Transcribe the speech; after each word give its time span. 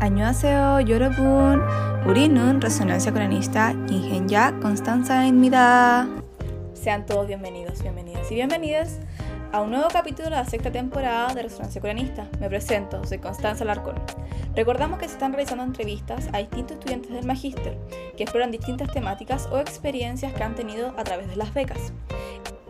안녕하세요, 0.00 0.80
여러분. 0.88 1.60
우리는 2.06 2.60
Resonancia 2.60 3.12
Coranista 3.12 3.72
Ingenja 3.88 4.52
Constanza입니다. 4.60 6.06
Sean 6.74 7.04
todos 7.06 7.26
bienvenidos, 7.26 7.82
bienvenidas 7.82 8.30
y 8.30 8.34
bienvenidas 8.34 9.00
a 9.52 9.60
un 9.62 9.70
nuevo 9.70 9.88
capítulo 9.88 10.24
de 10.24 10.36
la 10.36 10.44
sexta 10.44 10.70
temporada 10.70 11.34
de 11.34 11.42
Resonancia 11.42 11.80
Coranista. 11.80 12.28
Me 12.40 12.48
presento, 12.48 13.04
soy 13.04 13.18
Constanza 13.18 13.64
Larcón. 13.64 13.96
Recordamos 14.54 14.98
que 14.98 15.06
se 15.06 15.14
están 15.14 15.32
realizando 15.32 15.64
entrevistas 15.64 16.28
a 16.32 16.38
distintos 16.38 16.78
estudiantes 16.78 17.12
del 17.12 17.26
Magíster 17.26 17.78
que 18.16 18.22
exploran 18.22 18.50
distintas 18.50 18.92
temáticas 18.92 19.48
o 19.50 19.58
experiencias 19.58 20.32
que 20.32 20.42
han 20.42 20.54
tenido 20.54 20.94
a 20.96 21.04
través 21.04 21.28
de 21.28 21.36
las 21.36 21.52
becas. 21.52 21.92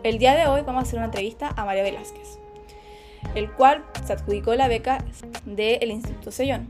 El 0.03 0.17
día 0.17 0.35
de 0.35 0.47
hoy 0.47 0.61
vamos 0.61 0.83
a 0.83 0.87
hacer 0.87 0.97
una 0.97 1.05
entrevista 1.05 1.53
a 1.55 1.65
María 1.65 1.83
Velázquez, 1.83 2.39
el 3.35 3.51
cual 3.51 3.83
se 4.05 4.13
adjudicó 4.13 4.55
la 4.55 4.67
beca 4.67 5.03
del 5.45 5.91
Instituto 5.91 6.31
Sellón. 6.31 6.67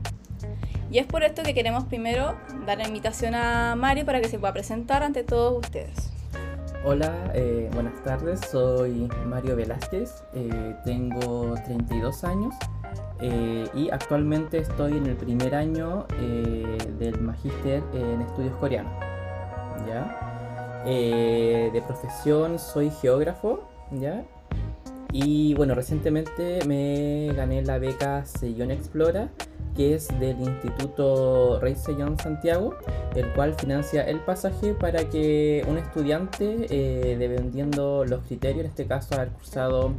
Y 0.93 0.99
es 0.99 1.07
por 1.07 1.23
esto 1.23 1.41
que 1.41 1.55
queremos 1.55 1.85
primero 1.85 2.35
dar 2.67 2.77
la 2.77 2.87
invitación 2.87 3.33
a 3.33 3.75
Mario 3.75 4.05
para 4.05 4.21
que 4.21 4.27
se 4.27 4.37
pueda 4.37 4.53
presentar 4.53 5.01
ante 5.01 5.23
todos 5.23 5.65
ustedes. 5.65 6.11
Hola, 6.85 7.31
eh, 7.33 7.67
buenas 7.73 8.03
tardes, 8.03 8.39
soy 8.51 9.09
Mario 9.25 9.55
Velázquez, 9.55 10.23
eh, 10.35 10.75
tengo 10.85 11.55
32 11.65 12.23
años 12.23 12.53
eh, 13.21 13.67
y 13.73 13.89
actualmente 13.89 14.59
estoy 14.59 14.97
en 14.97 15.07
el 15.07 15.15
primer 15.15 15.55
año 15.55 16.05
del 16.99 17.19
magíster 17.19 17.81
en 17.95 18.21
estudios 18.21 18.55
coreanos. 18.57 18.93
¿ya? 19.87 20.19
de 20.85 21.83
profesión 21.87 22.59
soy 22.59 22.91
geógrafo, 22.91 23.67
¿ya? 23.93 24.23
Y 25.11 25.55
bueno, 25.55 25.73
recientemente 25.73 26.59
me 26.67 27.33
gané 27.33 27.63
la 27.63 27.79
beca 27.79 28.25
Sellón 28.25 28.69
Explora 28.69 29.29
que 29.75 29.95
es 29.95 30.07
del 30.19 30.39
Instituto 30.39 31.59
Rey 31.59 31.75
Sellón 31.75 32.17
Santiago, 32.17 32.75
el 33.15 33.31
cual 33.33 33.55
financia 33.55 34.03
el 34.03 34.19
pasaje 34.19 34.73
para 34.73 35.09
que 35.09 35.65
un 35.67 35.77
estudiante, 35.77 36.67
eh, 36.69 37.15
dependiendo 37.17 38.05
los 38.05 38.23
criterios, 38.23 38.61
en 38.61 38.65
este 38.67 38.85
caso 38.85 39.15
haber 39.15 39.29
cursado 39.29 39.93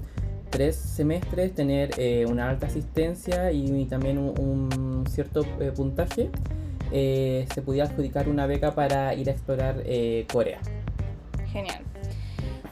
tres 0.50 0.76
semestres, 0.76 1.54
tener 1.54 1.90
eh, 1.98 2.26
una 2.28 2.48
alta 2.48 2.66
asistencia 2.66 3.50
y, 3.50 3.84
también 3.86 4.18
un, 4.18 5.04
cierto 5.10 5.44
eh, 5.60 5.72
puntaje, 5.74 6.30
se 6.92 7.62
pudiera 7.62 7.88
adjudicar 7.88 8.28
una 8.28 8.46
beca 8.46 8.72
para 8.72 9.14
ir 9.14 9.28
a 9.28 9.32
explorar 9.32 9.82
Corea. 10.32 10.60
Genial. 11.50 11.82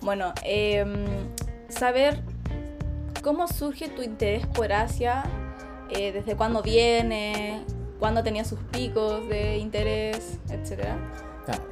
Bueno, 0.00 0.32
em, 0.44 1.06
saber 1.68 2.20
cómo 3.22 3.48
surge 3.48 3.88
tu 3.88 4.02
interés 4.02 4.46
por 4.46 4.72
Asia 4.72 5.24
eh, 5.94 6.12
desde 6.12 6.36
cuándo 6.36 6.62
viene, 6.62 7.62
cuándo 7.98 8.22
tenía 8.22 8.44
sus 8.44 8.58
picos 8.70 9.28
de 9.28 9.58
interés, 9.58 10.38
etc. 10.50 10.88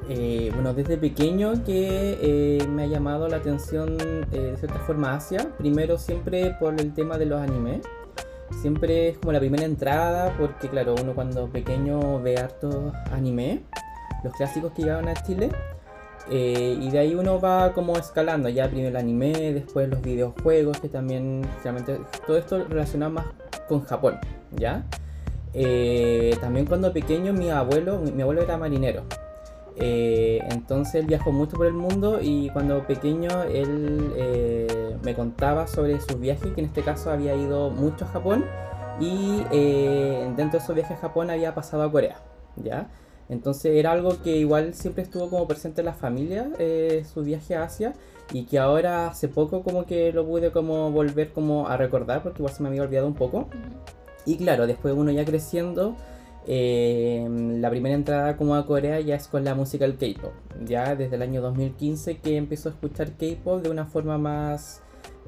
Eh, 0.09 0.51
bueno, 0.53 0.75
desde 0.75 0.97
pequeño 0.99 1.65
que 1.65 2.19
eh, 2.21 2.67
me 2.69 2.83
ha 2.83 2.87
llamado 2.87 3.29
la 3.29 3.37
atención 3.37 3.97
de 3.97 4.57
cierta 4.59 4.81
forma 4.81 5.15
Asia. 5.15 5.53
Primero 5.59 5.97
siempre 5.97 6.57
por 6.59 6.81
el 6.81 6.93
tema 6.93 7.19
de 7.19 7.27
los 7.27 7.41
animes. 7.41 7.81
Siempre 8.62 9.11
es 9.11 9.19
como 9.19 9.33
la 9.33 9.39
primera 9.39 9.65
entrada 9.65 10.34
porque 10.37 10.69
claro, 10.69 10.97
uno 11.01 11.15
cuando 11.15 11.49
pequeño 11.49 12.21
ve 12.21 12.37
hartos 12.37 12.93
anime, 13.12 13.62
los 14.25 14.34
clásicos 14.34 14.73
que 14.73 14.83
llegaban 14.83 15.09
a 15.09 15.15
Chile. 15.15 15.51
Y 16.31 16.91
de 16.91 16.98
ahí 16.98 17.14
uno 17.14 17.41
va 17.41 17.73
como 17.73 17.97
escalando, 17.97 18.48
ya 18.48 18.69
primero 18.69 18.89
el 18.89 18.97
anime, 18.97 19.53
después 19.53 19.89
los 19.89 20.00
videojuegos, 20.00 20.78
que 20.81 20.89
también 20.89 21.42
realmente 21.62 21.98
todo 22.27 22.37
esto 22.37 22.64
relacionado 22.69 23.12
más 23.12 23.27
con 23.69 23.83
Japón, 23.83 24.19
¿ya? 24.53 24.84
Eh, 25.53 26.37
también 26.41 26.67
cuando 26.67 26.92
pequeño 26.92 27.33
mi 27.33 27.50
abuelo, 27.50 27.98
mi, 27.98 28.22
abuelo 28.22 28.42
era 28.42 28.56
marinero. 28.56 29.03
Eh, 29.77 30.41
entonces 30.50 30.97
él 30.97 31.06
viajó 31.06 31.33
mucho 31.33 31.56
por 31.56 31.67
el 31.67 31.72
mundo 31.72 32.19
y 32.20 32.50
cuando 32.50 32.87
pequeño 32.87 33.44
él 33.44 34.12
eh, 34.16 34.97
me 35.03 35.15
contaba 35.15 35.66
sobre 35.66 36.00
sus 36.00 36.21
viajes, 36.21 36.53
que 36.53 36.60
en 36.60 36.66
este 36.66 36.82
caso 36.82 37.10
había 37.10 37.34
ido 37.34 37.71
mucho 37.71 38.05
a 38.05 38.09
Japón 38.09 38.44
y 39.00 39.43
dentro 40.37 40.59
de 40.59 40.59
esos 40.59 40.75
viajes 40.75 40.99
a 40.99 41.00
Japón 41.00 41.31
había 41.31 41.55
pasado 41.55 41.82
a 41.82 41.91
Corea, 41.91 42.16
¿ya? 42.56 42.88
Entonces 43.31 43.77
era 43.77 43.93
algo 43.93 44.21
que 44.23 44.37
igual 44.37 44.75
siempre 44.75 45.05
estuvo 45.05 45.31
como 45.31 45.47
presente 45.47 45.81
en 45.81 45.87
la 45.87 45.95
familia, 45.95 46.51
su 47.13 47.23
viaje 47.23 47.55
a 47.55 47.63
Asia 47.63 47.95
y 48.33 48.45
que 48.45 48.59
ahora 48.59 49.09
hace 49.09 49.29
poco 49.29 49.63
como 49.63 49.87
que 49.87 50.13
lo 50.13 50.27
pude 50.27 50.51
como 50.51 50.91
volver 50.91 51.33
como 51.33 51.69
a 51.69 51.77
recordar 51.77 52.23
porque 52.23 52.43
igual 52.43 52.55
se 52.55 52.63
me 52.63 52.69
había 52.69 52.83
olvidado 52.83 53.07
un 53.07 53.15
poco. 53.15 53.49
Y 54.27 54.37
claro, 54.37 54.67
después 54.67 54.95
uno 54.95 55.11
ya 55.13 55.25
creciendo, 55.25 55.97
eh, 56.47 57.27
la 57.61 57.71
primera 57.71 57.95
entrada 57.95 58.37
como 58.37 58.55
a 58.55 58.67
Corea 58.67 59.01
ya 59.01 59.15
es 59.15 59.29
con 59.29 59.45
la 59.45 59.55
música 59.55 59.87
del 59.87 59.97
K-pop. 59.97 60.33
Ya 60.65 60.95
desde 60.97 61.17
el 61.17 61.23
año 61.23 61.41
2015 61.41 62.19
que 62.19 62.37
empezó 62.37 62.69
a 62.69 62.73
escuchar 62.73 63.12
K-pop 63.12 63.62
de 63.62 63.71
una 63.71 63.87
forma 63.87 64.19
más 64.19 64.83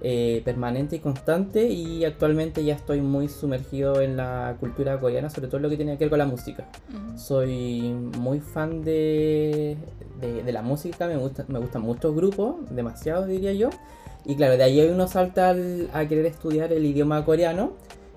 eh, 0.04 0.42
permanente 0.44 0.96
y 0.96 0.98
constante 0.98 1.68
y 1.68 2.04
actualmente 2.04 2.64
ya 2.64 2.74
estoy 2.74 3.00
muy 3.00 3.28
sumergido 3.28 4.00
en 4.00 4.16
la 4.16 4.56
cultura 4.58 4.98
coreana, 4.98 5.30
sobre 5.30 5.46
todo 5.46 5.60
lo 5.60 5.70
que 5.70 5.76
tiene 5.76 5.96
que 5.96 6.04
ver 6.04 6.10
con 6.10 6.18
la 6.18 6.26
música. 6.26 6.68
Soy 7.16 7.92
muy 8.18 8.40
fan 8.40 8.82
de, 8.82 9.76
de, 10.20 10.52
la 10.52 10.62
música, 10.62 11.06
me, 11.06 11.16
gusta, 11.16 11.44
me 11.46 11.60
gustan 11.60 11.82
muchos 11.82 12.16
grupos, 12.16 12.56
demasiado 12.70 13.26
diría 13.26 13.52
yo. 13.52 13.70
Y 14.24 14.34
claro, 14.34 14.56
de 14.56 14.64
ahí 14.64 14.80
uno 14.80 15.06
salta 15.06 15.54
a 15.92 16.08
querer 16.08 16.26
estudiar 16.26 16.72
el 16.72 16.84
idioma 16.84 17.24
coreano. 17.24 17.74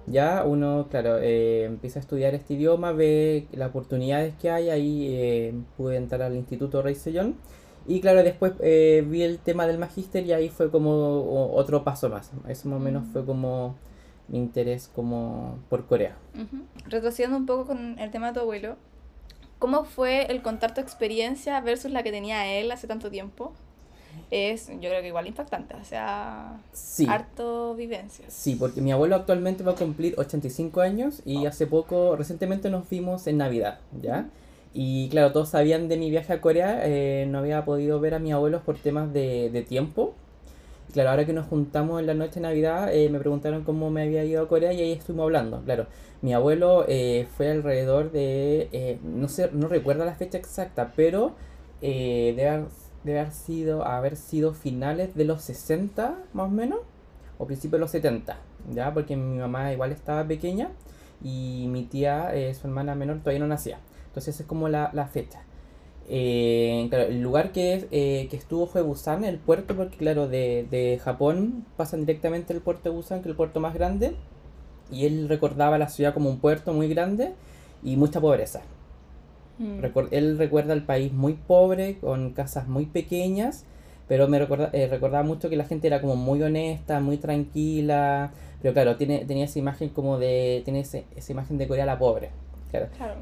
Ya 0.08 0.44
uno, 0.44 0.88
claro, 0.90 1.20
eh, 1.20 1.66
empieza 1.66 2.00
a 2.00 2.02
estudiar 2.02 2.34
este 2.34 2.56
idioma, 2.56 2.94
ve 2.94 3.48
las 3.54 3.70
oportunidades 3.70 4.34
que 4.42 4.50
hay, 4.50 4.70
ahí 4.70 5.08
eh, 5.12 5.54
pude 5.78 5.98
entrar 5.98 6.24
al 6.24 6.36
Instituto 6.36 6.82
Rey 6.82 6.96
Sejong 6.96 7.36
y 7.88 8.02
claro, 8.02 8.24
después 8.24 8.54
eh, 8.62 9.04
vi 9.08 9.22
el 9.22 9.38
tema 9.40 9.68
del 9.68 9.78
magíster 9.78 10.26
y 10.26 10.34
ahí 10.34 10.50
fue 10.50 10.72
como 10.72 11.52
otro 11.54 11.84
paso 11.84 12.10
más. 12.10 12.32
Eso 12.48 12.70
más 12.70 12.78
o 12.78 12.84
menos 12.84 13.06
fue 13.12 13.26
como 13.26 13.76
mi 14.28 14.40
interés 14.40 14.90
como 14.94 15.60
por 15.70 15.86
Corea. 15.86 16.16
Retrocediendo 16.88 17.38
un 17.38 17.46
poco 17.46 17.68
con 17.68 18.00
el 18.00 18.12
tema 18.12 18.28
de 18.28 18.34
tu 18.34 18.40
abuelo, 18.40 18.76
¿cómo 19.60 19.86
fue 19.86 20.26
el 20.32 20.42
contar 20.42 20.74
tu 20.74 20.82
experiencia 20.82 21.62
versus 21.62 21.92
la 21.92 22.02
que 22.02 22.12
tenía 22.12 22.48
él 22.48 22.72
hace 22.72 22.88
tanto 22.88 23.12
tiempo? 23.12 23.54
Es, 24.32 24.68
yo 24.68 24.90
creo 24.90 25.02
que 25.02 25.10
igual 25.10 25.28
impactante, 25.28 25.76
o 25.76 25.84
sea, 25.84 26.58
sí. 26.72 27.06
harto 27.08 27.76
vivencias. 27.76 28.34
Sí, 28.34 28.56
porque 28.56 28.82
mi 28.82 28.92
abuelo 28.92 29.16
actualmente 29.16 29.64
va 29.64 29.74
a 29.74 29.76
cumplir 29.76 30.16
85 30.18 30.82
años 30.82 31.22
y 31.26 31.46
oh. 31.46 31.50
hace 31.50 31.68
poco, 31.68 32.16
recientemente 32.16 32.70
nos 32.70 32.90
vimos 32.90 33.28
en 33.28 33.38
Navidad, 33.38 33.80
¿ya? 34.02 34.28
Y 34.78 35.08
claro, 35.08 35.32
todos 35.32 35.50
sabían 35.50 35.88
de 35.88 35.96
mi 35.96 36.10
viaje 36.10 36.34
a 36.34 36.42
Corea, 36.42 36.82
eh, 36.84 37.26
no 37.30 37.40
había 37.40 37.64
podido 37.64 38.02
ver 38.02 38.14
a 38.14 38.20
mis 38.20 38.34
abuelos 38.34 38.62
por 38.62 38.78
temas 38.78 39.14
de, 39.14 39.50
de 39.50 39.62
tiempo. 39.62 40.16
Claro, 40.92 41.12
ahora 41.12 41.26
que 41.26 41.32
nos 41.32 41.48
juntamos 41.48 42.02
en 42.02 42.08
la 42.08 42.14
noche 42.14 42.36
de 42.36 42.42
Navidad, 42.42 42.94
eh, 42.94 43.10
me 43.10 43.18
preguntaron 43.20 43.64
cómo 43.64 43.90
me 43.90 44.02
había 44.04 44.26
ido 44.26 44.44
a 44.44 44.50
Corea 44.50 44.74
y 44.74 44.82
ahí 44.82 44.92
estuvimos 44.92 45.24
hablando. 45.24 45.62
Claro, 45.64 45.88
mi 46.22 46.34
abuelo 46.34 46.84
eh, 46.90 47.26
fue 47.38 47.52
alrededor 47.52 48.12
de, 48.12 49.00
no 49.02 49.30
sé, 49.30 49.50
no 49.54 49.70
recuerdo 49.70 50.04
la 50.04 50.16
fecha 50.16 50.38
exacta, 50.38 50.92
pero 50.94 51.36
debe, 51.80 52.66
haber 53.06 53.32
sido, 53.32 53.86
haber 53.86 54.18
sido 54.18 54.54
finales 54.54 55.16
de 55.16 55.24
los 55.24 55.42
60 55.44 56.18
más 56.34 56.48
o 56.48 56.52
menos, 56.52 56.80
o 57.38 57.46
principios 57.46 57.80
de 57.80 57.80
los 57.80 57.92
70, 57.92 58.38
¿ya? 58.74 58.94
Porque 58.94 59.16
mi 59.16 59.38
mamá 59.38 59.72
igual 59.72 59.94
estaba 59.94 60.28
pequeña 60.28 60.72
y 61.24 61.68
mi 61.70 61.84
tía, 61.84 62.34
su 62.60 62.68
hermana 62.68 62.94
menor, 62.94 63.20
todavía 63.20 63.40
no 63.40 63.48
nacía. 63.48 63.80
Entonces 64.16 64.40
es 64.40 64.46
como 64.46 64.70
la, 64.70 65.10
fecha. 65.12 65.42
Eh, 66.08 66.88
el 66.90 67.22
lugar 67.22 67.52
que, 67.52 67.86
eh, 67.92 68.28
que 68.30 68.38
estuvo 68.38 68.66
fue 68.66 68.82
Busan, 68.82 69.26
el 69.26 69.40
puerto, 69.40 69.76
porque 69.76 69.98
claro, 69.98 70.30
de, 70.30 71.02
Japón 71.04 71.66
pasan 71.76 72.06
directamente 72.06 72.54
al 72.54 72.62
puerto 72.62 72.90
de 72.90 72.96
Busan, 72.96 73.20
que 73.20 73.24
es 73.28 73.32
el 73.32 73.36
puerto 73.36 73.60
más 73.60 73.74
grande, 73.74 74.16
y 74.90 75.06
él 75.06 75.28
recordaba 75.28 75.78
la 75.78 75.90
ciudad 75.90 76.14
como 76.14 76.30
un 76.30 76.40
puerto 76.40 76.72
muy 76.72 76.88
grande 76.88 77.34
y 77.84 77.98
mucha 77.98 78.22
pobreza. 78.22 78.62
Mm. 79.58 79.84
él 80.12 80.38
recuerda 80.38 80.74
el 80.74 80.84
país 80.84 81.12
muy 81.12 81.34
pobre, 81.34 81.98
con 81.98 82.32
casas 82.32 82.70
muy 82.70 82.86
pequeñas, 82.86 83.66
pero 84.08 84.30
me 84.30 84.40
recuerda, 84.40 84.70
eh, 84.72 84.88
recordaba 84.88 85.26
mucho 85.26 85.50
que 85.50 85.58
la 85.58 85.66
gente 85.66 85.88
era 85.88 86.00
como 86.00 86.16
muy 86.16 86.42
honesta, 86.42 87.02
muy 87.02 87.18
tranquila, 87.18 88.32
pero 88.62 88.74
claro, 88.74 88.96
tiene, 88.96 89.26
tenía 89.26 89.44
esa 89.44 89.60
imagen 89.60 89.90
como 89.90 90.20
de, 90.20 90.62
tiene 90.64 90.80
esa 90.80 91.32
imagen 91.32 91.58
de 91.58 91.68
Corea 91.68 91.86
la 91.86 92.00
pobre. 92.00 92.30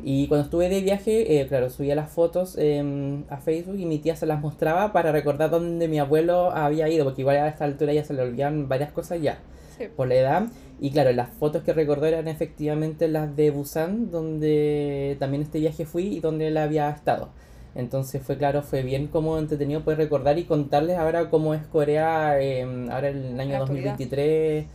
Y 0.03 0.27
cuando 0.27 0.45
estuve 0.45 0.69
de 0.69 0.81
viaje, 0.81 1.39
eh, 1.39 1.47
claro, 1.47 1.69
subía 1.69 1.95
las 1.95 2.09
fotos 2.09 2.57
em, 2.57 3.23
a 3.29 3.37
Facebook 3.37 3.77
y 3.79 3.85
mi 3.85 3.99
tía 3.99 4.15
se 4.15 4.25
las 4.25 4.41
mostraba 4.41 4.91
para 4.93 5.11
recordar 5.11 5.49
dónde 5.49 5.87
mi 5.87 5.99
abuelo 5.99 6.51
había 6.51 6.89
ido, 6.89 7.05
porque 7.05 7.21
igual 7.21 7.37
a 7.37 7.47
esta 7.47 7.65
altura 7.65 7.93
ya 7.93 8.03
se 8.03 8.13
le 8.13 8.21
olvidaban 8.21 8.67
varias 8.67 8.91
cosas 8.91 9.21
ya, 9.21 9.39
por 9.95 10.07
la 10.07 10.15
edad. 10.15 10.43
Y 10.79 10.91
claro, 10.91 11.11
las 11.13 11.29
fotos 11.29 11.63
que 11.63 11.73
recordó 11.73 12.05
eran 12.05 12.27
efectivamente 12.27 13.07
las 13.07 13.35
de 13.35 13.51
Busan, 13.51 14.11
donde 14.11 15.15
también 15.19 15.43
este 15.43 15.59
viaje 15.59 15.85
fui 15.85 16.07
y 16.07 16.19
donde 16.19 16.47
él 16.47 16.57
había 16.57 16.89
estado. 16.89 17.29
Entonces 17.75 18.21
fue 18.21 18.37
claro, 18.37 18.61
fue 18.61 18.83
bien 18.83 19.07
como 19.07 19.37
entretenido 19.39 19.81
poder 19.81 19.97
recordar 19.97 20.37
y 20.37 20.43
contarles 20.43 20.97
ahora 20.97 21.29
cómo 21.29 21.53
es 21.53 21.65
Corea, 21.65 22.39
em, 22.39 22.89
ahora 22.91 23.09
en 23.09 23.25
el 23.25 23.39
año 23.39 23.59
2023 23.59 24.65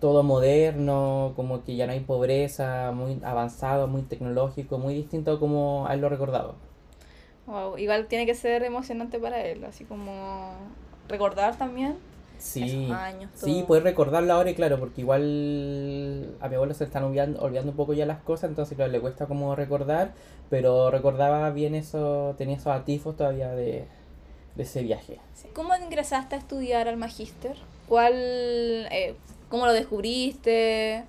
todo 0.00 0.22
moderno, 0.22 1.32
como 1.36 1.64
que 1.64 1.76
ya 1.76 1.86
no 1.86 1.92
hay 1.92 2.00
pobreza, 2.00 2.92
muy 2.94 3.20
avanzado, 3.24 3.88
muy 3.88 4.02
tecnológico, 4.02 4.78
muy 4.78 4.94
distinto 4.94 5.38
como 5.40 5.86
a 5.88 5.94
él 5.94 6.00
lo 6.00 6.08
recordaba. 6.08 6.54
Wow, 7.46 7.78
igual 7.78 8.06
tiene 8.08 8.26
que 8.26 8.34
ser 8.34 8.62
emocionante 8.62 9.18
para 9.18 9.40
él, 9.44 9.64
así 9.64 9.84
como 9.84 10.52
recordar 11.08 11.56
también 11.56 11.96
Sí, 12.38 12.60
esos 12.60 12.90
años. 12.90 13.30
sí, 13.34 13.64
puedes 13.66 13.82
recordarlo 13.82 14.32
ahora 14.32 14.50
y 14.50 14.54
claro, 14.54 14.78
porque 14.78 15.00
igual 15.00 16.36
a 16.40 16.48
mi 16.48 16.54
abuelo 16.54 16.72
se 16.74 16.84
están 16.84 17.02
olvidando, 17.04 17.40
olvidando 17.40 17.72
un 17.72 17.76
poco 17.76 17.94
ya 17.94 18.06
las 18.06 18.20
cosas, 18.22 18.50
entonces 18.50 18.76
claro, 18.76 18.92
le 18.92 19.00
cuesta 19.00 19.26
como 19.26 19.56
recordar, 19.56 20.14
pero 20.48 20.90
recordaba 20.90 21.50
bien 21.50 21.74
eso, 21.74 22.34
tenía 22.38 22.56
esos 22.56 22.68
atifos 22.72 23.16
todavía 23.16 23.48
de, 23.50 23.88
de 24.56 24.62
ese 24.62 24.82
viaje. 24.82 25.20
Sí. 25.34 25.48
¿Cómo 25.54 25.74
ingresaste 25.76 26.34
a 26.34 26.38
estudiar 26.38 26.88
al 26.88 26.96
magíster? 26.96 27.56
¿Cuál, 27.86 28.12
eh, 28.14 29.16
¿Cómo 29.48 29.66
lo 29.66 29.72
descubriste? 29.72 31.04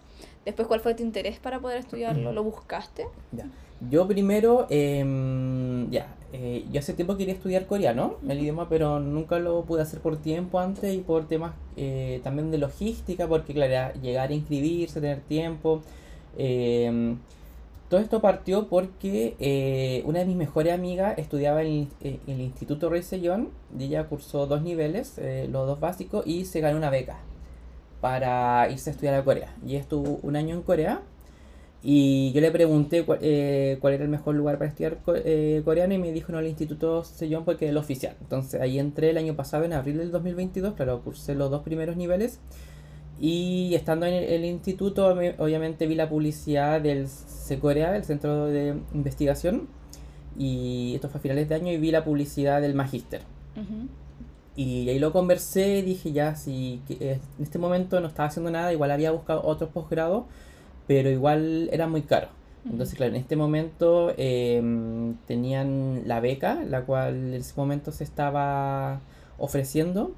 Después, 0.45 0.67
¿cuál 0.67 0.79
fue 0.79 0.93
tu 0.95 1.03
interés 1.03 1.39
para 1.39 1.59
poder 1.59 1.79
estudiarlo? 1.79 2.31
¿Lo 2.31 2.43
buscaste? 2.43 3.05
Ya. 3.31 3.45
Yo 3.89 4.07
primero, 4.07 4.67
em, 4.69 5.89
ya, 5.89 6.15
eh, 6.33 6.65
yo 6.71 6.79
hace 6.79 6.93
tiempo 6.93 7.15
quería 7.15 7.33
estudiar 7.33 7.65
coreano, 7.65 8.15
el 8.27 8.39
idioma, 8.39 8.67
pero 8.67 8.99
nunca 8.99 9.39
lo 9.39 9.63
pude 9.63 9.81
hacer 9.81 9.99
por 10.01 10.17
tiempo 10.17 10.59
antes 10.59 10.93
y 10.93 10.99
por 10.99 11.27
temas 11.27 11.53
eh, 11.77 12.19
también 12.23 12.51
de 12.51 12.57
logística, 12.57 13.27
porque 13.27 13.53
claro, 13.53 13.71
era 13.71 13.93
llegar 13.93 14.29
a 14.29 14.33
inscribirse, 14.33 14.99
tener 14.99 15.21
tiempo. 15.21 15.81
em, 16.37 17.17
todo 17.89 17.99
esto 18.01 18.21
partió 18.21 18.67
porque 18.67 19.35
eh, 19.39 20.03
una 20.05 20.19
de 20.19 20.25
mis 20.25 20.35
mejores 20.35 20.73
amigas 20.73 21.17
estudiaba 21.17 21.61
en 21.63 21.67
el, 21.67 21.87
eh, 22.01 22.19
en 22.27 22.35
el 22.35 22.41
Instituto 22.41 22.89
Rey 22.89 23.01
Sejong 23.01 23.47
y 23.79 23.85
ella 23.85 24.07
cursó 24.07 24.45
dos 24.45 24.61
niveles, 24.61 25.19
los 25.49 25.67
dos 25.67 25.79
básicos, 25.79 26.25
y 26.27 26.45
se 26.45 26.59
ganó 26.61 26.77
una 26.77 26.89
beca 26.91 27.17
para 28.01 28.69
irse 28.71 28.89
a 28.89 28.93
estudiar 28.93 29.15
a 29.15 29.23
Corea. 29.23 29.53
Y 29.65 29.75
estuvo 29.75 30.19
un 30.23 30.35
año 30.35 30.55
en 30.55 30.61
Corea. 30.61 31.01
Y 31.81 32.33
yo 32.33 32.41
le 32.41 32.51
pregunté 32.51 33.05
cuál, 33.05 33.19
eh, 33.21 33.77
cuál 33.79 33.93
era 33.93 34.03
el 34.03 34.09
mejor 34.09 34.35
lugar 34.35 34.57
para 34.57 34.69
estudiar 34.69 34.97
eh, 35.23 35.61
coreano 35.63 35.93
y 35.93 35.97
me 35.97 36.11
dijo 36.11 36.31
no 36.33 36.39
el 36.39 36.47
Instituto 36.47 37.05
Sejong 37.05 37.45
porque 37.45 37.65
es 37.65 37.71
el 37.71 37.77
oficial. 37.77 38.15
Entonces 38.19 38.59
ahí 38.59 38.79
entré 38.79 39.11
el 39.11 39.17
año 39.17 39.33
pasado 39.35 39.63
en 39.63 39.71
abril 39.71 39.97
del 39.97 40.11
2022, 40.11 40.73
claro, 40.73 41.01
cursé 41.01 41.35
los 41.35 41.49
dos 41.49 41.61
primeros 41.63 41.95
niveles. 41.95 42.39
Y 43.21 43.73
estando 43.75 44.05
en 44.05 44.13
el, 44.13 44.23
el 44.25 44.45
instituto, 44.45 45.15
me- 45.15 45.35
obviamente 45.39 45.87
vi 45.87 45.95
la 45.95 46.09
publicidad 46.09 46.81
del 46.81 47.07
Corea, 47.61 47.95
el 47.95 48.03
Centro 48.03 48.47
de 48.47 48.75
Investigación. 48.93 49.67
Y 50.37 50.93
esto 50.95 51.09
fue 51.09 51.19
a 51.19 51.21
finales 51.21 51.49
de 51.49 51.55
año 51.55 51.71
y 51.71 51.77
vi 51.77 51.91
la 51.91 52.03
publicidad 52.03 52.61
del 52.61 52.75
Magíster. 52.75 53.21
Ujú. 53.55 53.87
Y 54.59 54.89
ahí 54.89 54.99
lo 54.99 55.13
conversé, 55.13 55.83
dije 55.83 56.11
ya, 56.11 56.35
si 56.35 56.81
eh, 56.89 57.21
en 57.37 57.43
este 57.43 57.57
momento 57.57 58.01
no 58.01 58.09
estaba 58.09 58.27
haciendo 58.27 58.51
nada, 58.51 58.73
igual 58.73 58.91
había 58.91 59.09
buscado 59.11 59.41
otros 59.45 59.69
posgrados, 59.69 60.25
pero 60.85 61.09
igual 61.09 61.69
era 61.71 61.87
muy 61.87 62.01
caro. 62.01 62.27
Entonces, 62.69 62.95
claro, 62.97 63.15
en 63.15 63.21
este 63.21 63.37
momento 63.37 64.13
em, 64.17 65.15
tenían 65.27 66.01
la 66.07 66.19
beca, 66.19 66.55
la 66.65 66.81
cual 66.81 67.15
en 67.15 67.33
ese 67.35 67.53
momento 67.55 67.93
se 67.93 68.03
estaba 68.03 68.99
ofreciendo, 69.37 70.11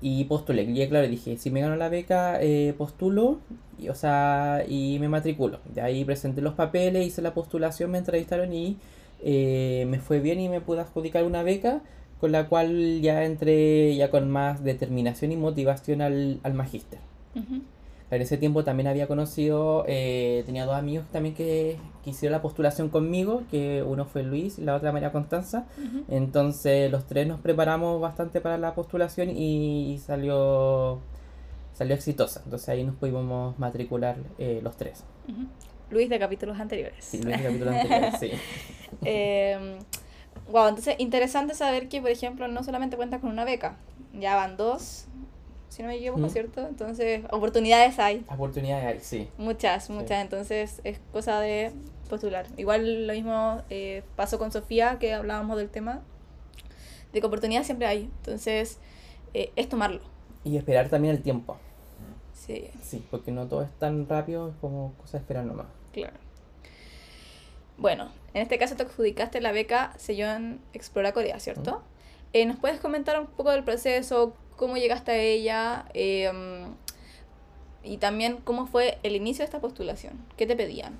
y 0.00 0.24
postulé. 0.24 0.62
Y 0.62 0.88
claro, 0.88 1.06
dije, 1.06 1.36
si 1.36 1.50
me 1.50 1.60
gano 1.60 1.76
la 1.76 1.90
beca, 1.90 2.38
eh, 2.40 2.74
postulo, 2.78 3.40
y, 3.78 3.90
o 3.90 3.94
sea, 3.94 4.64
y 4.66 4.98
me 4.98 5.10
matriculo. 5.10 5.60
De 5.74 5.82
ahí 5.82 6.06
presenté 6.06 6.40
los 6.40 6.54
papeles, 6.54 7.06
hice 7.06 7.20
la 7.20 7.34
postulación, 7.34 7.90
me 7.90 7.98
entrevistaron 7.98 8.50
y 8.54 8.78
eh, 9.22 9.84
me 9.88 10.00
fue 10.00 10.20
bien 10.20 10.40
y 10.40 10.48
me 10.48 10.62
pude 10.62 10.80
adjudicar 10.80 11.24
una 11.24 11.42
beca 11.42 11.82
con 12.20 12.32
la 12.32 12.48
cual 12.48 13.00
ya 13.00 13.24
entré 13.24 13.94
ya 13.96 14.10
con 14.10 14.30
más 14.30 14.62
determinación 14.64 15.32
y 15.32 15.36
motivación 15.36 16.00
al, 16.02 16.40
al 16.42 16.54
magíster. 16.54 16.98
Ujú. 17.34 17.62
En 18.10 18.22
ese 18.22 18.36
tiempo 18.36 18.62
también 18.62 18.86
había 18.86 19.08
conocido, 19.08 19.84
eh, 19.88 20.42
tenía 20.46 20.66
dos 20.66 20.76
amigos 20.76 21.06
también 21.10 21.34
que, 21.34 21.78
que 22.04 22.10
hicieron 22.10 22.32
la 22.32 22.42
postulación 22.42 22.88
conmigo, 22.88 23.42
que 23.50 23.82
uno 23.82 24.04
fue 24.04 24.22
Luis 24.22 24.58
y 24.58 24.62
la 24.62 24.76
otra 24.76 24.92
María 24.92 25.10
Constanza. 25.10 25.66
Ujú. 25.78 26.04
Entonces 26.08 26.90
los 26.92 27.06
tres 27.06 27.26
nos 27.26 27.40
preparamos 27.40 28.00
bastante 28.00 28.40
para 28.40 28.56
la 28.56 28.74
postulación 28.74 29.30
y 29.30 29.98
salió, 30.04 31.00
salió 31.72 31.94
exitosa. 31.96 32.42
Entonces 32.44 32.68
ahí 32.68 32.84
nos 32.84 32.94
pudimos 32.94 33.58
matricular 33.58 34.16
eh, 34.38 34.60
los 34.62 34.76
tres. 34.76 35.02
Ujú. 35.28 35.46
Luis 35.90 36.08
de 36.08 36.18
capítulos 36.18 36.60
anteriores. 36.60 37.04
Sí, 37.04 37.20
Luis, 37.22 37.36
el 37.36 37.42
capítulo 37.42 37.70
anterior, 37.72 38.12
sí. 38.20 38.30
Eh, 39.04 39.78
wow, 40.50 40.68
entonces 40.68 40.96
interesante 40.98 41.54
saber 41.54 41.88
que, 41.88 42.00
por 42.00 42.10
ejemplo, 42.10 42.48
no 42.48 42.62
solamente 42.64 42.96
cuentas 42.96 43.20
con 43.20 43.30
una 43.30 43.44
beca, 43.44 43.76
ya 44.12 44.36
van 44.36 44.56
dos, 44.56 45.06
si 45.68 45.82
no 45.82 45.88
me 45.88 45.96
equivoco, 45.96 46.20
Mm. 46.22 46.30
¿cierto? 46.30 46.66
Entonces, 46.66 47.24
oportunidades 47.30 47.98
hay, 47.98 48.24
Oportunidades 48.28 48.84
hay, 48.84 49.00
sí. 49.00 49.28
muchas, 49.38 49.90
muchas, 49.90 50.22
entonces 50.22 50.80
es 50.84 51.00
cosa 51.12 51.40
de 51.40 51.72
postular. 52.08 52.46
Igual 52.56 53.06
lo 53.06 53.12
mismo 53.12 53.62
eh, 53.70 54.02
pasó 54.16 54.38
con 54.38 54.52
Sofía, 54.52 54.98
que 55.00 55.12
hablábamos 55.14 55.56
del 55.56 55.70
tema, 55.70 56.02
de 57.12 57.20
que 57.20 57.26
oportunidades 57.26 57.66
siempre 57.66 57.86
hay, 57.86 58.02
entonces 58.18 58.78
eh, 59.34 59.50
es 59.56 59.68
tomarlo. 59.68 60.00
Y 60.44 60.56
esperar 60.56 60.88
también 60.88 61.14
el 61.14 61.22
tiempo. 61.22 61.56
Sí, 62.34 62.68
Sí, 62.82 63.02
porque 63.10 63.32
no 63.32 63.46
todo 63.46 63.62
es 63.62 63.70
tan 63.78 64.06
rápido 64.08 64.50
es 64.50 64.54
como 64.60 64.92
cosa 65.00 65.12
de 65.18 65.22
esperar 65.22 65.44
nomás. 65.46 65.66
claro. 65.92 66.14
Bueno, 67.76 68.08
en 68.34 68.42
este 68.42 68.58
caso 68.58 68.76
te 68.76 68.84
adjudicaste 68.84 69.40
la 69.40 69.52
beca 69.52 69.92
Sejong 69.96 70.58
Explora 70.72 71.12
Corea, 71.12 71.38
¿cierto? 71.40 71.82
Eh, 72.32 72.46
¿Nos 72.46 72.58
puedes 72.58 72.80
comentar 72.80 73.18
un 73.20 73.26
poco 73.26 73.50
del 73.50 73.64
proceso, 73.64 74.34
cómo 74.56 74.76
llegaste 74.76 75.12
a 75.12 75.16
ella 75.16 75.84
eh, 75.94 76.30
y 77.82 77.98
también 77.98 78.38
cómo 78.42 78.66
fue 78.66 78.98
el 79.02 79.14
inicio 79.16 79.42
de 79.42 79.46
esta 79.46 79.60
postulación? 79.60 80.14
¿Qué 80.36 80.46
te 80.46 80.56
pedían? 80.56 80.98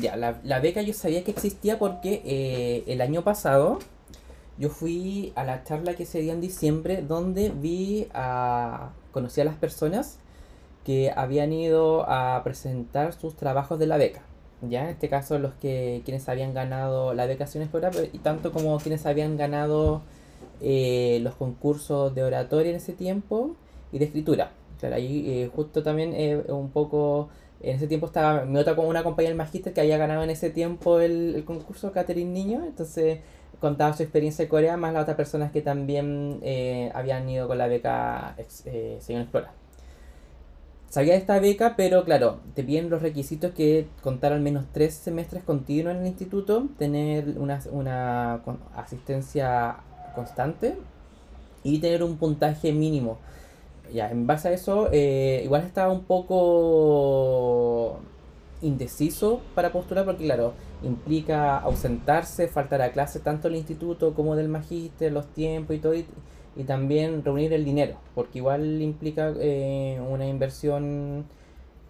Ya, 0.00 0.16
la, 0.16 0.40
la 0.42 0.60
beca 0.60 0.82
yo 0.82 0.92
sabía 0.92 1.24
que 1.24 1.30
existía 1.30 1.78
porque 1.78 2.22
eh, 2.24 2.84
el 2.86 3.00
año 3.00 3.22
pasado 3.22 3.78
yo 4.58 4.68
fui 4.68 5.32
a 5.34 5.44
la 5.44 5.64
charla 5.64 5.94
que 5.94 6.06
se 6.06 6.20
dio 6.20 6.32
en 6.32 6.40
diciembre 6.40 7.02
donde 7.02 7.50
vi 7.50 8.08
a... 8.14 8.90
conocí 9.12 9.40
a 9.40 9.44
las 9.44 9.56
personas 9.56 10.18
que 10.84 11.12
habían 11.14 11.52
ido 11.52 12.08
a 12.08 12.42
presentar 12.44 13.12
sus 13.12 13.36
trabajos 13.36 13.78
de 13.78 13.86
la 13.86 13.96
beca. 13.96 14.22
Ya, 14.68 14.84
en 14.84 14.90
este 14.90 15.08
caso 15.08 15.38
los 15.38 15.54
que 15.54 16.02
quienes 16.04 16.28
habían 16.28 16.54
ganado 16.54 17.14
la 17.14 17.26
beca 17.26 17.44
Acción 17.44 17.64
Escolar 17.64 17.92
y 18.12 18.18
tanto 18.18 18.52
como 18.52 18.78
quienes 18.78 19.06
habían 19.06 19.36
ganado 19.36 20.02
eh, 20.60 21.18
los 21.22 21.34
concursos 21.34 22.14
de 22.14 22.22
oratoria 22.22 22.70
en 22.70 22.76
ese 22.76 22.92
tiempo 22.92 23.56
y 23.92 23.98
de 23.98 24.04
escritura. 24.06 24.52
Claro, 24.78 24.96
ahí 24.96 25.24
eh, 25.28 25.50
justo 25.54 25.82
también 25.82 26.12
eh, 26.14 26.42
un 26.48 26.70
poco 26.70 27.28
en 27.60 27.76
ese 27.76 27.88
tiempo 27.88 28.06
estaba 28.06 28.44
mi 28.44 28.58
otra 28.58 28.74
una 28.74 29.02
compañera 29.04 29.30
del 29.30 29.38
magíster 29.38 29.72
que 29.72 29.80
había 29.80 29.98
ganado 29.98 30.22
en 30.22 30.30
ese 30.30 30.50
tiempo 30.50 31.00
el, 31.00 31.34
el 31.36 31.44
concurso, 31.44 31.92
Catherine 31.92 32.30
Niño, 32.30 32.64
entonces 32.64 33.18
contaba 33.60 33.94
su 33.96 34.02
experiencia 34.04 34.44
en 34.44 34.48
Corea, 34.48 34.76
más 34.76 34.92
las 34.92 35.02
otras 35.02 35.16
personas 35.16 35.52
que 35.52 35.62
también 35.62 36.38
eh, 36.42 36.90
habían 36.94 37.28
ido 37.28 37.48
con 37.48 37.58
la 37.58 37.66
beca 37.68 38.34
ex- 38.38 38.64
eh, 38.66 38.98
Señor 39.00 39.22
Explora. 39.22 39.52
Sabía 40.92 41.14
de 41.14 41.20
esta 41.20 41.40
beca, 41.40 41.72
pero 41.74 42.04
claro, 42.04 42.40
te 42.54 42.62
piden 42.62 42.90
los 42.90 43.00
requisitos 43.00 43.52
que 43.52 43.86
contar 44.02 44.34
al 44.34 44.42
menos 44.42 44.66
tres 44.74 44.92
semestres 44.92 45.42
continuos 45.42 45.94
en 45.94 46.02
el 46.02 46.06
instituto, 46.08 46.68
tener 46.76 47.38
una, 47.38 47.62
una 47.70 48.42
asistencia 48.76 49.76
constante 50.14 50.76
y 51.64 51.78
tener 51.78 52.02
un 52.02 52.18
puntaje 52.18 52.72
mínimo. 52.72 53.16
Ya, 53.90 54.10
en 54.10 54.26
base 54.26 54.48
a 54.48 54.52
eso, 54.52 54.90
eh, 54.92 55.40
igual 55.42 55.62
estaba 55.62 55.90
un 55.90 56.04
poco 56.04 58.00
indeciso 58.60 59.40
para 59.54 59.72
postular 59.72 60.04
porque, 60.04 60.24
claro, 60.24 60.52
implica 60.82 61.56
ausentarse, 61.56 62.48
faltar 62.48 62.82
a 62.82 62.92
clase 62.92 63.20
tanto 63.20 63.48
del 63.48 63.56
instituto 63.56 64.12
como 64.12 64.36
del 64.36 64.50
magíster, 64.50 65.10
los 65.10 65.26
tiempos 65.28 65.74
y 65.74 65.78
todo, 65.78 65.94
y 66.56 66.64
también 66.64 67.24
reunir 67.24 67.52
el 67.52 67.64
dinero, 67.64 67.96
porque 68.14 68.38
igual 68.38 68.82
implica 68.82 69.32
eh, 69.40 70.00
una 70.10 70.26
inversión 70.26 71.24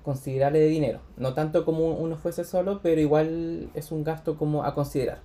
considerable 0.04 0.58
de 0.60 0.68
dinero. 0.68 1.00
No 1.16 1.34
tanto 1.34 1.64
como 1.64 1.92
uno 1.94 2.16
fuese 2.16 2.44
solo, 2.44 2.80
pero 2.82 3.00
igual 3.00 3.70
es 3.74 3.92
un 3.92 4.04
gasto 4.04 4.36
como 4.38 4.64
a 4.64 4.74
considerar. 4.74 5.20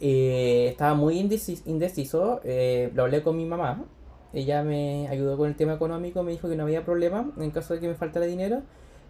Eh, 0.00 0.68
estaba 0.70 0.94
muy 0.94 1.20
indeci- 1.20 1.62
indeciso, 1.66 2.40
eh, 2.44 2.90
lo 2.94 3.02
hablé 3.04 3.22
con 3.22 3.36
mi 3.36 3.46
mamá, 3.46 3.84
ella 4.32 4.62
me 4.62 5.08
ayudó 5.08 5.36
con 5.36 5.48
el 5.48 5.56
tema 5.56 5.74
económico, 5.74 6.22
me 6.22 6.30
dijo 6.32 6.48
que 6.48 6.56
no 6.56 6.62
había 6.64 6.84
problema 6.84 7.32
en 7.38 7.50
caso 7.50 7.74
de 7.74 7.80
que 7.80 7.88
me 7.88 7.94
faltara 7.94 8.26
dinero 8.26 8.62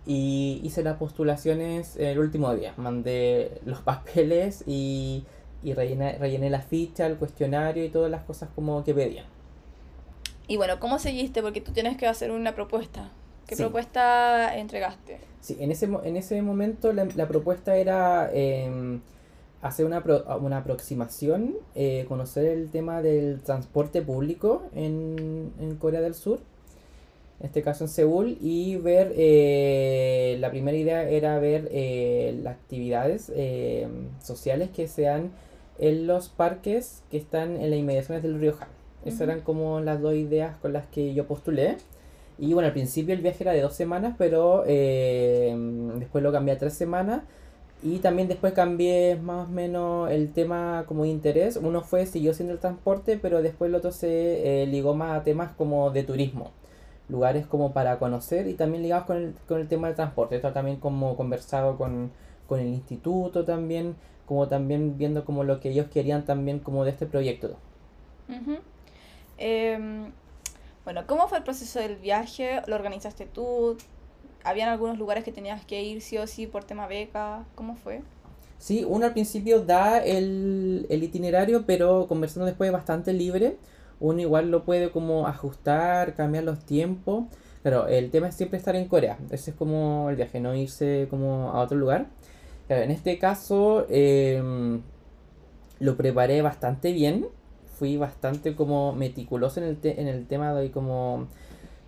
y 0.07 0.61
hice 0.65 0.83
las 0.83 0.97
postulaciones 0.97 1.97
el 1.97 2.19
último 2.19 2.55
día, 2.55 2.73
mandé 2.79 3.61
los 3.67 3.81
papeles 3.83 4.65
y, 4.67 5.25
y 5.63 5.75
rellené, 5.75 6.19
rellené 6.19 6.51
la 6.51 6.61
ficha, 6.61 7.07
el 7.07 7.17
cuestionario 7.17 7.85
y 7.85 7.89
todas 7.89 8.11
las 8.11 8.23
cosas 8.23 8.49
como 8.55 8.85
que 8.85 8.95
pedían. 8.95 9.27
Y 10.47 10.57
bueno, 10.57 10.81
¿cómo 10.81 10.99
seguiste? 10.99 11.43
Porque 11.43 11.61
tú 11.61 11.73
tienes 11.73 11.97
que 11.97 12.07
hacer 12.07 12.31
una 12.31 12.55
propuesta. 12.55 13.11
¿Qué 13.47 13.57
Sí. 13.57 13.63
propuesta 13.63 14.57
entregaste? 14.57 15.19
Sí, 15.41 15.57
en 15.61 15.71
ese, 15.71 15.87
en 16.05 16.17
ese 16.17 16.41
momento 16.43 16.93
la, 16.93 17.07
la 17.17 17.27
propuesta 17.29 17.77
era 17.77 18.31
em, 18.33 19.01
hacer 19.63 19.87
una, 19.87 20.03
pro- 20.03 20.25
una 20.41 20.59
aproximación, 20.59 21.55
eh, 21.75 22.05
conocer 22.09 22.47
el 22.47 22.71
tema 22.71 23.03
del 23.03 23.41
transporte 23.41 24.03
público 24.03 24.63
en, 24.75 25.53
en 25.61 25.77
Corea 25.77 26.01
del 26.01 26.15
Sur 26.15 26.41
en 27.41 27.47
este 27.47 27.63
caso 27.63 27.85
en 27.85 27.89
Seúl, 27.89 28.37
y 28.41 28.75
ver, 28.79 29.13
eh, 29.17 30.37
la 30.41 30.51
primera 30.51 30.77
idea 30.77 31.09
era 31.09 31.39
ver 31.39 31.69
eh, 31.71 32.37
las 32.43 32.55
actividades 32.57 33.31
eh, 33.33 33.87
sociales 34.21 34.71
que 34.75 34.89
se 34.89 35.03
dan 35.03 35.31
en 35.79 36.07
los 36.07 36.29
parques 36.29 37.03
que 37.11 37.17
están 37.17 37.57
en 37.57 37.71
las 37.71 37.79
inmediaciones 37.79 38.23
del 38.23 38.41
río 38.41 38.55
Han. 38.61 38.69
Esas 39.05 39.23
Ujú. 39.23 39.31
eran 39.31 39.41
como 39.43 39.81
las 39.81 40.01
dos 40.01 40.15
ideas 40.15 40.57
con 40.59 40.73
las 40.73 40.87
que 40.87 41.15
yo 41.15 41.27
postulé. 41.27 41.77
Y 42.39 42.53
bueno, 42.55 42.67
al 42.69 42.73
principio 42.73 43.15
el 43.15 43.21
viaje 43.21 43.43
era 43.45 43.53
de 43.53 43.61
dos 43.61 43.75
semanas, 43.75 44.15
pero 44.19 44.65
eh, 44.67 45.57
después 45.99 46.23
lo 46.23 46.33
cambié 46.33 46.55
a 46.55 46.59
tres 46.59 46.75
semanas. 46.75 47.23
Y 47.83 47.99
también 47.99 48.27
después 48.29 48.53
cambié 48.55 49.17
más 49.17 49.49
o 49.49 49.51
menos 49.51 50.11
el 50.11 50.33
tema 50.33 50.85
como 50.87 51.05
de 51.05 51.11
interés. 51.11 51.57
Uno 51.57 51.83
fue, 51.83 52.07
siguió 52.07 52.35
siendo 52.35 52.53
el 52.53 52.59
transporte, 52.61 53.19
pero 53.21 53.41
después 53.43 53.69
el 53.69 53.77
otro 53.77 53.93
se 53.93 54.63
eh, 54.63 54.67
ligó 54.67 54.95
más 54.95 55.21
a 55.21 55.23
temas 55.25 55.53
como 55.57 55.91
de 55.91 56.03
turismo. 56.03 56.51
Lugares 57.09 57.47
como 57.47 57.73
para 57.73 57.99
conocer 57.99 58.49
y 58.49 58.55
también 58.55 58.83
ligados 58.83 59.07
con 59.07 59.17
el, 59.17 59.35
con 59.47 59.61
el 59.61 59.69
tema 59.69 59.87
del 59.87 59.97
transporte. 59.97 60.37
Esto 60.37 60.53
también 60.53 60.79
como 60.79 61.17
conversado 61.17 61.77
con, 61.79 62.11
con 62.49 62.59
el 62.59 62.69
instituto 62.69 63.45
también, 63.45 63.95
como 64.27 64.49
también 64.49 64.99
viendo 64.99 65.25
como 65.25 65.45
lo 65.45 65.61
que 65.61 65.71
ellos 65.71 65.87
querían 65.93 66.25
también 66.25 66.59
como 66.59 66.85
de 66.85 66.91
este 66.91 67.07
proyecto. 67.07 67.57
Em, 69.37 70.11
bueno, 70.85 71.07
¿cómo 71.07 71.29
fue 71.29 71.39
el 71.39 71.45
proceso 71.45 71.79
del 71.79 71.97
viaje? 71.97 72.63
¿Lo 72.67 72.75
organizaste 72.75 73.27
tú? 73.27 73.77
¿Habían 74.43 74.71
algunos 74.71 74.99
lugares 74.99 75.25
que 75.25 75.33
tenías 75.33 75.65
que 75.65 75.83
ir 75.83 76.01
sí 76.01 76.17
o 76.19 76.27
sí 76.27 76.47
por 76.47 76.65
tema 76.65 76.87
beca? 76.87 77.45
¿Cómo 77.55 77.77
fue? 77.77 78.03
Sí, 78.59 78.85
uno 78.85 79.07
al 79.07 79.13
principio 79.13 79.61
da 79.63 80.03
el, 80.03 80.87
el 80.89 81.03
itinerario, 81.03 81.65
pero 81.67 82.07
conversando 82.09 82.47
después 82.47 82.69
es 82.69 82.73
bastante 82.73 83.13
libre. 83.13 83.59
Uno 84.01 84.21
igual 84.21 84.51
lo 84.51 84.65
puede 84.65 84.91
como 84.91 85.27
ajustar, 85.27 86.15
cambiar 86.15 86.45
los 86.45 86.65
tiempos. 86.65 87.25
Claro, 87.63 87.89
el 87.89 88.11
tema 88.11 88.29
es 88.29 88.35
siempre 88.35 88.59
estar 88.59 88.75
en 88.77 88.89
Corea. 88.89 89.19
Ese 89.31 89.51
es 89.51 89.57
como 89.57 90.09
el 90.11 90.17
viaje, 90.17 90.41
no 90.41 90.55
irse 90.55 91.07
como 91.11 91.51
a 91.51 91.61
otro 91.61 91.77
lugar. 91.77 92.07
Claro, 92.69 92.83
en 92.85 92.91
este 92.93 93.19
caso 93.19 93.87
em, 93.89 94.83
lo 95.81 95.97
preparé 95.97 96.43
bastante 96.43 96.93
bien. 96.93 97.27
Fui 97.79 97.97
bastante 97.97 98.57
como 98.57 98.93
meticuloso 98.95 99.61
en 99.61 99.67
el, 99.69 99.77
te- 99.79 100.01
en 100.01 100.09
el 100.09 100.27
tema 100.27 100.55
de 100.55 100.71
como 100.73 101.29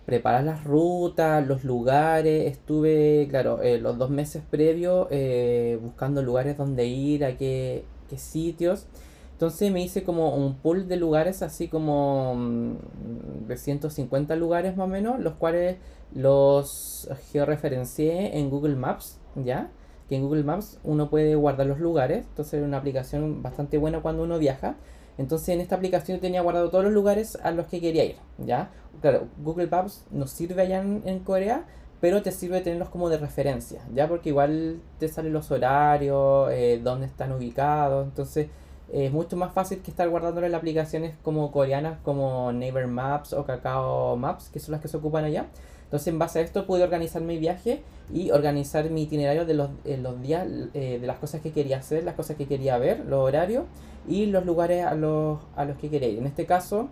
preparar 0.05 0.43
las 0.45 0.63
rutas, 0.65 1.45
los 1.47 1.63
lugares. 1.65 2.51
Estuve, 2.51 3.27
claro, 3.29 3.61
eh, 3.63 3.79
los 3.79 3.97
dos 3.97 4.09
meses 4.11 4.43
previos 4.49 5.07
eh, 5.11 5.79
buscando 5.81 6.21
lugares 6.23 6.57
donde 6.57 6.85
ir, 6.87 7.25
a 7.25 7.37
qué, 7.37 7.85
qué 8.09 8.17
sitios. 8.17 8.87
Entonces 9.33 9.71
me 9.71 9.81
hice 9.83 10.03
como 10.03 10.35
un 10.35 10.55
pool 10.55 10.87
de 10.87 10.97
lugares, 10.97 11.41
así 11.43 11.67
como 11.67 12.35
mm, 12.35 13.47
de 13.47 13.57
150 13.57 14.35
lugares 14.35 14.77
más 14.77 14.85
o 14.85 14.89
menos, 14.89 15.19
los 15.19 15.33
cuales 15.35 15.77
los 16.15 17.09
georreferencié 17.31 18.37
en 18.37 18.49
Google 18.49 18.75
Maps, 18.75 19.19
¿ya? 19.35 19.69
Que 20.11 20.17
en 20.17 20.23
Google 20.23 20.43
Maps 20.43 20.77
uno 20.83 21.09
puede 21.09 21.35
guardar 21.35 21.67
los 21.67 21.79
lugares, 21.79 22.25
entonces 22.27 22.55
es 22.55 22.65
una 22.65 22.75
aplicación 22.75 23.41
bastante 23.41 23.77
buena 23.77 24.01
cuando 24.01 24.23
uno 24.23 24.39
viaja. 24.39 24.75
Entonces 25.17 25.47
en 25.47 25.61
esta 25.61 25.75
aplicación 25.75 26.19
tenía 26.19 26.41
guardado 26.41 26.69
todos 26.69 26.83
los 26.83 26.91
lugares 26.91 27.37
a 27.41 27.51
los 27.51 27.67
que 27.67 27.79
quería 27.79 28.03
ir, 28.03 28.17
¿ya? 28.37 28.71
Claro, 28.99 29.29
Google 29.41 29.67
Maps 29.67 30.03
nos 30.11 30.31
sirve 30.31 30.63
allá 30.63 30.81
en, 30.81 31.01
en 31.05 31.19
Corea, 31.19 31.63
pero 32.01 32.21
te 32.21 32.33
sirve 32.33 32.59
tenerlos 32.59 32.89
como 32.89 33.07
de 33.07 33.19
referencia, 33.19 33.83
¿ya? 33.95 34.09
Porque 34.09 34.27
igual 34.27 34.81
te 34.99 35.07
salen 35.07 35.31
los 35.31 35.49
horarios, 35.49 36.49
eh, 36.51 36.81
dónde 36.83 37.05
están 37.05 37.31
ubicados, 37.31 38.05
entonces 38.05 38.47
eh, 38.91 39.05
es 39.05 39.13
mucho 39.13 39.37
más 39.37 39.53
fácil 39.53 39.79
que 39.81 39.91
estar 39.91 40.09
guardándolo 40.09 40.45
en 40.45 40.55
aplicaciones 40.55 41.15
como 41.23 41.53
coreanas 41.53 41.99
como 42.03 42.51
Neighbor 42.51 42.87
Maps 42.87 43.31
o 43.31 43.45
Kakao 43.45 44.17
Maps, 44.17 44.49
que 44.49 44.59
son 44.59 44.73
las 44.73 44.81
que 44.81 44.89
se 44.89 44.97
ocupan 44.97 45.23
allá. 45.23 45.45
Entonces 45.91 46.07
en 46.07 46.19
base 46.19 46.39
a 46.39 46.41
esto 46.41 46.65
pude 46.65 46.83
organizar 46.83 47.21
mi 47.21 47.37
viaje 47.37 47.81
y 48.13 48.31
organizar 48.31 48.89
mi 48.89 49.03
itinerario 49.03 49.45
de 49.45 49.55
los, 49.55 49.71
eh, 49.83 49.97
los 49.97 50.21
días, 50.21 50.47
eh, 50.73 50.99
de 51.01 51.05
las 51.05 51.17
cosas 51.17 51.41
que 51.41 51.51
quería 51.51 51.79
hacer, 51.79 52.05
las 52.05 52.15
cosas 52.15 52.37
que 52.37 52.45
quería 52.47 52.77
ver, 52.77 53.05
los 53.07 53.19
horarios 53.19 53.65
y 54.07 54.27
los 54.27 54.45
lugares 54.45 54.85
a 54.85 54.95
los, 54.95 55.39
a 55.57 55.65
los 55.65 55.77
que 55.77 55.89
quería 55.89 56.07
ir. 56.07 56.19
En 56.19 56.27
este 56.27 56.45
caso, 56.45 56.87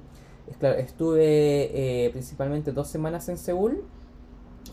es 0.51 0.57
claro, 0.57 0.77
estuve 0.77 2.05
eh, 2.05 2.09
principalmente 2.09 2.73
dos 2.73 2.89
semanas 2.89 3.29
en 3.29 3.37
Seúl 3.37 3.85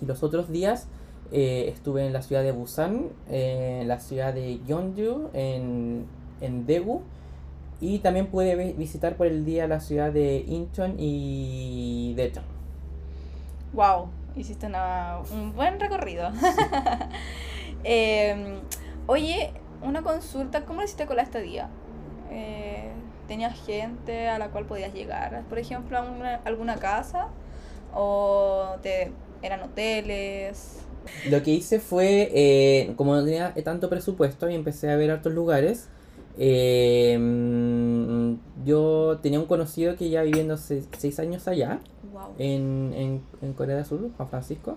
y 0.03 0.07
los 0.07 0.25
otros 0.25 0.51
días 0.51 0.89
estuve 1.31 2.05
en 2.05 2.13
la 2.13 2.23
ciudad 2.23 2.43
de 2.43 2.51
Busan, 2.51 3.11
en 3.31 3.87
la 3.87 4.01
ciudad 4.01 4.35
de 4.35 4.59
Gyeongju, 4.67 5.31
en, 5.35 6.05
en 6.41 6.67
Daegu 6.67 7.03
y 7.81 8.01
también 8.01 8.27
pude 8.27 8.57
vi- 8.57 8.73
visitar 8.73 9.17
por 9.17 9.29
el 9.29 9.45
día 9.45 9.69
la 9.69 9.79
ciudad 9.79 10.13
de 10.13 10.45
Incheon 10.49 10.97
y 10.99 12.15
Daejeon. 12.17 12.45
Wow, 13.73 14.09
hiciste 14.37 14.67
una- 14.67 15.19
un 15.33 15.55
buen 15.55 15.81
recorrido. 15.81 16.31
Em, 17.85 18.61
oye, 19.07 19.53
una 19.83 20.03
consulta, 20.03 20.65
¿cómo 20.65 20.81
lo 20.81 20.85
hiciste 20.85 21.07
con 21.07 21.17
la 21.17 21.23
estadía? 21.23 21.69
Eh, 22.31 22.91
¿Tenías 23.29 23.55
gente 23.65 24.29
a 24.29 24.39
la 24.39 24.49
cual 24.49 24.67
podías 24.67 24.93
llegar, 24.93 25.43
por 25.49 25.59
ejemplo, 25.59 25.99
a 25.99 26.03
una- 26.03 26.37
alguna 26.45 26.77
casa? 26.77 27.29
¿O 27.95 28.77
te, 28.83 29.13
eran 29.43 29.63
hoteles? 29.63 30.81
Lo 31.31 31.43
que 31.43 31.53
hice 31.53 31.79
fue, 31.81 32.31
eh, 32.35 32.93
como 32.97 33.15
no 33.15 33.25
tenía 33.25 33.55
tanto 33.65 33.89
presupuesto 33.89 34.51
y 34.51 34.55
empecé 34.55 34.91
a 34.91 34.97
ver 34.97 35.11
hartos 35.13 35.33
lugares, 35.33 35.89
eh, 36.39 37.17
mm, 37.19 38.35
yo 38.65 39.19
tenía 39.23 39.39
un 39.41 39.47
conocido 39.47 39.97
que 39.97 40.11
ya 40.11 40.23
viviendo 40.23 40.57
se- 40.57 40.85
seis 40.99 41.19
años 41.19 41.47
allá, 41.49 41.81
Wow. 42.13 42.35
en, 42.39 42.93
en, 42.95 43.21
en 43.43 43.53
Corea 43.53 43.77
del 43.77 43.85
Sur, 43.85 44.01
Juan 44.17 44.29
Francisco. 44.29 44.77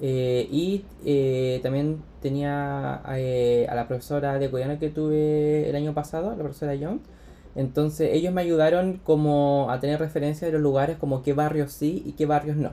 Eh, 0.00 0.46
y 0.50 0.84
eh, 1.04 1.60
también 1.62 2.02
tenía 2.20 3.02
eh, 3.14 3.66
a 3.70 3.74
la 3.74 3.86
profesora 3.88 4.38
de 4.38 4.50
coreano 4.50 4.78
que 4.78 4.90
tuve 4.90 5.68
el 5.70 5.76
año 5.76 5.94
pasado, 5.94 6.30
la 6.30 6.36
profesora 6.36 6.74
Young. 6.74 6.98
Entonces 7.54 8.10
ellos 8.12 8.34
me 8.34 8.42
ayudaron 8.42 9.00
como 9.02 9.70
a 9.70 9.80
tener 9.80 9.98
referencia 10.00 10.46
de 10.46 10.52
los 10.52 10.60
lugares, 10.62 10.98
como 10.98 11.22
qué 11.22 11.32
barrios 11.32 11.72
sí 11.72 12.02
y 12.04 12.12
qué 12.12 12.26
barrios 12.26 12.56
no, 12.56 12.72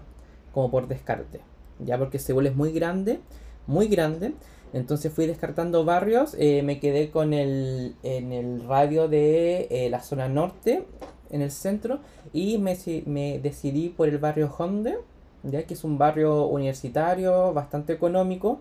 como 0.53 0.70
por 0.72 0.88
descarte. 0.88 1.39
Ya 1.79 1.98
porque 1.98 2.20
Seúl 2.20 2.48
es 2.48 2.55
muy 2.55 2.72
grande, 2.74 3.20
muy 3.67 3.88
grande. 3.88 4.34
Entonces 4.74 5.13
fui 5.13 5.27
descartando 5.27 5.86
barrios, 5.86 6.36
eh, 6.39 6.63
me 6.63 6.80
quedé 6.80 7.12
con 7.12 7.34
el, 7.34 7.96
en 8.01 8.32
el 8.32 8.68
radio 8.68 9.08
de 9.08 9.68
eh, 9.70 9.89
la 9.89 10.01
zona 10.01 10.27
norte, 10.27 10.86
en 11.30 11.42
el 11.42 11.51
centro, 11.51 12.00
y 12.34 12.58
me, 12.58 12.75
me 13.06 13.39
decidí 13.39 13.89
por 13.89 14.10
el 14.10 14.18
barrio 14.18 14.53
Honde, 14.58 14.98
ya 15.44 15.63
que 15.63 15.75
es 15.75 15.84
un 15.84 15.98
barrio 15.98 16.48
universitario, 16.48 17.53
bastante 17.53 17.94
económico. 17.94 18.60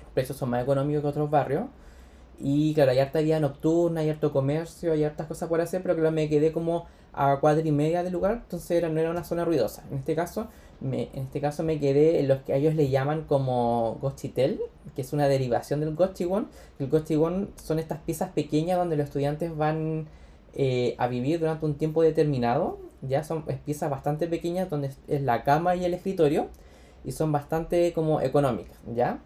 Los 0.00 0.10
precios 0.14 0.38
son 0.38 0.50
más 0.50 0.62
económicos 0.62 1.02
que 1.02 1.08
otros 1.08 1.30
barrios. 1.30 1.64
Y 2.38 2.74
claro, 2.74 2.92
hay 2.92 2.98
harta 2.98 3.20
vida 3.20 3.40
nocturna, 3.40 4.00
hay 4.00 4.10
harto 4.10 4.32
comercio, 4.32 4.92
hay 4.92 5.04
hartas 5.04 5.26
cosas 5.26 5.48
por 5.48 5.60
hacer, 5.60 5.82
pero 5.82 5.94
claro, 5.94 6.12
me 6.12 6.28
quedé 6.28 6.52
como 6.52 6.86
a 7.12 7.40
cuadra 7.40 7.66
y 7.66 7.72
media 7.72 8.02
del 8.02 8.12
lugar, 8.12 8.40
entonces 8.42 8.82
no 8.90 9.00
era 9.00 9.10
una 9.10 9.24
zona 9.24 9.44
ruidosa. 9.44 9.84
En 9.90 9.98
este 9.98 10.14
caso, 10.14 10.48
me, 10.80 11.08
en 11.14 11.24
este 11.24 11.40
caso 11.40 11.62
me 11.62 11.78
quedé 11.80 12.20
en 12.20 12.28
los 12.28 12.40
que 12.42 12.54
ellos 12.56 12.74
le 12.74 12.88
llaman 12.90 13.22
como 13.22 13.98
gochitel, 14.00 14.60
que 14.94 15.02
es 15.02 15.12
una 15.12 15.28
derivación 15.28 15.80
del 15.80 15.94
gochiwon. 15.94 16.48
El 16.78 16.88
gochiwon 16.88 17.50
son 17.56 17.78
estas 17.78 18.00
piezas 18.00 18.30
pequeñas 18.30 18.78
donde 18.78 18.96
los 18.96 19.06
estudiantes 19.06 19.56
van 19.56 20.06
eh, 20.54 20.94
a 20.98 21.06
vivir 21.08 21.40
durante 21.40 21.66
un 21.66 21.74
tiempo 21.74 22.02
determinado. 22.02 22.78
Ya 23.02 23.24
son 23.24 23.44
piezas 23.64 23.90
bastante 23.90 24.26
pequeñas 24.26 24.70
donde 24.70 24.90
es 25.08 25.22
la 25.22 25.44
cama 25.44 25.76
y 25.76 25.84
el 25.84 25.94
escritorio 25.94 26.48
y 27.04 27.12
son 27.12 27.32
bastante 27.32 27.92
como 27.92 28.20
económicas, 28.20 28.76
¿ya? 28.94 29.20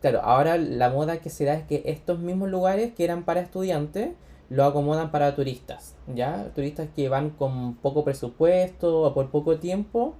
Claro, 0.00 0.20
ahora 0.22 0.58
la 0.58 0.90
moda 0.90 1.18
que 1.18 1.30
se 1.30 1.46
da 1.46 1.54
es 1.54 1.64
que 1.64 1.82
estos 1.86 2.18
mismos 2.18 2.50
lugares 2.50 2.92
que 2.92 3.04
eran 3.04 3.24
para 3.24 3.40
estudiantes 3.40 4.10
lo 4.50 4.64
acomodan 4.64 5.10
para 5.10 5.34
turistas, 5.34 5.94
¿ya? 6.14 6.50
Turistas 6.54 6.88
que 6.94 7.08
van 7.08 7.30
con 7.30 7.76
poco 7.76 8.04
presupuesto 8.04 9.02
o 9.02 9.14
por 9.14 9.30
poco 9.30 9.56
tiempo, 9.58 10.14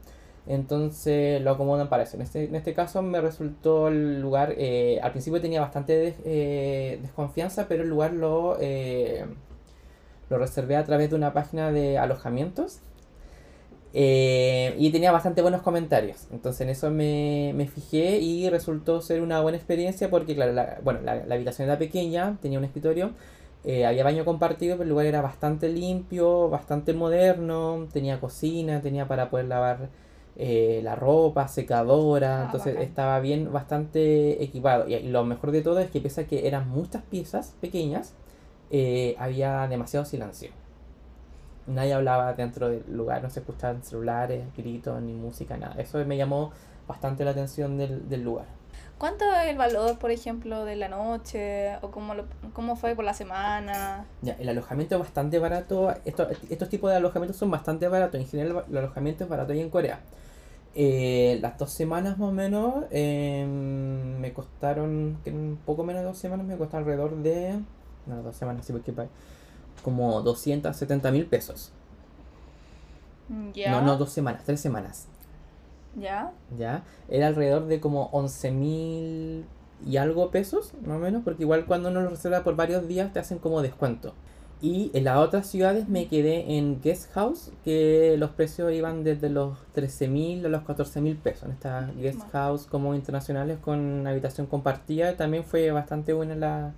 entonces 0.47 1.41
lo 1.41 1.53
acomodan 1.53 1.89
para 1.89 2.03
eso. 2.03 2.17
En 2.17 2.23
este, 2.23 2.45
en 2.45 2.55
este 2.55 2.75
caso 2.75 3.03
me 3.03 3.21
resultó 3.21 3.89
el 3.89 4.21
lugar, 4.21 4.55
eh, 4.59 5.01
al 5.03 5.13
principio 5.13 5.41
tenía 5.41 5.61
bastante 5.61 6.15
eh, 6.25 6.99
desconfianza, 7.03 7.67
pero 7.69 7.83
el 7.83 7.89
lugar 7.89 8.13
lo, 8.13 8.59
eh, 8.61 9.25
lo 10.29 10.39
reservé 10.39 10.77
a 10.77 10.85
través 10.85 11.11
de 11.11 11.17
una 11.17 11.33
página 11.33 11.73
de 11.73 11.99
alojamientos. 11.99 12.81
y 13.93 14.91
tenía 14.91 15.13
bastante 15.13 15.41
buenos 15.43 15.63
comentarios. 15.63 16.27
Entonces 16.33 16.61
en 16.63 16.69
eso 16.71 16.91
me, 16.91 17.53
me 17.55 17.67
fijé 17.69 18.19
y 18.19 18.51
resultó 18.51 19.01
ser 19.01 19.23
una 19.23 19.41
buena 19.41 19.57
experiencia 19.57 20.11
porque, 20.11 20.35
claro, 20.35 20.53
la, 20.53 20.79
bueno, 20.83 21.01
la, 21.03 21.25
la 21.25 21.35
habitación 21.37 21.69
era 21.69 21.79
pequeña, 21.79 22.37
tenía 22.43 22.59
un 22.59 22.65
escritorio, 22.65 23.13
había 23.87 24.05
baño 24.05 24.25
compartido, 24.25 24.77
pero 24.77 24.83
el 24.85 24.91
lugar 24.91 25.07
era 25.07 25.23
bastante 25.23 25.69
limpio, 25.69 26.51
bastante 26.51 26.93
moderno, 26.93 27.89
tenía 27.93 28.21
cocina, 28.21 28.81
tenía 28.83 29.07
para 29.09 29.31
poder 29.31 29.47
lavar 29.47 29.89
eh, 30.37 30.81
la 30.83 30.97
ropa, 30.97 31.49
secadora, 31.49 32.43
Ah, 32.43 32.45
entonces 32.47 32.75
bacán. 32.75 32.89
estaba 32.89 33.21
bien, 33.21 33.53
bastante 33.53 34.43
equipado. 34.43 34.89
Y, 34.89 34.95
y 34.95 35.09
lo 35.09 35.25
mejor 35.25 35.51
de 35.53 35.63
todo 35.63 35.79
es 35.81 35.91
que 35.91 36.01
pese 36.01 36.23
a 36.23 36.27
que 36.27 36.47
eran 36.49 36.69
muchas 36.69 37.03
piezas 37.05 37.55
pequeñas, 37.61 38.15
eh, 38.71 39.15
había 39.19 39.67
demasiado 39.69 40.05
silencio. 40.07 40.51
nadie 41.67 41.95
hablaba 41.95 42.33
dentro 42.35 42.69
del 42.69 42.85
lugar, 42.95 43.23
no 43.23 43.31
se 43.31 43.41
escuchaban 43.41 43.83
celulares, 43.83 44.45
gritos, 44.57 45.01
ni 45.03 45.15
música, 45.15 45.57
nada. 45.57 45.77
Eso 45.81 46.05
me 46.05 46.17
llamó 46.17 46.53
bastante 46.87 47.25
la 47.25 47.31
atención 47.33 47.79
del, 47.79 48.09
del 48.09 48.23
lugar. 48.23 48.47
¿Cuánto 48.99 49.25
es 49.35 49.51
el 49.51 49.59
valor, 49.59 49.99
por 49.99 50.11
ejemplo, 50.11 50.65
de 50.65 50.77
la 50.77 50.89
noche? 50.89 51.77
¿O 51.83 51.91
cómo, 51.91 52.15
lo, 52.15 52.25
cómo 52.53 52.77
fue 52.77 52.95
por 52.95 53.05
la 53.05 53.15
semana? 53.15 54.07
Ya, 54.23 54.35
el 54.39 54.49
alojamiento 54.49 54.95
es 54.95 55.01
bastante 55.01 55.39
barato. 55.39 55.95
Estos, 56.05 56.29
estos 56.49 56.69
tipos 56.69 56.91
de 56.91 56.97
alojamientos 56.97 57.37
son 57.37 57.51
bastante 57.51 57.89
baratos. 57.89 58.21
En 58.21 58.27
general, 58.27 58.65
el 58.71 58.77
alojamiento 58.77 59.25
es 59.25 59.31
barato 59.31 59.53
ahí 59.53 59.61
en 59.61 59.71
Corea. 59.71 60.01
Eh, 60.77 61.39
las 61.41 61.57
dos 61.57 61.71
semanas 61.71 62.19
más 62.19 62.31
o 62.31 62.33
menos 62.33 62.85
em, 62.91 64.19
me 64.19 64.33
costaron, 64.33 65.19
que 65.23 65.31
un 65.31 65.59
poco 65.65 65.85
menos 65.85 66.03
de 66.03 66.09
dos 66.09 66.19
semanas, 66.19 66.47
me 66.47 66.57
costó 66.57 66.77
alrededor 66.79 67.17
de. 67.17 67.61
No, 68.07 68.23
dos 68.23 68.37
semanas, 68.37 68.67
sí, 68.67 68.73
porque 68.73 68.93
como 69.83 70.21
270 70.23 71.11
mil 71.11 71.27
pesos. 71.27 71.71
Ya. 73.55 73.71
No, 73.71 73.83
no, 73.83 73.97
dos 73.97 74.11
semanas, 74.11 74.43
tres 74.45 74.61
semanas. 74.61 75.07
Ya. 75.97 76.33
¿Ya? 76.59 76.83
Era 77.09 77.29
alrededor 77.29 77.67
de 77.67 77.81
como 77.81 78.07
11 78.13 78.51
mil 78.51 79.45
y 79.87 79.97
algo 79.97 80.31
pesos, 80.31 80.73
más 80.85 80.97
o 80.97 81.01
menos, 81.01 81.23
porque 81.25 81.43
igual 81.43 81.67
cuando 81.67 81.91
uno 81.91 82.03
lo 82.03 82.11
reserva 82.11 82.43
por 82.43 82.57
varios 82.57 82.89
días 82.89 83.13
te 83.13 83.19
hacen 83.19 83.39
como 83.39 83.63
descuento. 83.63 84.15
Y 84.63 84.91
en 84.95 85.05
las 85.05 85.19
otras 85.19 85.47
ciudades 85.47 85.89
me 85.89 86.07
quedé 86.09 86.57
en 86.57 86.81
Guest 86.81 87.13
House, 87.13 87.53
que 87.65 88.17
los 88.19 88.31
precios 88.31 88.73
iban 88.73 89.05
desde 89.05 89.29
los 89.29 89.59
13 89.75 90.09
mil 90.09 90.47
a 90.47 90.49
los 90.49 90.63
14 90.63 91.03
mil 91.03 91.17
pesos. 91.17 91.45
En 91.45 91.51
estas 91.51 91.95
Guest. 91.97 92.23
House 92.33 92.67
como 92.67 92.95
internacionales 92.95 93.59
con 93.61 94.07
habitación 94.07 94.47
compartida 94.47 95.17
también 95.17 95.45
fue 95.45 95.71
bastante 95.71 96.15
buena 96.15 96.35
la, 96.35 96.73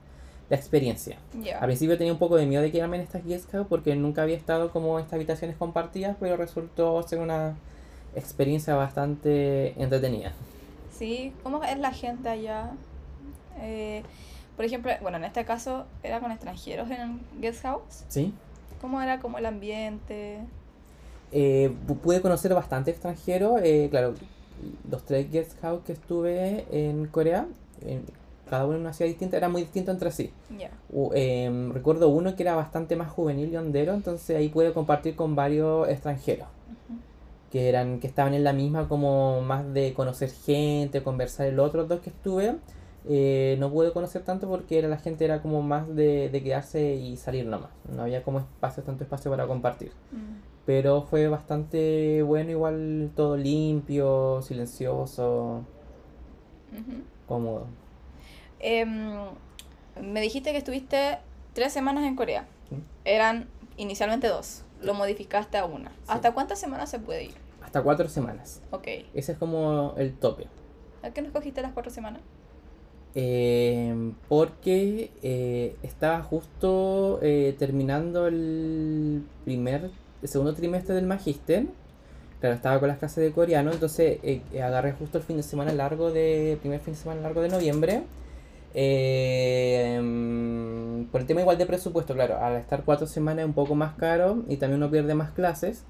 la 0.51 0.57
experiencia. 0.57 1.19
Ya. 1.41 1.59
Al 1.59 1.67
principio 1.67 1.97
tenía 1.97 2.13
un 2.13 2.19
poco 2.19 2.37
de 2.37 2.47
miedo 2.47 2.63
de 2.63 2.73
quedarme 2.73 2.97
en 2.97 3.03
estas 3.03 3.25
guest 3.25 3.51
house 3.53 3.67
porque 3.69 3.95
nunca 3.95 4.23
había 4.23 4.37
estado 4.37 4.71
como 4.71 4.99
en 4.99 5.05
estas 5.05 5.15
habitaciones 5.15 5.57
compartidas, 5.57 6.17
pero 6.19 6.37
resultó 6.37 7.01
ser 7.05 7.21
una 7.21 7.55
experiencia 8.17 8.75
bastante 8.75 9.81
entretenida. 9.81 10.33
Sí, 10.91 11.33
¿cómo 11.43 11.63
es 11.63 11.79
la 11.79 11.93
gente 11.93 12.29
allá? 12.29 12.71
Eh, 13.61 14.03
por 14.57 14.65
ejemplo, 14.65 14.91
bueno, 15.03 15.19
en 15.19 15.25
este 15.25 15.45
caso 15.45 15.85
era 16.03 16.21
con 16.21 16.33
extranjeros 16.33 16.91
en 16.91 17.21
guest 17.41 17.63
house. 17.63 18.05
¿Sí? 18.09 18.33
¿Cómo 18.81 19.01
era 19.03 19.21
como 19.21 19.39
el 19.39 19.47
ambiente? 19.47 20.39
Eh, 21.33 21.73
pu- 21.87 21.99
pude 21.99 22.21
conocer 22.23 22.55
bastante 22.55 22.91
extranjero, 22.91 23.59
eh, 23.63 23.89
claro, 23.91 24.15
los 24.91 25.05
tres 25.05 25.31
guest 25.31 25.61
house 25.61 25.83
que 25.85 25.93
estuve 25.93 26.65
en 26.71 27.07
Corea, 27.09 27.47
en, 27.85 28.03
cada 28.49 28.65
uno 28.65 28.77
en 28.77 28.81
una 28.83 28.93
ciudad 28.93 29.09
distinta, 29.11 29.37
era 29.37 29.49
muy 29.49 29.63
distinto 29.63 29.91
entre 29.91 30.11
sí. 30.13 30.31
Ya. 30.57 30.71
U- 30.91 31.11
em, 31.15 31.73
recuerdo 31.73 32.09
uno 32.09 32.35
que 32.37 32.43
era 32.43 32.55
bastante 32.55 32.97
más 32.97 33.11
juvenil 33.11 33.53
y 33.53 33.57
hondero, 33.57 33.93
entonces 33.93 34.37
ahí 34.37 34.49
pude 34.49 34.73
compartir 34.73 35.17
con 35.17 35.35
varios 35.35 35.89
extranjeros. 35.89 36.47
Ujú. 36.49 36.99
Que 37.57 37.71
eran 37.71 38.01
que 38.01 38.07
estaban 38.07 38.35
en 38.35 38.45
la 38.45 38.53
misma 38.53 38.87
como 38.87 39.41
más 39.41 39.73
de 39.73 39.95
conocer 39.95 40.31
gente, 40.31 41.03
conversar. 41.03 41.51
Los 41.55 41.69
otros 41.69 41.89
dos 41.89 42.01
que 42.01 42.11
estuve 42.11 42.57
eh, 43.09 43.57
no 43.59 43.71
pude 43.71 43.95
conocer 43.95 44.23
tanto 44.25 44.47
porque 44.47 44.79
era 44.79 44.89
la 44.89 44.99
gente 44.99 45.25
era 45.25 45.41
como 45.41 45.63
más 45.63 45.89
de, 45.97 46.29
de 46.29 46.43
quedarse 46.43 46.97
y 46.97 47.17
salir 47.17 47.47
nomás. 47.47 47.71
No 47.91 48.03
había 48.03 48.23
como 48.23 48.41
espacio, 48.41 48.83
tanto 48.83 49.05
espacio 49.05 49.31
para 49.31 49.47
compartir. 49.47 49.91
Mm. 50.13 50.43
Pero 50.67 51.01
fue 51.01 51.29
bastante 51.29 52.23
bueno, 52.23 52.51
igual 52.51 53.11
todo 53.17 53.39
limpio, 53.39 54.43
silencioso, 54.43 55.65
cómodo. 57.27 57.69
Em, 58.59 59.15
me 60.03 60.21
dijiste 60.21 60.53
que 60.53 60.59
estuviste 60.59 61.21
tres 61.55 61.73
semanas 61.73 62.05
en 62.05 62.17
Corea. 62.17 62.47
Sí. 62.69 62.77
Eran 63.07 63.49
inicialmente 63.79 64.29
dos. 64.29 64.63
Lo 64.83 64.93
modificaste 64.93 65.57
a 65.57 65.65
una. 65.65 65.91
¿Hasta 66.07 66.33
cuántas 66.33 66.59
semanas 66.59 66.91
se 66.91 66.99
puede 66.99 67.25
ir? 67.25 67.46
Hasta 67.77 67.85
cuatro 67.85 68.09
semanas. 68.09 68.63
Ok. 68.71 68.89
Ese 69.13 69.33
es 69.33 69.39
como 69.39 69.93
el 69.99 70.15
tope. 70.15 70.47
¿A 71.03 71.11
qué 71.11 71.21
no 71.21 71.27
escogiste 71.27 71.61
las 71.61 71.75
cuatro 71.75 71.93
semanas? 71.93 72.23
Eh, 73.15 74.13
porque 74.31 75.11
eh, 75.23 75.77
estaba 75.83 76.23
justo 76.23 77.19
eh, 77.21 77.55
terminando 77.59 78.29
el 78.29 79.25
primer, 79.45 79.91
el 80.23 80.29
segundo 80.29 80.55
trimestre 80.55 80.95
del 80.95 81.05
magíster. 81.05 81.67
Claro, 82.41 82.55
estaba 82.55 82.81
con 82.81 82.89
las 82.89 82.97
clases 82.97 83.23
de 83.23 83.33
coreano, 83.33 83.73
entonces 83.73 84.21
eh, 84.23 84.41
agarré 84.63 84.93
justo 84.93 85.19
el 85.19 85.25
fin 85.25 85.37
de 85.37 85.43
semana 85.43 85.75
largo 85.75 86.11
de, 86.11 86.57
primer 86.63 86.81
fin 86.81 86.95
de 86.95 87.01
semana 87.01 87.21
largo 87.21 87.43
de 87.43 87.51
noviembre. 87.51 88.05
Mm, 90.01 91.11
por 91.13 91.21
el 91.21 91.27
tema 91.27 91.43
igual 91.43 91.59
de 91.59 91.67
presupuesto, 91.67 92.15
claro, 92.15 92.39
al 92.39 92.57
estar 92.57 92.85
cuatro 92.85 93.07
semanas 93.07 93.41
es 93.41 93.47
un 93.47 93.53
poco 93.53 93.75
más 93.75 93.97
caro 93.97 94.45
y 94.49 94.57
también 94.57 94.83
uno 94.83 94.91
pierde 94.91 95.15
más 95.15 95.33
clases 95.33 95.85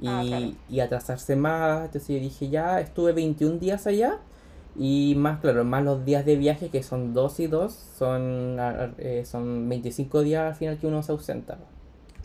y, 0.00 0.08
Ah, 0.08 0.22
claro. 0.26 0.46
y 0.68 0.80
atrasarse 0.80 1.36
más. 1.36 1.86
Entonces 1.86 2.08
yo 2.08 2.20
dije, 2.20 2.48
ya 2.48 2.80
estuve 2.80 3.12
21 3.12 3.58
días 3.58 3.86
allá 3.86 4.18
y 4.76 5.14
más, 5.16 5.40
claro, 5.40 5.64
más 5.64 5.84
los 5.84 6.04
días 6.04 6.24
de 6.24 6.36
viaje 6.36 6.68
que 6.68 6.82
son 6.82 7.14
2 7.14 7.40
y 7.40 7.46
2, 7.46 7.72
son, 7.72 8.56
eh, 8.98 9.22
son 9.24 9.68
25 9.68 10.22
días 10.22 10.42
al 10.50 10.54
final 10.56 10.78
que 10.78 10.86
uno 10.86 11.02
se 11.02 11.12
ausenta. 11.12 11.58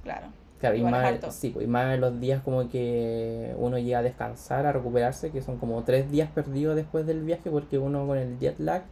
Claro. 0.04 0.28
Claro, 0.60 0.76
y 0.76 0.84
más, 0.84 1.34
sí, 1.36 1.52
pues, 1.52 1.66
y 1.66 1.70
más 1.70 1.98
los 2.00 2.20
días 2.20 2.42
como 2.44 2.68
que 2.68 3.56
uno 3.58 3.78
llega 3.80 4.00
a 4.00 4.04
descansar, 4.04 4.66
a 4.66 4.74
recuperarse, 4.74 5.32
que 5.32 5.42
son 5.42 5.58
como 5.58 5.84
tres 5.86 6.12
días 6.12 6.30
perdidos 6.32 6.76
después 6.76 7.06
del 7.06 7.24
viaje, 7.24 7.50
porque 7.50 7.78
uno 7.78 8.06
con 8.06 8.18
el 8.18 8.38
jet 8.40 8.60
lag, 8.60 8.84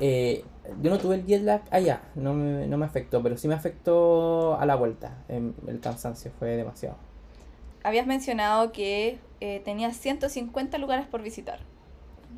eh, 0.00 0.44
yo 0.82 0.90
no 0.90 0.98
tuve 0.98 1.14
el 1.14 1.24
jet 1.24 1.42
lag 1.44 1.62
allá, 1.70 2.02
no 2.14 2.34
me, 2.34 2.66
no 2.66 2.76
me 2.76 2.84
afectó, 2.84 3.22
pero 3.22 3.38
sí 3.38 3.48
me 3.48 3.54
afectó 3.54 4.58
a 4.60 4.66
la 4.66 4.74
vuelta, 4.74 5.24
em, 5.28 5.54
el 5.66 5.80
cansancio 5.80 6.30
fue 6.38 6.56
demasiado. 6.56 6.96
Habías 7.84 8.06
mencionado 8.06 8.72
que 8.72 9.18
eh, 9.40 9.60
tenías 9.64 9.96
150 9.96 10.78
lugares 10.78 11.06
por 11.06 11.22
visitar. 11.22 11.60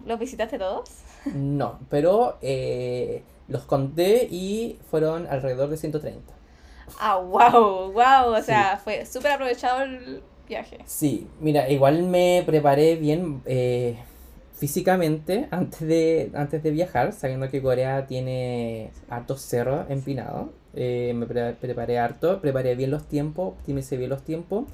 ¿Los 0.07 0.18
visitaste 0.18 0.59
todos? 0.59 0.90
No, 1.33 1.78
pero 1.90 2.38
eh, 2.42 3.22
los 3.48 3.62
conté 3.64 4.28
y 4.30 4.78
fueron 4.90 5.26
alrededor 5.26 5.68
de 5.70 5.76
130. 5.76 6.33
Ah, 6.98 7.16
wow, 7.18 7.92
wow. 7.92 8.35
O 8.35 8.42
sea, 8.42 8.78
fue 8.83 9.07
súper 9.07 9.33
aprovechado 9.33 9.83
el 9.83 10.22
viaje. 10.48 10.78
Sí, 10.87 11.26
mira, 11.40 11.68
igual 11.70 12.02
me 12.02 12.42
preparé 12.44 12.96
bien 12.96 13.40
eh, 13.46 13.96
físicamente 14.54 15.48
antes 15.50 15.80
de, 15.80 16.30
antes 16.35 16.62
de 16.62 16.70
viajar, 16.70 17.12
sabiendo 17.12 17.50
que 17.50 17.62
Corea 17.62 18.07
tiene 18.07 18.90
hartos 19.09 19.40
cerros 19.40 19.87
empinados. 19.90 20.48
Eh, 20.74 21.12
me 21.14 21.26
pre- 21.26 21.54
preparé 21.54 21.98
harto, 21.98 22.40
preparé 22.40 22.74
bien 22.74 22.90
los 22.90 23.04
tiempos, 23.09 23.48
optimicé 23.48 23.96
bien 23.96 24.11
los 24.11 24.22
tiempos. 24.24 24.64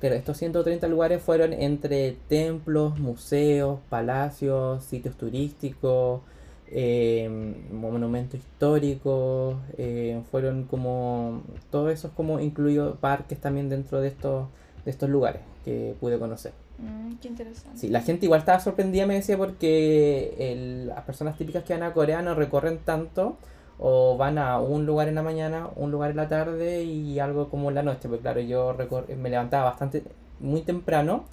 Pero 0.00 0.14
estos 0.14 0.36
130 0.36 0.86
lugares 0.88 1.22
fueron 1.22 1.52
entre 1.52 2.16
templos, 2.28 2.98
museos, 2.98 3.78
palacios, 3.88 4.84
sitios 4.84 5.16
turísticos, 5.16 6.20
eh, 6.68 7.28
monumentos 7.72 8.40
históricos, 8.40 9.56
eh, 9.78 10.20
fueron 10.30 10.64
como, 10.64 11.42
todo 11.70 11.90
eso 11.90 12.08
es 12.08 12.12
como 12.14 12.40
incluido 12.40 12.96
parques 12.96 13.38
también 13.40 13.68
dentro 13.68 14.00
de 14.00 14.08
estos, 14.08 14.48
de 14.84 14.90
estos 14.90 15.08
lugares 15.08 15.42
que 15.64 15.94
pude 16.00 16.18
conocer. 16.18 16.52
Mm, 16.78 17.14
qué 17.22 17.28
interesante. 17.28 17.78
Sí, 17.78 17.88
la 17.88 18.02
gente 18.02 18.26
igual 18.26 18.40
estaba 18.40 18.58
sorprendida, 18.60 19.06
me 19.06 19.14
decía, 19.14 19.38
porque 19.38 20.34
el- 20.38 20.88
las 20.88 21.04
personas 21.04 21.38
típicas 21.38 21.64
que 21.64 21.72
van 21.72 21.84
a 21.84 21.92
Corea 21.92 22.20
no 22.22 22.34
recorren 22.34 22.78
tanto 22.78 23.36
o 23.78 24.16
van 24.16 24.38
a 24.38 24.58
un 24.60 24.86
lugar 24.86 25.08
en 25.08 25.16
la 25.16 25.22
mañana, 25.22 25.68
un 25.76 25.90
lugar 25.90 26.10
en 26.10 26.16
la 26.16 26.28
tarde 26.28 26.82
y 26.84 27.18
algo 27.18 27.48
como 27.48 27.68
en 27.68 27.74
la 27.74 27.82
noche. 27.82 28.08
Porque 28.08 28.22
claro, 28.22 28.40
yo 28.40 28.76
me 29.16 29.30
levantaba 29.30 29.64
bastante, 29.64 30.04
muy 30.40 30.62
temprano 30.62 31.24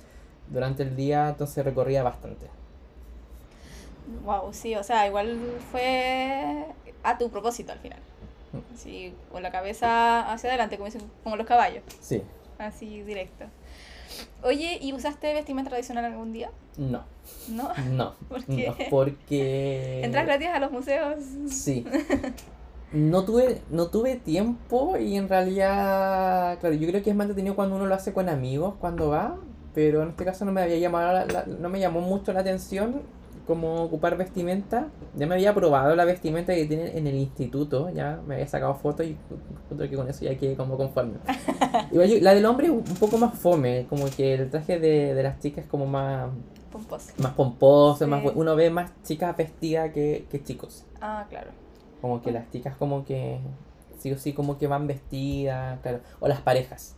durante 0.49 0.83
el 0.83 0.95
día, 0.95 1.29
entonces 1.29 1.63
recorría 1.63 2.03
bastante. 2.03 2.47
Wow, 4.25 4.53
sí, 4.53 4.75
o 4.75 4.83
sea, 4.83 5.07
igual 5.07 5.39
fue 5.71 6.65
a 7.03 7.17
tu 7.17 7.29
propósito 7.29 7.71
al 7.71 7.79
final. 7.79 7.99
Mm. 8.51 8.75
Sí, 8.75 9.13
con 9.31 9.43
la 9.43 9.51
cabeza 9.51 10.31
hacia 10.31 10.49
adelante, 10.49 10.77
como 10.77 10.87
dicen, 10.87 11.09
como 11.23 11.37
los 11.37 11.47
caballos, 11.47 11.83
Sí, 12.01 12.23
así 12.57 13.01
directo. 13.03 13.45
Oye, 14.43 14.79
¿y 14.81 14.93
usaste 14.93 15.33
vestimenta 15.33 15.69
tradicional 15.69 16.05
algún 16.05 16.33
día? 16.33 16.49
no, 16.77 17.03
¿No? 17.49 17.69
no, 17.91 18.13
¿Por 18.29 18.43
qué? 18.45 18.67
no, 18.67 18.75
porque... 18.89 20.01
¿Entras 20.03 20.25
gratis 20.25 20.47
a 20.47 20.59
los 20.59 20.71
museos? 20.71 21.17
Sí. 21.47 21.85
No 22.93 23.23
tuve, 23.23 23.61
no 23.69 23.87
tuve 23.87 24.17
tiempo 24.17 24.97
y 24.97 25.15
en 25.15 25.29
realidad, 25.29 26.59
claro, 26.59 26.75
yo 26.75 26.89
creo 26.89 27.01
que 27.01 27.09
es 27.11 27.15
más 27.15 27.23
entretenido 27.23 27.55
cuando 27.55 27.77
uno 27.77 27.85
lo 27.85 27.95
hace 27.95 28.11
con 28.11 28.27
amigos, 28.27 28.73
cuando 28.81 29.07
va, 29.07 29.37
pero 29.73 30.03
en 30.03 30.09
este 30.09 30.25
caso 30.25 30.43
no 30.43 30.51
me 30.51 30.61
había 30.61 30.77
llamado 30.77 31.13
la- 31.13 31.25
la- 31.25 31.45
no 31.45 31.69
me 31.69 31.79
llamó 31.79 32.01
mucho 32.01 32.33
la 32.33 32.41
atención 32.41 33.01
como 33.45 33.83
ocupar 33.83 34.17
vestimenta. 34.17 34.87
Ya 35.15 35.27
me 35.27 35.35
había 35.35 35.53
probado 35.53 35.95
la 35.95 36.05
vestimenta 36.05 36.53
que 36.53 36.65
tienen 36.65 36.97
en 36.97 37.07
el 37.07 37.15
instituto, 37.15 37.89
ya 37.89 38.21
me 38.25 38.35
había 38.35 38.47
sacado 38.47 38.75
fotos 38.75 39.05
y 39.05 39.17
creo 39.69 39.89
que 39.89 39.95
con 39.95 40.09
eso 40.09 40.25
ya 40.25 40.37
quedé 40.37 40.55
como 40.55 40.77
conforme. 40.77 41.15
Igual 41.91 42.23
la 42.23 42.33
del 42.33 42.45
hombre 42.45 42.67
es 42.67 42.71
un 42.71 42.83
poco 42.99 43.17
más 43.17 43.37
fome, 43.37 43.85
como 43.89 44.05
que 44.15 44.33
el 44.35 44.49
traje 44.49 44.79
de, 44.79 45.13
de 45.13 45.23
las 45.23 45.39
chicas 45.39 45.65
es 45.65 45.69
como 45.69 45.85
más, 45.85 46.29
Pomposo. 46.71 47.11
más 47.17 47.33
pomposo, 47.33 48.05
Sí. 48.05 48.09
más, 48.09 48.23
uno 48.35 48.55
ve 48.55 48.69
más 48.69 48.91
chicas 49.03 49.35
vestidas 49.35 49.91
que, 49.91 50.25
que 50.29 50.41
chicos. 50.43 50.85
Ah, 51.01 51.25
claro. 51.29 51.51
Como 51.99 52.21
que 52.21 52.31
las 52.31 52.49
chicas 52.51 52.75
como 52.77 53.03
que 53.05 53.39
sí 53.99 54.11
o 54.11 54.17
sí 54.17 54.33
como 54.33 54.57
que 54.57 54.67
van 54.67 54.87
vestidas, 54.87 55.79
claro. 55.81 55.99
O 56.19 56.27
las 56.27 56.41
parejas. 56.41 56.95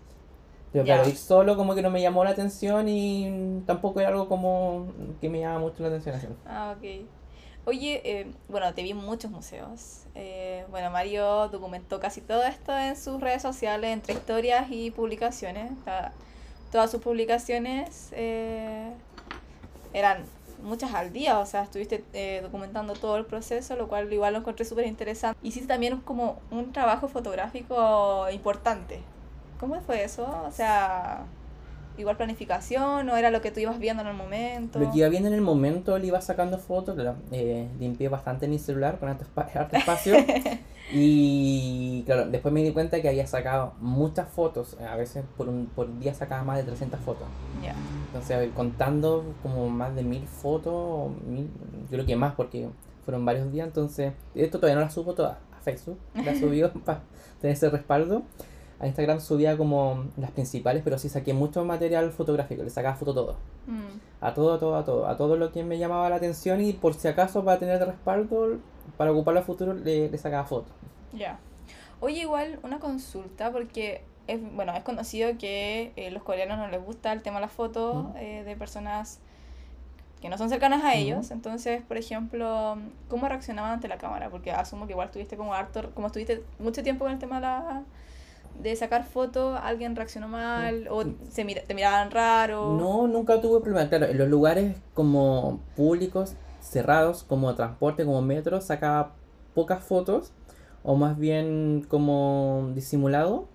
Pero 0.73 0.85
claro, 0.85 1.07
ir 1.07 1.15
solo 1.15 1.55
como 1.55 1.75
que 1.75 1.81
no 1.81 1.91
me 1.91 2.01
llamó 2.01 2.23
la 2.23 2.31
atención 2.31 2.89
y 2.89 3.61
tampoco 3.65 3.99
era 3.99 4.09
algo 4.09 4.27
como 4.27 4.87
que 5.21 5.29
me 5.29 5.39
llama 5.39 5.59
mucho 5.59 5.83
la 5.83 5.89
atención. 5.89 6.15
así. 6.15 6.27
Ah, 6.47 6.75
ok. 6.75 7.07
Oye, 7.65 8.01
eh, 8.03 8.31
bueno, 8.49 8.73
te 8.73 8.83
vi 8.83 8.89
en 8.89 8.97
muchos 8.97 9.31
museos. 9.31 10.03
Eh, 10.15 10.65
bueno, 10.69 10.89
Mario 10.91 11.47
documentó 11.47 11.99
casi 11.99 12.19
todo 12.19 12.43
esto 12.43 12.77
en 12.77 12.97
sus 12.97 13.21
redes 13.21 13.41
sociales, 13.41 13.91
entre 13.91 14.15
historias 14.15 14.67
y 14.69 14.91
publicaciones. 14.91 15.71
Todas 16.71 16.89
sus 16.89 17.01
publicaciones 17.01 18.09
eh, 18.13 18.91
eran 19.93 20.25
muchas 20.63 20.93
al 20.93 21.13
día, 21.13 21.39
o 21.39 21.45
sea, 21.45 21.63
estuviste 21.63 22.03
eh, 22.13 22.39
documentando 22.41 22.93
todo 22.93 23.17
el 23.17 23.25
proceso, 23.25 23.75
lo 23.75 23.87
cual 23.87 24.11
igual 24.11 24.33
lo 24.33 24.39
encontré 24.39 24.65
súper 24.65 24.87
interesante. 24.87 25.37
Hiciste 25.43 25.67
también 25.67 25.99
como 26.01 26.39
un 26.49 26.71
trabajo 26.71 27.07
fotográfico 27.07 28.27
importante. 28.31 29.01
¿Cómo 29.63 29.79
fue 29.79 30.03
eso? 30.03 30.27
O 30.45 30.51
sea, 30.51 31.23
igual 31.97 32.17
planificación, 32.17 33.07
o 33.07 33.15
era 33.15 33.31
lo 33.31 33.39
que 33.39 33.49
tú 33.49 33.61
ibas 33.61 33.79
viendo 33.79 34.03
en 34.03 34.09
el 34.09 34.13
momento. 34.13 34.77
Lo 34.77 34.91
que 34.91 34.97
iba 34.97 35.07
viendo 35.07 35.29
en 35.29 35.35
el 35.35 35.39
momento, 35.39 35.97
le 35.97 36.07
iba 36.07 36.19
sacando 36.19 36.57
fotos, 36.57 36.95
claro, 36.95 37.15
eh, 37.31 37.69
limpié 37.79 38.09
bastante 38.09 38.49
mi 38.49 38.59
celular 38.59 38.99
con 38.99 39.07
harto, 39.07 39.23
harto 39.37 39.77
espacio. 39.77 40.15
y 40.91 42.03
claro, 42.05 42.25
después 42.25 42.53
me 42.53 42.61
di 42.61 42.73
cuenta 42.73 43.01
que 43.01 43.07
había 43.07 43.25
sacado 43.25 43.71
muchas 43.79 44.27
fotos, 44.27 44.77
a 44.81 44.97
veces 44.97 45.23
por, 45.37 45.47
un, 45.47 45.67
por 45.67 45.97
día 45.97 46.13
sacaba 46.13 46.43
más 46.43 46.57
de 46.57 46.63
300 46.63 46.99
fotos. 46.99 47.29
Ya. 47.63 47.73
Entonces, 48.07 48.49
contando 48.53 49.33
como 49.41 49.69
más 49.69 49.95
de 49.95 50.03
mil 50.03 50.27
fotos, 50.27 51.09
mil, 51.25 51.49
yo 51.83 51.89
creo 51.89 52.05
que 52.05 52.17
más 52.17 52.35
porque 52.35 52.67
fueron 53.05 53.23
varios 53.23 53.49
días, 53.49 53.65
entonces 53.65 54.11
esto 54.35 54.59
todavía 54.59 54.75
no 54.75 54.81
la 54.81 54.91
subo 54.91 55.13
toda 55.13 55.39
a 55.57 55.61
Facebook, 55.61 55.99
la 56.15 56.35
subió 56.37 56.73
para 56.85 56.99
tener 57.39 57.55
ese 57.55 57.69
respaldo. 57.69 58.23
A 58.83 58.87
Instagram 58.87 59.21
subía 59.21 59.55
como 59.55 60.07
las 60.17 60.31
principales, 60.31 60.81
pero 60.83 60.97
sí 60.97 61.07
saqué 61.07 61.33
mucho 61.33 61.63
material 61.63 62.11
fotográfico, 62.11 62.63
le 62.63 62.69
sacaba 62.69 62.95
foto 62.95 63.13
todo. 63.13 63.35
Mm. 63.65 63.99
A 64.19 64.33
todo, 64.33 64.53
a 64.53 64.59
todo, 64.59 64.75
a 64.75 64.83
todo, 64.83 65.07
a 65.07 65.15
todo 65.15 65.37
lo 65.37 65.53
que 65.53 65.63
me 65.63 65.77
llamaba 65.77 66.09
la 66.09 66.17
atención 66.17 66.59
y 66.59 66.73
por 66.73 66.93
si 66.93 67.07
acaso 67.07 67.45
para 67.45 67.59
tener 67.59 67.79
de 67.79 67.85
respaldo, 67.85 68.57
para 68.97 69.13
ocuparlo 69.13 69.39
a 69.39 69.43
futuro, 69.43 69.73
le, 69.73 70.09
le 70.09 70.17
sacaba 70.17 70.43
fotos. 70.43 70.73
Ya. 71.13 71.39
Oye, 72.01 72.23
igual 72.23 72.59
una 72.61 72.79
consulta, 72.79 73.53
porque 73.53 74.03
es, 74.27 74.41
bueno, 74.53 74.73
es 74.73 74.83
conocido 74.83 75.37
que 75.37 75.93
eh, 75.95 76.11
los 76.11 76.21
coreanos 76.21 76.57
no 76.57 76.67
les 76.67 76.83
gusta 76.83 77.13
el 77.13 77.21
tema 77.21 77.37
de 77.37 77.43
las 77.43 77.53
fotos 77.53 78.07
eh, 78.17 78.43
de 78.43 78.57
personas 78.57 79.21
que 80.19 80.27
no 80.27 80.37
son 80.37 80.49
cercanas 80.49 80.83
a 80.83 80.93
ellos. 80.95 81.31
Entonces, 81.31 81.81
por 81.83 81.95
ejemplo, 81.95 82.77
¿cómo 83.07 83.29
reaccionaban 83.29 83.71
ante 83.71 83.87
la 83.87 83.97
cámara? 83.97 84.29
Porque 84.29 84.51
asumo 84.51 84.87
que 84.87 84.91
igual 84.91 85.07
estuviste 85.07 85.37
como 85.37 85.53
harto, 85.53 85.89
como 85.93 86.07
estuviste 86.07 86.43
mucho 86.59 86.83
tiempo 86.83 87.05
con 87.05 87.13
el 87.13 87.19
tema 87.19 87.35
de 87.35 87.41
la 87.43 87.83
de 88.61 88.75
sacar 88.75 89.05
fotos, 89.05 89.59
alguien 89.61 89.95
reaccionó 89.95 90.27
mal 90.27 90.87
o 90.89 91.03
se 91.29 91.43
mira- 91.43 91.63
te 91.63 91.73
miraban 91.73 92.11
raro. 92.11 92.77
No, 92.79 93.07
nunca 93.07 93.41
tuve 93.41 93.59
problema. 93.61 93.89
Claro, 93.89 94.05
en 94.05 94.17
los 94.17 94.29
lugares 94.29 94.77
como 94.93 95.59
públicos, 95.75 96.35
cerrados, 96.61 97.23
como 97.23 97.53
transporte, 97.55 98.05
como 98.05 98.21
metro, 98.21 98.61
sacaba 98.61 99.13
pocas 99.53 99.83
fotos, 99.83 100.31
o 100.83 100.95
más 100.95 101.17
bien 101.17 101.85
como 101.89 102.71
disimulado. 102.73 103.47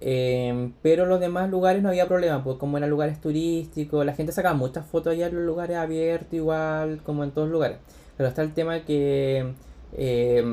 Eh, 0.00 0.72
pero 0.82 1.06
los 1.06 1.20
demás 1.20 1.48
lugares 1.50 1.82
no 1.82 1.88
había 1.88 2.06
problema, 2.06 2.42
pues 2.44 2.58
como 2.58 2.76
eran 2.76 2.90
lugares 2.90 3.20
turísticos, 3.20 4.04
la 4.04 4.12
gente 4.12 4.32
sacaba 4.32 4.54
muchas 4.54 4.84
fotos 4.84 5.12
allá 5.12 5.28
en 5.28 5.36
los 5.36 5.44
lugares 5.44 5.76
abiertos, 5.78 6.34
igual, 6.34 7.00
como 7.04 7.24
en 7.24 7.30
todos 7.30 7.48
lugares. 7.48 7.78
Pero 8.16 8.28
está 8.28 8.42
el 8.42 8.52
tema 8.52 8.80
que 8.84 9.54
eh, 9.96 10.44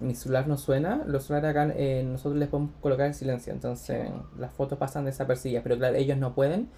mi 0.00 0.14
celular 0.14 0.46
no 0.48 0.56
suena, 0.58 1.02
los 1.06 1.24
celulares 1.24 1.50
acá 1.50 1.72
eh, 1.76 2.02
nosotros 2.04 2.36
les 2.38 2.48
podemos 2.48 2.72
colocar 2.80 3.06
en 3.06 3.14
silencio, 3.14 3.52
entonces 3.52 4.08
las 4.38 4.52
fotos 4.52 4.78
pasan 4.78 5.04
desapercibidas, 5.04 5.62
pero 5.62 5.76
claro, 5.78 5.96
ellos 5.96 6.18
no 6.18 6.34
pueden. 6.34 6.68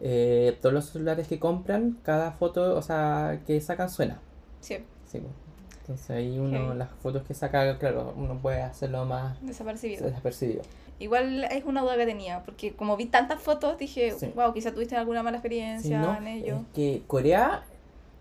Eh, 0.00 0.58
todos 0.60 0.72
los 0.72 0.86
celulares 0.86 1.28
que 1.28 1.38
compran, 1.38 1.98
cada 2.02 2.32
foto, 2.32 2.76
o 2.76 2.82
sea, 2.82 3.40
que 3.46 3.60
sacan 3.60 3.90
suena. 3.90 4.20
Sí, 4.60 4.78
Sí. 5.06 5.20
Entonces 5.80 6.10
ahí 6.10 6.38
uno, 6.38 6.72
las 6.74 6.88
fotos 7.02 7.24
que 7.24 7.34
saca, 7.34 7.78
claro, 7.78 8.14
uno 8.16 8.38
puede 8.40 8.62
hacerlo 8.62 9.04
más 9.04 9.36
desapercibido. 9.42 10.06
desapercibido. 10.06 10.62
Igual 10.98 11.44
es 11.44 11.64
una 11.64 11.82
duda 11.82 11.96
que 11.96 12.06
tenía, 12.06 12.42
porque 12.42 12.72
como 12.74 12.96
vi 12.96 13.06
tantas 13.06 13.42
fotos, 13.42 13.76
dije, 13.76 14.12
Sí. 14.12 14.32
wow, 14.34 14.54
quizá 14.54 14.72
tuviste 14.72 14.96
alguna 14.96 15.22
mala 15.22 15.36
experiencia 15.36 16.00
no, 16.00 16.16
en 16.16 16.26
ello. 16.26 16.56
es 16.56 16.66
que 16.74 17.02
Corea 17.06 17.64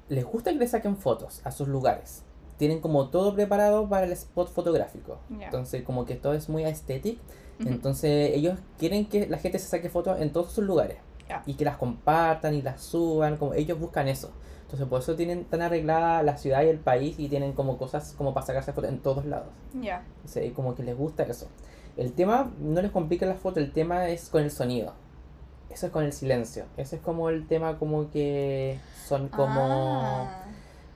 les 0.10 0.26
gusta 0.26 0.52
que 0.52 0.58
le 0.58 0.68
saquen 0.68 0.98
fotos 0.98 1.40
a 1.46 1.52
sus 1.52 1.68
lugares. 1.70 2.23
Tienen 2.58 2.80
como 2.80 3.10
todo 3.10 3.34
preparado 3.34 3.88
para 3.90 4.06
el 4.06 4.12
spot 4.12 4.50
fotográfico. 4.50 5.20
Entonces 5.40 5.84
como 5.84 6.06
que 6.06 6.16
todo 6.16 6.34
es 6.34 6.50
muy 6.50 6.64
estético. 6.64 7.22
Entonces 7.60 8.32
ellos 8.36 8.60
quieren 8.78 9.06
que 9.06 9.28
la 9.28 9.38
gente 9.38 9.60
se 9.60 9.68
saque 9.68 9.90
fotos 9.90 10.20
en 10.20 10.32
todos 10.32 10.52
sus 10.52 10.66
lugares. 10.66 10.98
Y 11.46 11.56
que 11.56 11.66
las 11.66 11.78
compartan 11.78 12.54
y 12.54 12.62
las 12.62 12.82
suban. 12.82 13.38
Como 13.38 13.54
ellos 13.54 13.80
buscan 13.80 14.08
eso. 14.08 14.32
Entonces 14.74 14.88
por 14.88 15.02
eso 15.02 15.16
tienen 15.16 15.46
tan 15.46 15.62
arreglada 15.62 16.24
la 16.24 16.36
ciudad 16.38 16.64
y 16.64 16.68
el 16.68 16.80
país 16.80 17.20
y 17.20 17.28
tienen 17.28 17.54
como 17.54 17.78
cosas 17.78 18.16
como 18.18 18.34
para 18.34 18.46
sacarse 18.46 18.74
fotos 18.74 18.90
en 18.90 19.00
todos 19.00 19.26
lados. 19.26 19.50
Ya. 19.80 20.04
O 20.26 20.28
sea, 20.28 20.52
como 20.54 20.74
que 20.74 20.82
les 20.82 20.98
gusta 20.98 21.24
eso. 21.24 21.48
El 21.96 22.14
tema 22.14 22.52
no 22.60 22.82
les 22.82 22.90
complica 22.90 23.28
la 23.28 23.36
foto, 23.36 23.60
el 23.60 23.72
tema 23.72 24.10
es 24.10 24.30
con 24.30 24.42
el 24.42 24.50
sonido. 24.50 24.94
Eso 25.70 25.88
es 25.88 25.92
con 25.92 26.04
el 26.04 26.12
silencio. 26.14 26.66
Ese 26.78 26.96
es 26.96 27.02
como 27.02 27.30
el 27.30 27.48
tema 27.48 27.78
como 27.78 28.10
que 28.10 28.80
son 29.06 29.28
como... 29.30 29.62
Ah, 29.62 30.44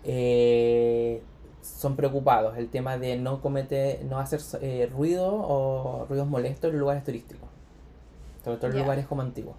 eh, 0.03 1.21
son 1.77 1.95
preocupados. 1.95 2.57
El 2.57 2.69
tema 2.69 2.97
de 2.97 3.17
no 3.17 3.41
cometer, 3.41 4.03
no 4.05 4.19
hacer 4.19 4.41
eh, 4.61 4.89
ruido 4.91 5.27
o 5.33 6.05
ruidos 6.07 6.27
molestos 6.27 6.71
en 6.73 6.79
lugares 6.79 7.03
turísticos. 7.03 7.49
Sobre 8.43 8.57
todo 8.57 8.71
en 8.71 8.75
Ya. 8.75 8.77
lugares 8.77 9.07
como 9.07 9.21
antiguos. 9.21 9.57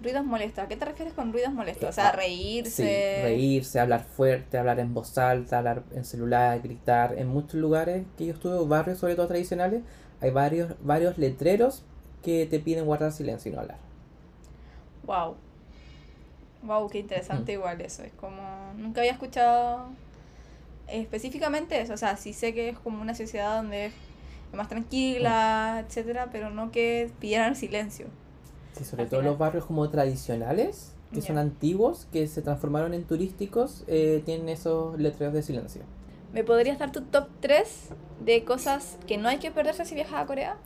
ruidos 0.00 0.24
molestos. 0.24 0.64
¿A 0.64 0.68
qué 0.68 0.76
te 0.76 0.84
refieres 0.84 1.14
con 1.14 1.32
ruidos 1.32 1.52
molestos? 1.52 1.88
O 1.90 1.92
Eh, 1.92 1.92
sea, 1.92 2.08
ah, 2.08 2.12
reírse. 2.12 2.72
Sí, 2.72 3.04
reírse, 3.14 3.80
hablar 3.80 4.04
fuerte, 4.04 4.58
hablar 4.58 4.78
en 4.80 4.92
voz 4.94 5.16
alta, 5.18 5.58
hablar 5.58 5.84
en 5.92 6.04
celular, 6.04 6.60
gritar. 6.60 7.14
En 7.18 7.28
muchos 7.28 7.54
lugares 7.60 8.06
que 8.16 8.26
yo 8.26 8.34
estuve, 8.34 8.66
barrios 8.66 8.98
sobre 8.98 9.14
todo 9.16 9.28
tradicionales, 9.28 9.82
hay 10.20 10.30
varios, 10.30 10.74
varios 10.82 11.18
letreros 11.18 11.84
que 12.22 12.46
te 12.46 12.60
piden 12.60 12.84
guardar 12.86 13.12
silencio 13.12 13.50
y 13.50 13.54
no 13.54 13.60
hablar. 13.60 13.78
Wow. 15.06 15.36
Wow, 16.62 16.88
qué 16.90 16.98
interesante 17.00 17.52
igual 17.52 17.80
eso. 17.80 18.02
Es 18.02 18.12
como, 18.14 18.72
nunca 18.76 19.00
había 19.00 19.12
escuchado 19.12 19.88
específicamente 20.88 21.80
eso. 21.80 21.94
O 21.94 21.96
sea, 21.96 22.16
sí 22.16 22.32
sé 22.32 22.54
que 22.54 22.70
es 22.70 22.78
como 22.78 23.00
una 23.02 23.14
sociedad 23.14 23.56
donde 23.56 23.86
es 23.86 23.94
más 24.52 24.68
tranquila, 24.68 25.84
etcétera, 25.86 26.30
pero 26.32 26.50
no 26.50 26.70
que 26.72 27.12
pidieran 27.20 27.56
silencio. 27.56 28.08
Sí, 28.72 28.84
sobre 28.84 29.04
Al 29.04 29.08
todo 29.08 29.22
final. 29.22 29.24
los 29.24 29.38
barrios 29.38 29.64
como 29.66 29.88
tradicionales, 29.90 30.96
que 31.12 31.22
son 31.22 31.36
Ya. 31.36 31.40
antiguos, 31.40 32.06
que 32.12 32.26
se 32.28 32.42
transformaron 32.42 32.94
en 32.94 33.06
turísticos, 33.06 33.84
eh, 33.88 34.22
tienen 34.24 34.48
esos 34.48 34.98
letreros 35.00 35.34
de 35.34 35.42
silencio. 35.42 35.82
¿Me 36.32 36.44
podrías 36.44 36.78
dar 36.78 36.92
tu 36.92 37.02
top 37.02 37.28
3 37.40 37.96
de 38.20 38.44
cosas 38.44 38.98
que 39.06 39.18
no 39.18 39.28
hay 39.28 39.38
que 39.40 39.50
perderse 39.50 39.84
si 39.84 39.94
viajas 39.96 40.22
a 40.22 40.26
Corea? 40.26 40.62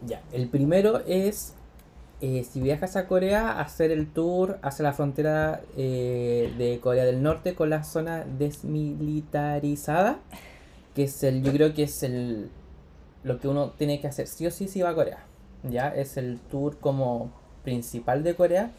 Ya, 0.00 0.26
el 0.30 0.48
primero 0.48 1.00
es, 1.06 1.57
eh, 2.20 2.44
si 2.44 2.60
viajas 2.60 2.96
a 2.96 3.06
Corea, 3.06 3.60
hacer 3.60 3.92
el 3.92 4.08
tour 4.08 4.58
hacia 4.62 4.82
la 4.82 4.92
frontera 4.92 5.62
eh, 5.76 6.52
de 6.58 6.80
Corea 6.80 7.04
del 7.04 7.22
Norte 7.22 7.54
con 7.54 7.70
la 7.70 7.84
zona 7.84 8.24
desmilitarizada, 8.24 10.18
que 10.96 11.04
es 11.04 11.22
el, 11.22 11.44
yo 11.44 11.52
creo 11.52 11.74
que 11.74 11.84
es 11.84 12.02
el, 12.02 12.50
lo 13.22 13.38
que 13.38 13.46
uno 13.46 13.70
tiene 13.70 14.00
que 14.00 14.08
hacer 14.08 14.26
sí 14.26 14.46
o 14.46 14.50
sí 14.50 14.66
si 14.66 14.82
va 14.82 14.90
a 14.90 14.94
Corea. 14.94 15.24
Ya, 15.62 15.88
es 15.88 16.16
el 16.16 16.38
tour 16.50 16.78
como 16.78 17.30
principal 17.62 18.24
de 18.24 18.34
Corea. 18.34 18.72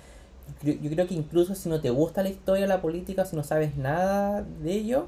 Yo, 0.64 0.74
creo 0.90 1.08
que 1.08 1.14
incluso 1.14 1.56
si 1.56 1.70
no 1.70 1.80
te 1.80 1.92
gusta 1.92 2.24
la 2.24 2.30
historia, 2.30 2.68
la 2.68 2.82
política, 2.82 3.24
si 3.24 3.36
no 3.36 3.44
sabes 3.44 3.78
nada 3.78 4.42
de 4.42 4.74
ello, 4.74 5.08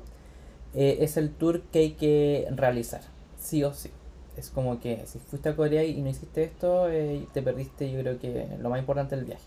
eh, 0.74 1.00
es 1.02 1.18
el 1.18 1.32
tour 1.32 1.64
que 1.64 1.80
hay 1.80 1.92
que 1.92 2.48
realizar, 2.56 3.02
sí 3.38 3.64
o 3.64 3.74
sí. 3.74 3.90
Es 4.38 4.50
como 4.50 4.80
que 4.80 5.06
si 5.06 5.20
fuiste 5.20 5.50
a 5.50 5.56
Corea 5.56 5.84
y 5.84 6.02
no 6.02 6.10
hiciste 6.10 6.44
esto, 6.44 6.90
eh, 6.90 7.28
te 7.34 7.42
perdiste, 7.42 7.92
yo 7.92 8.00
creo 8.00 8.20
que 8.20 8.48
lo 8.60 8.70
más 8.70 8.80
importante 8.80 9.16
del 9.16 9.26
viaje. 9.26 9.46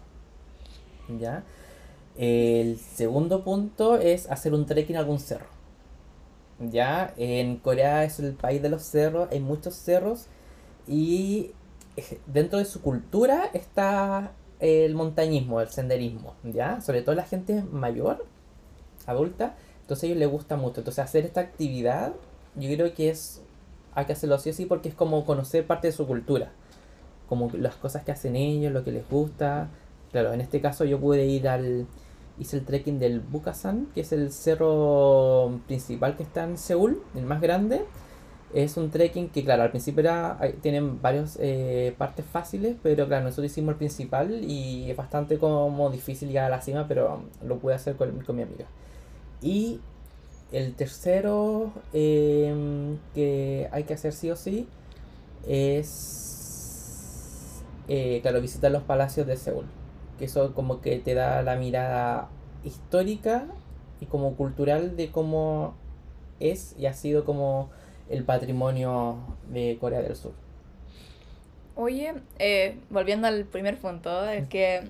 ¿Ya? 1.19 1.45
El 2.17 2.79
segundo 2.79 3.43
punto 3.43 3.97
es 3.97 4.31
hacer 4.31 4.55
un 4.55 4.67
trekking 4.67 4.97
a 4.97 5.01
algún 5.01 5.19
cerro. 5.19 5.47
¿Ya? 6.61 7.13
En 7.17 7.57
Corea 7.57 8.05
es 8.05 8.21
el 8.21 8.35
país 8.35 8.63
de 8.63 8.69
los 8.69 8.83
cerros, 8.83 9.29
hay 9.33 9.41
muchos 9.41 9.75
cerros 9.75 10.27
y 10.87 11.53
eh, 11.97 12.21
dentro 12.27 12.59
de 12.59 12.65
su 12.65 12.83
cultura 12.83 13.51
está 13.53 14.33
el 14.61 14.95
montañismo, 14.95 15.61
el 15.61 15.69
senderismo, 15.69 16.35
¿ya? 16.43 16.81
Sobre 16.81 17.03
todo 17.03 17.15
la 17.15 17.25
gente 17.25 17.63
mayor, 17.71 18.25
adulta, 19.07 19.57
entonces 19.83 20.05
a 20.05 20.07
ellos 20.07 20.19
les 20.19 20.31
gusta 20.31 20.57
mucho. 20.57 20.81
Entonces 20.81 21.05
hacer 21.05 21.25
esta 21.25 21.41
actividad, 21.41 22.15
yo 22.55 22.75
creo 22.75 22.95
que 22.95 23.11
es, 23.11 23.43
hay 23.95 24.07
que 24.07 24.13
hacerlo 24.13 24.39
sí 24.39 24.51
o 24.51 24.53
sí 24.53 24.67
porque 24.67 24.89
es 24.89 24.95
como 24.95 25.25
conocer 25.25 25.67
parte 25.67 25.89
de 25.89 25.93
su 25.93 26.07
cultura, 26.07 26.53
como 27.29 27.51
las 27.53 27.77
cosas 27.77 28.05
que 28.05 28.13
hacen 28.13 28.37
ellos, 28.37 28.73
lo 28.73 28.85
que 28.85 28.93
les 28.93 29.09
gusta. 29.09 29.69
Claro, 30.13 30.33
en 30.33 30.41
este 30.41 30.61
caso 30.61 30.85
yo 30.85 31.01
pude 31.01 31.27
ir 31.27 31.49
al, 31.49 31.87
hice 32.39 32.57
el 32.57 32.65
trekking 32.65 32.99
del 32.99 33.21
Bukasan, 33.21 33.87
que 33.95 34.01
es 34.01 34.13
el 34.13 34.33
cerro 34.33 35.61
principal 35.67 36.17
que 36.17 36.23
está 36.23 36.45
en 36.45 36.59
Seúl, 36.59 37.03
el 37.15 37.25
más 37.25 37.41
grande. 37.41 37.85
Es 38.53 38.77
un 38.77 38.91
trekking 38.91 39.31
que, 39.31 39.43
claro, 39.43 39.65
al 39.65 39.71
principio 39.71 40.01
era, 40.01 40.39
tienen 40.61 41.03
varias 41.03 41.37
eh, 41.41 41.93
partes 41.99 42.25
fáciles, 42.25 42.77
pero 42.83 43.09
claro, 43.09 43.25
nosotros 43.25 43.47
hicimos 43.47 43.73
el 43.73 43.79
principal 43.79 44.45
y 44.45 44.89
es 44.89 44.97
bastante 44.97 45.39
como 45.39 45.91
difícil 45.91 46.29
llegar 46.29 46.45
a 46.45 46.57
la 46.57 46.63
cima, 46.63 46.87
pero 46.87 47.25
lo 47.45 47.59
pude 47.59 47.75
hacer 47.75 47.97
con, 47.97 48.21
con 48.21 48.37
mi 48.37 48.43
amiga. 48.43 48.67
Y 49.43 49.81
el 50.55 50.75
tercero 50.75 51.73
em, 51.93 52.99
que 53.13 53.69
hay 53.73 53.83
que 53.85 53.95
hacer 53.95 54.13
sí 54.13 54.31
o 54.31 54.37
sí 54.37 54.69
es, 55.49 56.45
eh, 57.89 58.21
claro, 58.23 58.41
visitar 58.41 58.71
los 58.71 58.85
palacios 58.85 59.27
de 59.27 59.37
Seúl. 59.37 59.67
Que 60.17 60.27
eso 60.27 60.55
como 60.55 60.81
que 60.81 61.01
te 61.01 61.15
da 61.15 61.43
la 61.43 61.57
mirada 61.57 62.29
histórica 62.63 63.47
y 64.01 64.07
como 64.07 64.37
cultural 64.37 64.97
de 64.97 65.11
cómo 65.11 65.75
es 66.39 66.77
y 66.79 66.87
ha 66.87 66.93
sido 66.93 67.25
como 67.25 67.71
el 68.09 68.23
patrimonio 68.23 69.17
de 69.51 69.77
Corea 69.81 70.03
del 70.03 70.15
Sur. 70.15 70.35
Oye, 71.75 72.15
eh, 72.39 72.79
volviendo 72.91 73.27
al 73.27 73.45
primer 73.45 73.77
punto, 73.79 74.25
el 74.29 74.47
que 74.47 74.83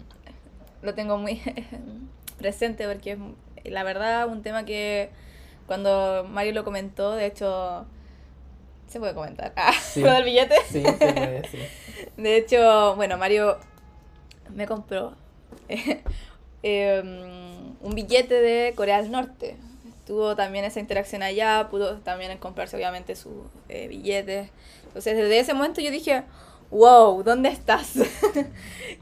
lo 0.83 0.92
tengo 0.92 1.16
muy 1.16 1.40
presente 2.38 2.87
porque 2.87 3.12
es 3.12 3.72
la 3.72 3.83
verdad 3.83 4.29
un 4.29 4.42
tema 4.42 4.66
que 4.66 5.09
cuando 5.66 6.24
Mario 6.29 6.53
lo 6.53 6.64
comentó, 6.64 7.12
de 7.12 7.27
hecho, 7.27 7.85
se 8.88 8.98
puede 8.98 9.14
comentar. 9.14 9.53
Ah, 9.57 9.72
Sí. 9.72 10.00
lo 10.03 10.12
del 10.12 10.24
billete. 10.24 10.57
Sí, 10.70 10.83
se 10.83 10.92
puede 10.92 11.42
decir. 11.42 11.68
De 12.16 12.37
hecho, 12.37 12.94
bueno, 12.96 13.16
Mario 13.18 13.59
me 14.55 14.66
compró 14.66 15.14
eh, 15.68 16.03
em, 16.62 17.74
un 17.81 17.94
billete 17.94 18.40
de 18.40 18.74
Corea 18.74 19.00
del 19.03 19.11
Norte. 19.11 19.57
Tuvo 20.07 20.37
también 20.37 20.64
esa 20.64 20.81
interacción 20.81 21.22
allá, 21.22 21.68
pudo 21.70 21.96
también 21.98 22.37
comprarse 22.38 22.77
obviamente 22.77 23.16
sus 23.16 23.33
eh, 23.68 23.88
billetes. 23.88 24.50
Entonces, 24.87 25.16
desde 25.16 25.38
ese 25.38 25.55
momento 25.55 25.81
yo 25.81 25.90
dije, 25.90 26.22
wow, 26.70 27.22
¿dónde 27.22 27.48
estás? 27.48 27.94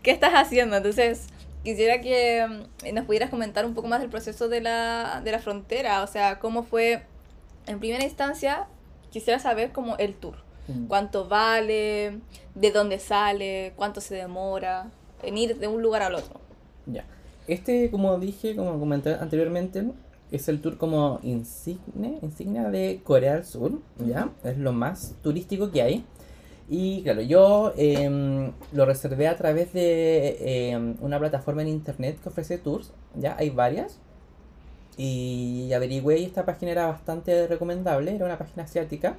¿Qué 0.02 0.10
estás 0.10 0.32
haciendo? 0.34 0.76
Entonces, 0.76 1.26
quisiera 1.64 2.00
que 2.00 2.46
mm, 2.46 2.94
nos 2.94 3.04
pudieras 3.04 3.30
comentar 3.30 3.64
un 3.64 3.74
poco 3.74 3.88
más 3.88 4.00
del 4.00 4.10
proceso 4.10 4.48
de 4.48 4.60
la, 4.60 5.20
de 5.24 5.32
la 5.32 5.38
frontera, 5.38 6.02
o 6.02 6.06
sea, 6.06 6.38
cómo 6.38 6.62
fue, 6.62 7.02
en 7.66 7.78
primera 7.78 8.04
instancia, 8.04 8.66
quisiera 9.10 9.38
saber 9.38 9.72
como 9.72 9.96
el 9.98 10.14
tour 10.14 10.36
cuánto 10.88 11.28
vale, 11.28 12.20
de 12.54 12.70
dónde 12.70 12.98
sale, 12.98 13.72
cuánto 13.76 14.00
se 14.00 14.14
demora 14.14 14.90
en 15.22 15.36
ir 15.36 15.58
de 15.58 15.68
un 15.68 15.82
lugar 15.82 16.02
al 16.02 16.14
otro. 16.14 16.40
Ya. 16.86 17.04
Este, 17.46 17.90
como 17.90 18.18
dije, 18.18 18.54
como 18.56 18.78
comenté 18.78 19.14
anteriormente, 19.14 19.84
es 20.30 20.48
el 20.48 20.60
tour 20.60 20.78
como 20.78 21.20
insigne, 21.22 22.18
insignia 22.22 22.70
de 22.70 23.00
Corea 23.04 23.34
del 23.34 23.44
Sur, 23.44 23.80
¿ya? 24.06 24.30
Es 24.44 24.56
lo 24.56 24.72
más 24.72 25.14
turístico 25.22 25.70
que 25.70 25.82
hay. 25.82 26.04
Y 26.74 27.02
claro, 27.02 27.20
yo 27.20 27.74
em, 27.76 28.50
lo 28.72 28.86
reservé 28.86 29.28
a 29.28 29.36
través 29.36 29.74
de 29.74 30.70
em, 30.70 30.96
una 31.02 31.18
plataforma 31.18 31.60
en 31.60 31.68
internet 31.68 32.18
que 32.22 32.30
ofrece 32.30 32.56
tours, 32.56 32.94
¿ya? 33.14 33.36
Hay 33.38 33.50
varias. 33.50 33.98
Y 34.96 35.70
averigüé 35.74 36.20
y 36.20 36.24
esta 36.24 36.46
página 36.46 36.72
era 36.72 36.86
bastante 36.86 37.46
recomendable, 37.46 38.14
era 38.14 38.24
una 38.24 38.38
página 38.38 38.62
asiática. 38.64 39.18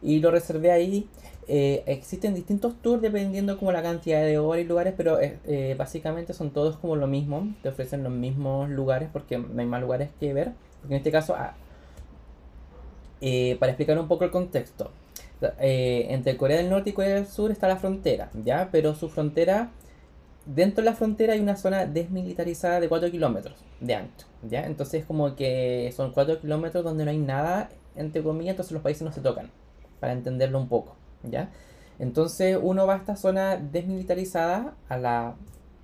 Y 0.00 0.20
lo 0.20 0.30
reservé 0.30 0.70
ahí. 0.72 1.08
Eh, 1.46 1.82
existen 1.86 2.34
distintos 2.34 2.74
tours 2.80 3.02
dependiendo 3.02 3.58
como 3.58 3.70
la 3.70 3.82
cantidad 3.82 4.22
de 4.22 4.38
horas 4.38 4.64
y 4.64 4.68
lugares, 4.68 4.94
pero 4.96 5.20
eh, 5.20 5.38
eh, 5.44 5.74
básicamente 5.78 6.32
son 6.32 6.52
todos 6.52 6.78
como 6.78 6.96
lo 6.96 7.06
mismo. 7.06 7.54
Te 7.62 7.68
ofrecen 7.68 8.02
los 8.02 8.12
mismos 8.12 8.70
lugares 8.70 9.10
porque 9.12 9.36
no 9.36 9.60
hay 9.60 9.66
más 9.66 9.82
lugares 9.82 10.08
que 10.18 10.32
ver. 10.32 10.52
Porque 10.80 10.94
en 10.94 10.98
este 10.98 11.12
caso, 11.12 11.34
ah, 11.36 11.54
para 13.60 13.72
explicar 13.72 13.98
un 13.98 14.08
poco 14.08 14.24
el 14.24 14.30
contexto, 14.30 14.90
eh, 15.58 16.06
entre 16.10 16.36
Corea 16.36 16.58
del 16.58 16.70
Norte 16.70 16.90
y 16.90 16.92
Corea 16.92 17.14
del 17.14 17.26
Sur 17.26 17.50
está 17.50 17.68
la 17.68 17.76
frontera, 17.76 18.30
¿ya? 18.44 18.68
Pero 18.70 18.94
su 18.94 19.08
frontera, 19.08 19.70
dentro 20.46 20.82
de 20.82 20.90
la 20.90 20.96
frontera 20.96 21.34
hay 21.34 21.40
una 21.40 21.56
zona 21.56 21.86
desmilitarizada 21.86 22.80
de 22.80 22.88
4 22.88 23.10
kilómetros 23.10 23.54
de 23.80 23.94
ancho, 23.94 24.26
¿ya? 24.42 24.66
Entonces 24.66 25.04
como 25.04 25.36
que 25.36 25.92
son 25.96 26.12
4 26.12 26.40
kilómetros 26.40 26.84
donde 26.84 27.04
no 27.04 27.10
hay 27.10 27.18
nada, 27.18 27.70
entre 27.96 28.22
comillas, 28.22 28.52
entonces 28.52 28.72
los 28.72 28.82
países 28.82 29.02
no 29.02 29.12
se 29.12 29.20
tocan, 29.20 29.50
para 30.00 30.12
entenderlo 30.12 30.58
un 30.58 30.68
poco, 30.68 30.96
¿ya? 31.22 31.50
Entonces 31.98 32.58
uno 32.60 32.86
va 32.86 32.94
a 32.94 32.98
esta 32.98 33.16
zona 33.16 33.56
desmilitarizada, 33.56 34.74
a 34.88 34.96
la 34.98 35.34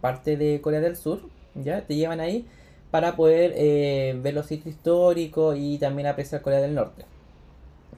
parte 0.00 0.36
de 0.36 0.60
Corea 0.60 0.80
del 0.80 0.96
Sur, 0.96 1.22
¿ya? 1.54 1.82
Te 1.86 1.96
llevan 1.96 2.20
ahí 2.20 2.46
para 2.90 3.16
poder 3.16 3.52
eh, 3.56 4.18
ver 4.22 4.34
los 4.34 4.46
sitios 4.46 4.74
históricos 4.74 5.56
y 5.58 5.78
también 5.78 6.08
apreciar 6.08 6.42
Corea 6.42 6.60
del 6.60 6.74
Norte. 6.74 7.04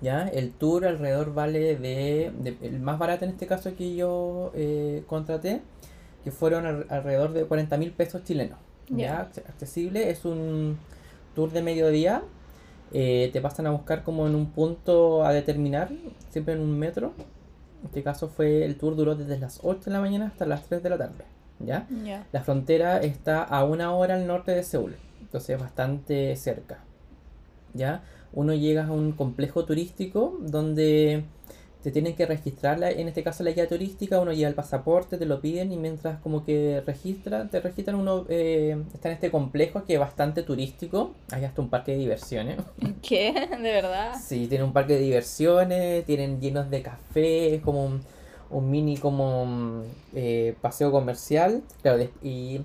¿Ya? 0.01 0.27
El 0.29 0.53
tour 0.53 0.87
alrededor 0.87 1.35
vale 1.35 1.77
de, 1.77 2.33
de- 2.39 2.57
El 2.63 2.81
más 2.81 2.99
barato 2.99 3.25
en 3.25 3.33
este 3.33 3.47
caso 3.47 3.75
que 3.77 3.95
yo 3.95 4.51
eh, 4.55 5.03
contraté, 5.07 5.61
que 6.25 6.31
fueron 6.31 6.65
al- 6.67 6.87
alrededor 6.89 7.33
de 7.33 7.45
40 7.45 7.77
mil 7.77 7.93
pesos 7.93 8.25
chilenos. 8.25 8.59
¿Ya? 8.89 9.21
Acce- 9.31 9.45
Accesible, 9.49 10.11
es 10.11 10.25
un 10.25 10.79
tour 11.35 11.51
de 11.53 11.63
mediodía. 11.63 12.23
eh, 12.93 13.31
te 13.33 13.41
pasan 13.41 13.67
a 13.69 13.71
buscar 13.71 14.03
como 14.03 14.27
en 14.27 14.35
un 14.35 14.47
punto 14.51 15.25
a 15.25 15.33
determinar, 15.33 15.91
siempre 16.31 16.55
en 16.55 16.61
un 16.61 16.77
metro. 16.77 17.13
En 17.83 17.87
este 17.87 18.03
caso 18.03 18.29
fue 18.29 18.65
el 18.65 18.77
tour 18.77 18.97
duró 18.97 19.15
desde 19.15 19.39
las 19.39 19.61
8 19.63 19.85
de 19.85 19.91
la 19.93 20.01
mañana 20.01 20.27
hasta 20.27 20.45
las 20.45 20.65
3 20.65 20.83
de 20.83 20.91
la 20.91 20.99
tarde. 20.99 21.25
¿Ya? 21.61 21.87
La 22.33 22.43
frontera 22.43 22.99
está 23.01 23.43
a 23.45 23.65
una 23.65 23.93
hora 23.95 24.15
al 24.17 24.27
norte 24.27 24.51
de 24.53 24.63
Seúl, 24.65 24.97
entonces 25.21 25.57
bastante 25.61 26.35
cerca. 26.37 26.79
¿Ya? 27.75 28.03
Uno 28.33 28.55
llega 28.55 28.87
a 28.87 28.93
un 28.93 29.13
complejo 29.13 29.65
turístico 29.65 30.37
donde 30.41 31.25
te 31.83 31.91
tienen 31.91 32.15
que 32.15 32.27
registrar, 32.27 32.79
la- 32.79 32.91
en 32.91 33.09
este 33.09 33.23
caso 33.23 33.43
la 33.43 33.53
guía 33.53 33.67
turística, 33.67 34.21
uno 34.21 34.33
lleva 34.35 34.51
el 34.51 34.55
pasaporte, 34.55 35.17
te 35.17 35.25
lo 35.25 35.41
piden 35.41 35.73
y 35.73 35.79
mientras 35.79 36.21
como 36.21 36.45
que 36.45 36.83
registra, 36.87 37.49
te 37.49 37.59
registran, 37.61 37.97
uno 37.97 38.27
eh, 38.29 38.77
está 38.93 39.09
en 39.09 39.15
este 39.15 39.31
complejo 39.31 39.85
que 39.87 39.95
es 39.95 39.99
bastante 40.01 40.43
turístico, 40.43 41.13
hay 41.33 41.45
hasta 41.45 41.63
un 41.63 41.71
parque 41.71 41.93
de 41.93 41.99
diversiones. 41.99 42.59
¿Qué? 43.03 43.33
¿De 43.51 43.73
verdad? 43.73 44.15
Sí, 44.23 44.47
tiene 44.47 44.65
un 44.65 44.75
parque 44.75 44.95
de 44.95 45.01
diversiones, 45.01 46.05
tienen 46.05 46.39
llenos 46.41 46.69
de 46.71 46.83
café, 46.83 47.55
es 47.55 47.63
como 47.63 47.87
un, 47.87 48.03
un 48.51 48.71
mini 48.71 48.99
como 48.99 49.83
eh, 50.15 50.55
paseo 50.61 50.93
comercial. 50.93 51.63
Claro, 51.83 52.05
y 52.23 52.61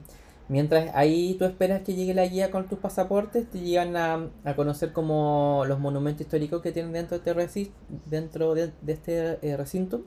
mientras 0.47 0.93
ahí 0.95 1.35
tú 1.39 1.45
esperas 1.45 1.81
que 1.81 1.95
llegue 1.95 2.13
la 2.13 2.25
guía 2.25 2.51
con 2.51 2.67
tus 2.67 2.79
pasaportes, 2.79 3.49
te 3.49 3.59
llegan 3.59 3.95
a, 3.97 4.29
a 4.43 4.55
conocer 4.55 4.93
como 4.93 5.63
los 5.67 5.79
monumentos 5.79 6.21
históricos 6.21 6.61
que 6.61 6.71
tienen 6.71 6.93
dentro 6.93 7.19
de 7.19 7.43
este, 7.43 7.71
dentro 8.05 8.53
de, 8.55 8.71
de 8.81 8.93
este 8.93 9.39
eh, 9.41 9.57
recinto. 9.57 9.97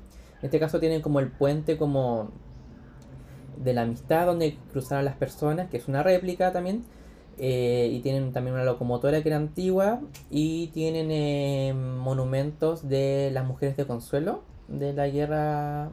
En 0.41 0.47
este 0.47 0.61
caso 0.61 0.79
tienen 0.79 1.03
como 1.03 1.21
el 1.21 1.31
puente 1.31 1.77
como 1.77 2.31
de 3.63 3.73
la 3.73 3.83
amistad 3.83 4.27
donde 4.27 4.57
cruzaron 4.71 5.05
las 5.05 5.17
personas, 5.17 5.69
que 5.69 5.77
es 5.79 5.89
una 5.89 6.03
réplica 6.03 6.53
también. 6.53 6.85
Eh, 7.41 7.89
y 7.93 8.01
tienen 8.01 8.33
también 8.33 8.55
una 8.55 8.65
locomotora 8.65 9.23
que 9.23 9.29
era 9.29 9.37
antigua. 9.37 10.01
Y 10.31 10.69
tienen 10.69 11.11
eh, 11.11 11.75
monumentos 11.75 12.89
de 12.89 13.31
las 13.33 13.45
mujeres 13.47 13.77
de 13.77 13.87
Consuelo 13.87 14.43
de 14.69 14.93
la 14.93 15.09
guerra. 15.09 15.91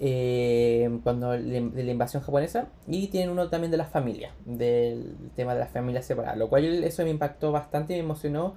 Eh, 0.00 0.90
cuando 1.02 1.36
le- 1.36 1.68
de 1.70 1.84
la 1.84 1.90
invasión 1.92 2.22
japonesa. 2.22 2.68
Y 2.86 3.08
tienen 3.08 3.30
uno 3.30 3.48
también 3.48 3.70
de 3.70 3.76
las 3.78 3.88
familias. 3.90 4.32
Del 4.44 5.14
tema 5.36 5.54
de 5.54 5.60
las 5.60 5.70
familias 5.70 6.04
separadas. 6.06 6.38
Lo 6.38 6.48
cual 6.48 6.84
eso 6.84 7.02
me 7.04 7.10
impactó 7.10 7.52
bastante 7.52 7.94
y 7.94 7.96
me 7.96 8.04
emocionó. 8.04 8.54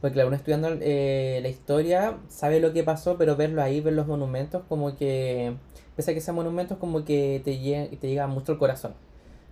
Porque 0.00 0.14
claro, 0.14 0.28
uno 0.28 0.36
estudiando 0.36 0.68
eh, 0.80 1.38
la 1.42 1.48
historia 1.48 2.18
sabe 2.28 2.58
lo 2.60 2.72
que 2.72 2.82
pasó, 2.84 3.16
pero 3.18 3.36
verlo 3.36 3.62
ahí, 3.62 3.80
ver 3.80 3.94
los 3.94 4.06
monumentos, 4.06 4.62
como 4.68 4.96
que. 4.96 5.54
Pese 5.96 6.10
a 6.12 6.14
que 6.14 6.20
sean 6.20 6.36
monumentos, 6.36 6.78
como 6.78 7.04
que 7.04 7.40
te, 7.44 7.52
lle- 7.60 7.98
te 7.98 8.08
llega 8.08 8.26
mucho 8.26 8.52
al 8.52 8.58
corazón 8.58 8.94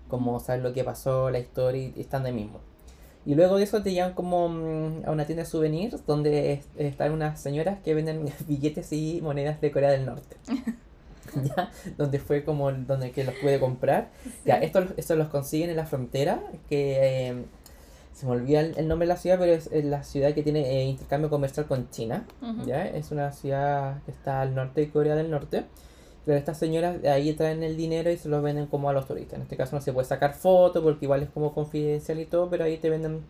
como 0.09 0.41
saber 0.41 0.63
lo 0.63 0.73
que 0.73 0.85
pasó, 0.85 1.31
la 1.31 1.39
historia 1.39 1.93
y 1.97 2.01
estando 2.01 2.29
ahí 2.29 2.35
mismo. 2.35 2.61
Y 3.27 3.35
luego 3.35 3.59
de 3.59 3.65
eso 3.65 3.83
te 3.83 3.93
llevan 3.93 4.15
como 4.15 4.49
mm, 4.49 5.03
a 5.07 5.11
una 5.13 5.27
tienda 5.27 5.45
de 5.45 5.51
souvenirs 5.51 6.07
donde 6.07 6.53
es- 6.55 6.69
están 6.79 7.13
unas 7.13 7.41
señoras 7.41 7.79
que 7.85 7.95
venden 7.95 8.27
billetes 8.49 8.93
y 8.93 9.21
monedas 9.23 9.61
de 9.61 9.71
Corea 9.73 9.91
del 9.91 10.07
Norte. 10.07 10.37
¿Ya? 11.57 11.71
Donde 11.97 12.19
fue 12.19 12.45
como 12.45 12.71
donde 12.73 13.11
que 13.13 13.25
los 13.25 13.35
pude 13.37 13.59
comprar. 13.59 14.11
Ya, 14.45 14.57
estos, 14.57 14.87
estos 14.97 15.17
los 15.17 15.29
consiguen 15.29 15.71
en 15.71 15.77
la 15.77 15.87
frontera, 15.87 16.41
que 16.69 17.29
eh, 17.29 17.45
se 18.13 18.27
me 18.27 18.33
olvida 18.33 18.61
el, 18.61 18.77
el 18.77 18.89
nombre 18.89 19.07
de 19.07 19.15
la 19.15 19.19
ciudad, 19.19 19.39
pero 19.39 19.53
es, 19.53 19.71
la 19.85 20.03
ciudad 20.03 20.35
que 20.35 20.43
tiene 20.43 20.69
eh, 20.69 20.85
intercambio 20.85 21.31
comercial 21.31 21.67
con 21.67 21.91
China. 21.91 22.27
Ujú. 22.43 22.67
¿ya? 22.67 22.87
Es 22.87 23.11
una 23.11 23.33
ciudad 23.33 24.03
que 24.05 24.11
está 24.11 24.41
al 24.43 24.55
norte 24.55 24.83
de 24.83 24.91
Corea 24.91 25.15
del 25.15 25.31
Norte. 25.31 25.65
Pero 26.27 26.37
estas 26.37 26.59
señoras 26.59 27.01
de 27.01 27.09
ahí 27.09 27.33
traen 27.33 27.63
el 27.63 27.77
dinero 27.77 28.11
y 28.11 28.17
se 28.17 28.29
lo 28.29 28.43
venden 28.43 28.67
como 28.67 28.91
a 28.91 28.93
los 28.93 29.07
turistas. 29.07 29.37
En 29.37 29.43
este 29.43 29.57
caso 29.57 29.75
no 29.75 29.83
se 29.83 29.93
puede 29.93 30.07
sacar 30.07 30.35
foto 30.35 30.83
porque 30.83 31.07
igual 31.07 31.23
es 31.23 31.31
como 31.31 31.55
confidencial 31.55 32.21
y 32.21 32.27
todo, 32.27 32.51
pero 32.51 32.65
ahí 32.65 32.77
te 32.77 32.91
venden 32.91 33.25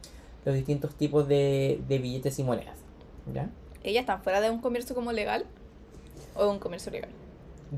los 0.44 0.54
distintos 0.54 0.94
tipos 0.96 1.28
de, 1.28 1.80
de 1.86 1.98
billetes 1.98 2.38
y 2.38 2.44
monedas. 2.44 2.78
¿Ya? 3.32 3.48
¿Ellas 3.84 4.02
están 4.02 4.22
fuera 4.22 4.40
de 4.40 4.50
un 4.50 4.60
comercio 4.60 4.94
como 4.94 5.12
legal? 5.12 5.46
¿O 6.34 6.44
de 6.44 6.50
un 6.50 6.58
comercio 6.58 6.90
legal? 6.90 7.10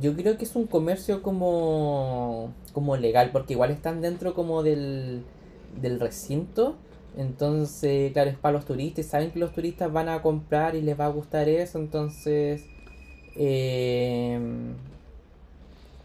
Yo 0.00 0.14
creo 0.16 0.38
que 0.38 0.44
es 0.44 0.56
un 0.56 0.66
comercio 0.66 1.22
como, 1.22 2.52
como 2.72 2.96
legal, 2.96 3.30
porque 3.32 3.52
igual 3.54 3.70
están 3.70 4.00
dentro 4.00 4.34
como 4.34 4.62
del, 4.62 5.22
del 5.80 6.00
recinto, 6.00 6.76
Entonces, 7.16 8.12
claro, 8.12 8.30
es 8.30 8.36
para 8.38 8.54
los 8.54 8.64
turistas. 8.64 9.06
Saben 9.06 9.30
que 9.32 9.38
los 9.38 9.52
turistas 9.52 9.92
van 9.92 10.08
a 10.08 10.22
comprar 10.22 10.74
y 10.76 10.82
les 10.82 10.98
va 10.98 11.06
a 11.06 11.08
gustar 11.08 11.48
eso. 11.48 11.78
Entonces, 11.78 12.64
eh, 13.36 14.38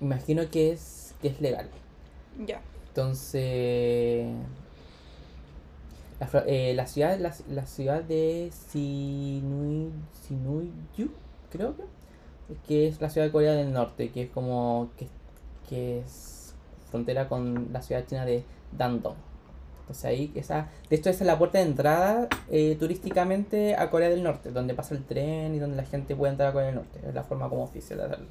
imagino 0.01 0.49
que 0.49 0.71
es, 0.71 1.13
que 1.21 1.29
es 1.29 1.41
legal. 1.41 1.69
Ya. 2.45 2.61
Entonces, 2.89 4.27
la, 6.19 6.43
eh, 6.47 6.73
la 6.75 6.87
ciudad, 6.87 7.19
la, 7.19 7.33
la 7.49 7.65
ciudad 7.67 8.03
de 8.03 8.49
Sinuiju, 8.51 9.91
creo 11.51 11.75
que, 11.75 11.83
que 12.67 12.87
es 12.87 13.01
la 13.01 13.09
ciudad 13.09 13.27
de 13.27 13.31
Corea 13.31 13.53
del 13.53 13.73
Norte, 13.73 14.09
que 14.09 14.23
es 14.23 14.29
como 14.29 14.89
que, 14.97 15.07
que 15.69 15.99
es 15.99 16.53
frontera 16.89 17.27
con 17.27 17.69
la 17.73 17.81
ciudad 17.81 18.05
china 18.05 18.25
de 18.25 18.43
Dandong. 18.71 19.15
Entonces 19.81 20.05
ahí, 20.05 20.31
esa, 20.35 20.67
de 20.89 20.97
hecho 20.97 21.09
esa 21.09 21.23
es 21.23 21.27
la 21.27 21.37
puerta 21.37 21.59
de 21.59 21.65
entrada 21.65 22.27
eh, 22.49 22.75
turísticamente 22.77 23.75
a 23.75 23.89
Corea 23.89 24.09
del 24.09 24.21
Norte, 24.21 24.51
donde 24.51 24.73
pasa 24.73 24.95
el 24.95 25.05
tren 25.05 25.55
y 25.55 25.59
donde 25.59 25.77
la 25.77 25.85
gente 25.85 26.15
puede 26.15 26.31
entrar 26.31 26.49
a 26.49 26.51
Corea 26.51 26.67
del 26.67 26.75
Norte. 26.75 26.99
Es 27.07 27.13
la 27.13 27.23
forma 27.23 27.47
como 27.47 27.63
oficial 27.63 27.99
de 27.99 28.05
hacerlo. 28.05 28.27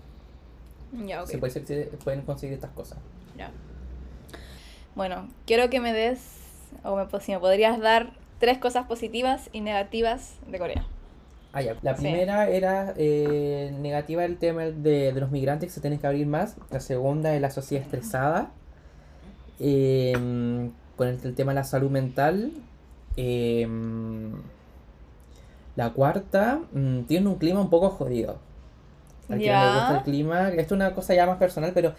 Ya, 1.06 1.22
ok. 1.22 1.28
Se 1.28 1.38
puede, 1.38 1.84
pueden 2.04 2.22
conseguir 2.22 2.54
estas 2.54 2.72
cosas. 2.72 2.98
Ya. 3.36 3.50
Bueno, 4.94 5.28
quiero 5.46 5.70
que 5.70 5.80
me 5.80 5.92
des, 5.92 6.20
o 6.84 6.96
me, 6.96 7.06
si 7.20 7.32
me 7.32 7.38
podrías 7.38 7.80
dar 7.80 8.12
tres 8.38 8.58
cosas 8.58 8.86
positivas 8.86 9.48
y 9.52 9.60
negativas 9.60 10.34
de 10.46 10.58
Corea. 10.58 10.86
Ah, 11.52 11.62
ya. 11.62 11.76
La 11.82 11.96
Sí. 11.96 12.02
primera 12.02 12.48
era 12.48 12.92
eh, 12.96 13.74
negativa 13.80 14.24
el 14.24 14.36
tema 14.38 14.64
de, 14.64 15.12
de 15.12 15.20
los 15.20 15.30
migrantes 15.30 15.68
que 15.70 15.74
se 15.74 15.80
tienen 15.80 15.98
que 15.98 16.06
abrir 16.06 16.26
más. 16.26 16.56
La 16.70 16.80
segunda 16.80 17.34
es 17.34 17.40
la 17.40 17.50
sociedad 17.50 17.82
estresada. 17.84 18.50
Eh, 19.58 20.12
con 20.96 21.08
el, 21.08 21.18
el 21.24 21.34
tema 21.34 21.52
de 21.52 21.56
la 21.56 21.64
salud 21.64 21.90
mental. 21.90 22.52
Eh, 23.16 23.66
la 25.76 25.90
cuarta, 25.92 26.60
mm, 26.72 27.02
tiene 27.02 27.28
un 27.28 27.36
clima 27.36 27.60
un 27.60 27.70
poco 27.70 27.90
jodido. 27.90 28.38
Al 29.28 29.38
que 29.38 29.50
no 29.50 29.60
le 29.60 29.66
gusta 29.72 29.90
Ya. 29.92 29.96
el 29.98 30.02
clima, 30.04 30.48
esto 30.50 30.60
es 30.62 30.72
una 30.72 30.94
cosa 30.94 31.14
ya 31.14 31.26
más 31.26 31.38
personal, 31.38 31.72
pero 31.74 31.92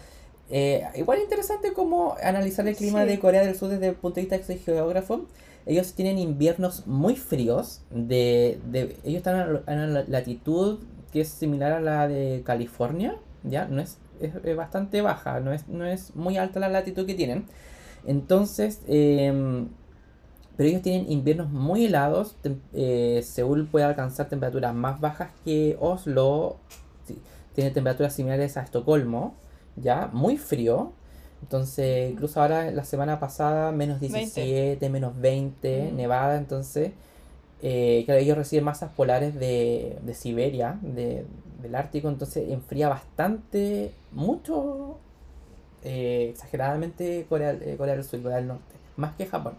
eh, 0.49 0.83
igual 0.95 1.19
interesante 1.19 1.73
como 1.73 2.15
analizar 2.23 2.65
el 2.67 2.75
clima 2.75 3.01
Sí. 3.03 3.09
de 3.09 3.19
Corea 3.19 3.41
del 3.43 3.55
Sur 3.55 3.69
desde 3.69 3.87
el 3.89 3.95
punto 3.95 4.15
de 4.21 4.27
vista 4.27 4.37
de 4.53 4.57
geógrafo. 4.59 5.25
Ellos 5.67 5.93
tienen 5.93 6.17
inviernos 6.17 6.87
muy 6.87 7.15
fríos. 7.15 7.81
De, 7.91 8.59
de, 8.71 8.97
ellos 9.03 9.17
están 9.17 9.35
a, 9.35 9.45
la- 9.47 9.63
a 9.67 9.75
la 9.87 10.03
latitud 10.07 10.79
que 11.11 11.21
es 11.21 11.27
similar 11.29 11.71
a 11.73 11.81
la 11.81 12.07
de 12.07 12.41
California. 12.45 13.17
¿ya? 13.43 13.65
No 13.67 13.81
es, 13.81 13.97
es, 14.21 14.55
bastante 14.55 15.01
baja, 15.01 15.39
no 15.41 15.53
es, 15.53 15.67
no 15.67 15.85
es 15.85 16.15
muy 16.15 16.37
alta 16.37 16.59
la 16.59 16.69
latitud 16.69 17.05
que 17.05 17.15
tienen. 17.15 17.45
Entonces, 18.05 18.81
em, 18.87 19.69
pero 20.55 20.69
ellos 20.69 20.81
tienen 20.81 21.11
inviernos 21.11 21.51
muy 21.51 21.85
helados. 21.85 22.35
eh, 22.73 23.21
Seúl 23.23 23.67
puede 23.67 23.85
alcanzar 23.85 24.29
temperaturas 24.29 24.73
más 24.73 24.99
bajas 25.01 25.31
que 25.45 25.77
Oslo. 25.79 26.57
tiene 27.53 27.71
temperaturas 27.71 28.13
similares 28.13 28.57
a 28.57 28.61
Estocolmo. 28.63 29.35
Ya, 29.75 30.09
muy 30.13 30.37
frío. 30.37 30.93
Entonces, 31.41 32.11
incluso 32.11 32.41
ahora 32.41 32.71
la 32.71 32.83
semana 32.83 33.19
pasada, 33.19 33.71
menos 33.71 33.99
17, 33.99 34.89
menos 34.89 35.19
20, 35.19 35.91
Mm. 35.91 35.95
nevada. 35.95 36.37
Entonces, 36.37 36.91
eh, 37.61 38.03
claro, 38.05 38.19
ellos 38.21 38.37
reciben 38.37 38.65
masas 38.65 38.91
polares 38.93 39.35
de, 39.35 39.97
de 40.03 40.13
Siberia, 40.13 40.77
de, 40.81 41.25
del 41.61 41.75
Ártico. 41.75 42.09
Entonces, 42.09 42.49
enfría 42.49 42.89
bastante, 42.89 43.91
mucho, 44.11 44.97
eh, 45.83 46.27
exageradamente 46.31 47.25
Corea, 47.29 47.51
eh, 47.53 47.75
Corea 47.77 47.95
del 47.95 48.03
Sur 48.03 48.21
Corea 48.21 48.37
del 48.37 48.47
Norte. 48.47 48.75
Más 48.97 49.13
que 49.15 49.25
Japón. 49.27 49.53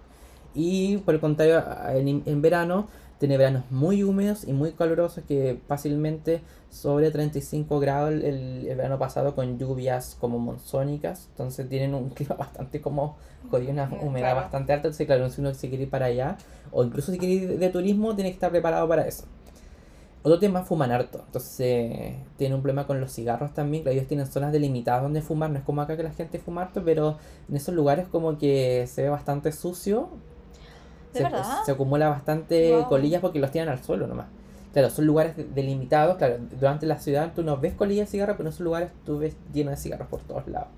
Y 0.54 0.96
por 0.98 1.14
el 1.14 1.20
contrario, 1.20 1.62
en, 1.94 2.22
en 2.26 2.42
verano 2.42 2.88
tiene 3.18 3.36
veranos 3.36 3.64
muy 3.70 4.02
húmedos 4.04 4.44
y 4.46 4.52
muy 4.52 4.72
calurosos 4.72 5.24
que 5.26 5.58
fácilmente 5.66 6.40
sobre 6.70 7.10
35 7.10 7.80
grados 7.80 8.12
el, 8.12 8.24
el- 8.24 8.76
verano 8.76 8.98
pasado 8.98 9.34
con 9.34 9.58
lluvias 9.58 10.16
como 10.20 10.38
monzónicas. 10.38 11.26
Entonces 11.32 11.68
tienen 11.68 11.94
un 11.94 12.10
clima 12.16 12.36
bastante 12.36 12.80
como 12.80 13.16
jodido, 13.50 13.72
una 13.72 13.90
humedad 14.02 14.34
claro. 14.34 14.36
bastante 14.36 14.72
alta. 14.72 14.88
Entonces 14.88 15.06
claro, 15.06 15.28
si 15.30 15.40
uno 15.40 15.52
se 15.54 15.68
quiere 15.68 15.84
ir 15.84 15.90
para 15.90 16.06
allá 16.06 16.36
o 16.72 16.84
incluso 16.84 17.12
si 17.12 17.18
quiere 17.18 17.34
ir 17.34 17.58
de 17.58 17.68
turismo 17.70 18.14
tiene 18.14 18.30
que 18.30 18.34
estar 18.34 18.50
preparado 18.50 18.86
para 18.88 19.06
eso. 19.06 19.24
Otro 20.22 20.38
tema, 20.38 20.64
fuman 20.64 20.90
harto. 20.90 21.22
Entonces, 21.26 22.14
tiene 22.36 22.54
un 22.54 22.60
problema 22.62 22.86
con 22.86 23.00
los 23.00 23.12
cigarros 23.12 23.54
también. 23.54 23.82
Claro, 23.84 23.94
ellos 23.96 24.08
tienen 24.08 24.26
zonas 24.26 24.52
delimitadas 24.52 25.02
donde 25.02 25.22
fumar. 25.22 25.50
No 25.50 25.58
es 25.58 25.64
como 25.64 25.80
acá 25.80 25.96
que 25.96 26.02
la 26.02 26.10
gente 26.12 26.38
fuma 26.38 26.62
harto, 26.62 26.82
pero 26.84 27.18
en 27.48 27.56
esos 27.56 27.74
lugares 27.74 28.08
como 28.08 28.36
que 28.36 28.86
se 28.88 29.02
ve 29.02 29.08
bastante 29.10 29.52
sucio. 29.52 30.08
¿De 31.12 31.18
se, 31.18 31.24
verdad? 31.24 31.62
se 31.64 31.72
acumula 31.72 32.08
bastante 32.08 32.72
Wow. 32.76 32.88
colillas 32.88 33.20
porque 33.20 33.38
los 33.38 33.50
tiran 33.50 33.68
al 33.68 33.82
suelo 33.82 34.06
nomás. 34.06 34.26
Claro, 34.72 34.90
son 34.90 35.06
lugares 35.06 35.36
de- 35.36 35.44
delimitados. 35.44 36.16
Claro, 36.18 36.36
durante 36.58 36.86
la 36.86 36.98
ciudad 36.98 37.32
tú 37.34 37.42
no 37.42 37.56
ves 37.56 37.74
colillas 37.74 38.06
de 38.08 38.10
cigarros, 38.12 38.36
pero 38.36 38.48
en 38.48 38.52
esos 38.52 38.60
lugares 38.64 38.90
tú 39.06 39.18
ves 39.18 39.34
lleno 39.52 39.70
de 39.70 39.76
cigarros 39.76 40.08
por 40.08 40.20
todos 40.20 40.46
lados. 40.46 40.68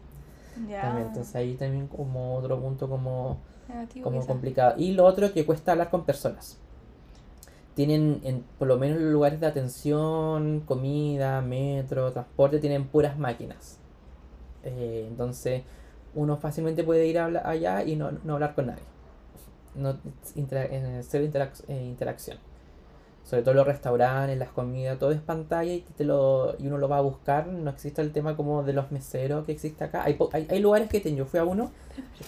Ya. 0.68 0.82
También. 0.82 1.08
Entonces 1.08 1.34
ahí 1.36 1.54
también 1.54 1.86
como 1.88 2.36
otro 2.36 2.58
punto 2.60 2.88
como 2.88 3.38
Negativo, 3.68 4.04
como 4.04 4.20
quizá. 4.20 4.28
complicado. 4.28 4.74
Y 4.78 4.92
lo 4.92 5.04
otro 5.04 5.32
que 5.32 5.44
cuesta 5.44 5.72
hablar 5.72 5.90
con 5.90 6.04
personas. 6.04 6.56
Tienen, 7.74 8.20
en, 8.24 8.44
por 8.58 8.68
lo 8.68 8.76
menos 8.78 8.98
en 8.98 9.04
los 9.04 9.12
lugares 9.12 9.40
de 9.40 9.46
atención, 9.46 10.60
comida, 10.66 11.40
metro, 11.40 12.12
transporte, 12.12 12.58
tienen 12.58 12.86
puras 12.86 13.18
máquinas. 13.18 13.78
Eh, 14.64 15.06
entonces, 15.08 15.62
uno 16.14 16.36
fácilmente 16.36 16.84
puede 16.84 17.06
ir 17.06 17.18
a 17.18 17.26
allá 17.48 17.82
y 17.84 17.96
no, 17.96 18.10
no 18.24 18.34
hablar 18.34 18.54
con 18.54 18.66
nadie. 18.66 18.82
No, 19.74 19.96
intera- 20.34 20.68
cero 21.02 21.24
interac- 21.24 21.64
eh, 21.68 21.84
interacción. 21.84 22.38
Sobre 23.24 23.42
todo 23.42 23.54
los 23.54 23.66
restaurantes, 23.66 24.36
las 24.38 24.48
comidas, 24.48 24.98
todo 24.98 25.12
es 25.12 25.20
pantalla 25.20 25.72
y, 25.72 25.84
te 25.96 26.04
lo, 26.04 26.56
y 26.58 26.66
uno 26.66 26.78
lo 26.78 26.88
va 26.88 26.98
a 26.98 27.00
buscar. 27.02 27.46
No 27.46 27.70
existe 27.70 28.02
el 28.02 28.12
tema 28.12 28.36
como 28.36 28.62
de 28.64 28.72
los 28.72 28.90
meseros 28.90 29.46
que 29.46 29.52
existe 29.52 29.84
acá. 29.84 30.02
Hay, 30.04 30.18
hay, 30.32 30.46
hay 30.50 30.58
lugares 30.58 30.88
que 30.88 31.00
tengo, 31.00 31.18
yo 31.18 31.26
fui 31.26 31.38
a 31.38 31.44
uno, 31.44 31.70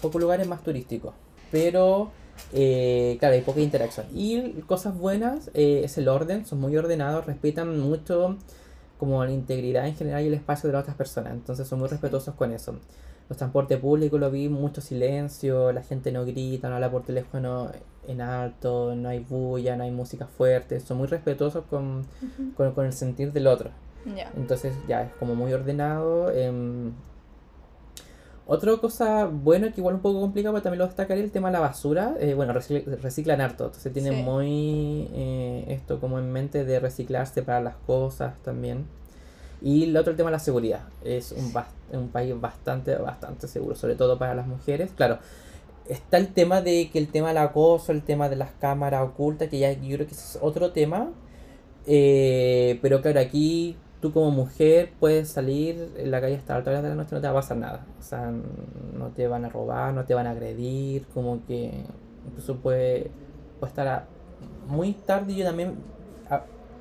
pocos 0.00 0.20
lugares 0.20 0.46
más 0.46 0.62
turísticos. 0.62 1.12
Pero, 1.50 2.10
eh, 2.52 3.16
claro, 3.18 3.34
hay 3.34 3.40
poca 3.42 3.60
interacción. 3.60 4.06
Y 4.14 4.52
cosas 4.62 4.96
buenas 4.96 5.50
eh, 5.54 5.80
es 5.84 5.98
el 5.98 6.08
orden, 6.08 6.46
son 6.46 6.60
muy 6.60 6.76
ordenados, 6.76 7.26
respetan 7.26 7.78
mucho 7.80 8.36
como 8.98 9.24
la 9.24 9.32
integridad 9.32 9.88
en 9.88 9.96
general 9.96 10.22
y 10.22 10.28
el 10.28 10.34
espacio 10.34 10.68
de 10.68 10.74
las 10.74 10.82
otras 10.82 10.96
personas. 10.96 11.32
Entonces 11.32 11.66
son 11.66 11.80
muy 11.80 11.88
respetuosos 11.88 12.34
con 12.36 12.52
eso. 12.52 12.76
Los 13.32 13.38
transportes 13.38 13.78
públicos 13.80 14.20
lo 14.20 14.30
vi, 14.30 14.50
mucho 14.50 14.82
silencio, 14.82 15.72
la 15.72 15.82
gente 15.82 16.12
no 16.12 16.26
grita, 16.26 16.68
no 16.68 16.74
habla 16.74 16.90
por 16.90 17.02
teléfono 17.02 17.70
en 18.06 18.20
alto, 18.20 18.94
no 18.94 19.08
hay 19.08 19.20
bulla, 19.20 19.74
no 19.74 19.84
hay 19.84 19.90
música 19.90 20.26
fuerte, 20.26 20.78
son 20.80 20.98
muy 20.98 21.06
respetuosos 21.06 21.64
con, 21.70 22.04
con, 22.58 22.72
con 22.72 22.84
el 22.84 22.92
sentir 22.92 23.32
del 23.32 23.46
otro. 23.46 23.70
Entonces 24.36 24.74
ya 24.86 25.04
es 25.04 25.12
como 25.18 25.34
muy 25.34 25.50
ordenado. 25.54 26.30
em. 26.30 26.92
Otra 28.46 28.76
cosa 28.76 29.24
buena 29.24 29.72
que 29.72 29.80
igual 29.80 29.94
un 29.94 30.02
poco 30.02 30.20
complicado, 30.20 30.52
pero 30.52 30.64
también 30.64 30.80
lo 30.80 30.86
destacaría 30.88 31.24
el 31.24 31.30
tema 31.30 31.48
de 31.48 31.52
la 31.54 31.60
basura. 31.60 32.14
eh, 32.20 32.34
bueno, 32.34 32.52
recicl- 32.52 32.84
reciclan 33.00 33.40
harto, 33.40 33.64
entonces 33.64 33.90
tienen 33.94 34.12
Sí. 34.12 34.22
muy 34.22 35.08
eh, 35.14 35.64
esto 35.68 36.00
como 36.00 36.18
en 36.18 36.30
mente 36.30 36.66
de 36.66 36.80
reciclarse 36.80 37.42
para 37.42 37.62
las 37.62 37.76
cosas 37.86 38.34
también. 38.44 38.84
Y 39.62 39.84
el 39.84 39.96
otro 39.96 40.14
tema 40.16 40.30
la 40.30 40.38
seguridad. 40.38 40.82
Es 41.04 41.32
un, 41.32 41.52
un 41.98 42.08
país 42.08 42.38
bastante, 42.40 42.96
bastante 42.96 43.46
seguro, 43.46 43.76
sobre 43.76 43.94
todo 43.94 44.18
para 44.18 44.34
las 44.34 44.46
mujeres. 44.46 44.90
Claro, 44.96 45.18
está 45.88 46.18
el 46.18 46.28
tema 46.28 46.60
de 46.62 46.90
que 46.90 46.98
el 46.98 47.08
tema 47.08 47.28
del 47.28 47.38
acoso, 47.38 47.92
el 47.92 48.02
tema 48.02 48.28
de 48.28 48.36
las 48.36 48.50
cámaras 48.52 49.02
ocultas, 49.02 49.48
que 49.48 49.58
ya 49.58 49.72
yo 49.72 49.96
creo 49.96 50.06
que 50.06 50.14
es 50.14 50.38
otro 50.40 50.72
tema. 50.72 51.10
Eh, 51.86 52.78
pero 52.82 53.02
claro, 53.02 53.20
aquí 53.20 53.76
tú 54.00 54.12
como 54.12 54.32
mujer 54.32 54.92
puedes 54.98 55.28
salir 55.28 55.92
en 55.96 56.10
la 56.10 56.20
calle 56.20 56.36
hasta 56.36 56.56
altas 56.56 56.72
horas 56.72 56.82
de 56.82 56.88
la 56.90 56.94
noche, 56.96 57.14
no 57.14 57.20
te 57.20 57.26
va 57.28 57.32
a 57.32 57.36
pasar 57.36 57.56
nada. 57.56 57.86
O 58.00 58.02
sea, 58.02 58.32
no 58.94 59.08
te 59.10 59.28
van 59.28 59.44
a 59.44 59.48
robar, 59.48 59.94
no 59.94 60.04
te 60.04 60.14
van 60.14 60.26
a 60.26 60.32
agredir, 60.32 61.06
como 61.14 61.44
que 61.46 61.84
incluso 62.26 62.56
puede, 62.56 63.10
puede 63.60 63.70
estar 63.70 64.06
muy 64.66 64.92
tarde. 64.92 65.34
Yo 65.36 65.44
también 65.44 65.76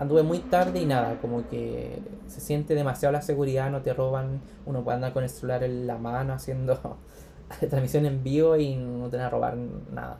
anduve 0.01 0.23
muy 0.23 0.39
tarde 0.39 0.79
y 0.81 0.85
nada, 0.85 1.17
como 1.21 1.47
que 1.47 1.99
se 2.27 2.41
siente 2.41 2.73
demasiado 2.75 3.13
la 3.13 3.21
seguridad, 3.21 3.69
no 3.69 3.81
te 3.81 3.93
roban, 3.93 4.41
uno 4.65 4.83
puede 4.83 4.95
andar 4.95 5.13
con 5.13 5.23
el 5.23 5.29
celular 5.29 5.63
en 5.63 5.85
la 5.85 5.97
mano 5.97 6.33
haciendo 6.33 6.79
transmisión 7.69 8.05
en 8.07 8.23
vivo 8.23 8.57
y 8.57 8.75
no 8.75 9.09
te 9.09 9.17
van 9.17 9.27
a 9.27 9.29
robar 9.29 9.55
nada. 9.55 10.17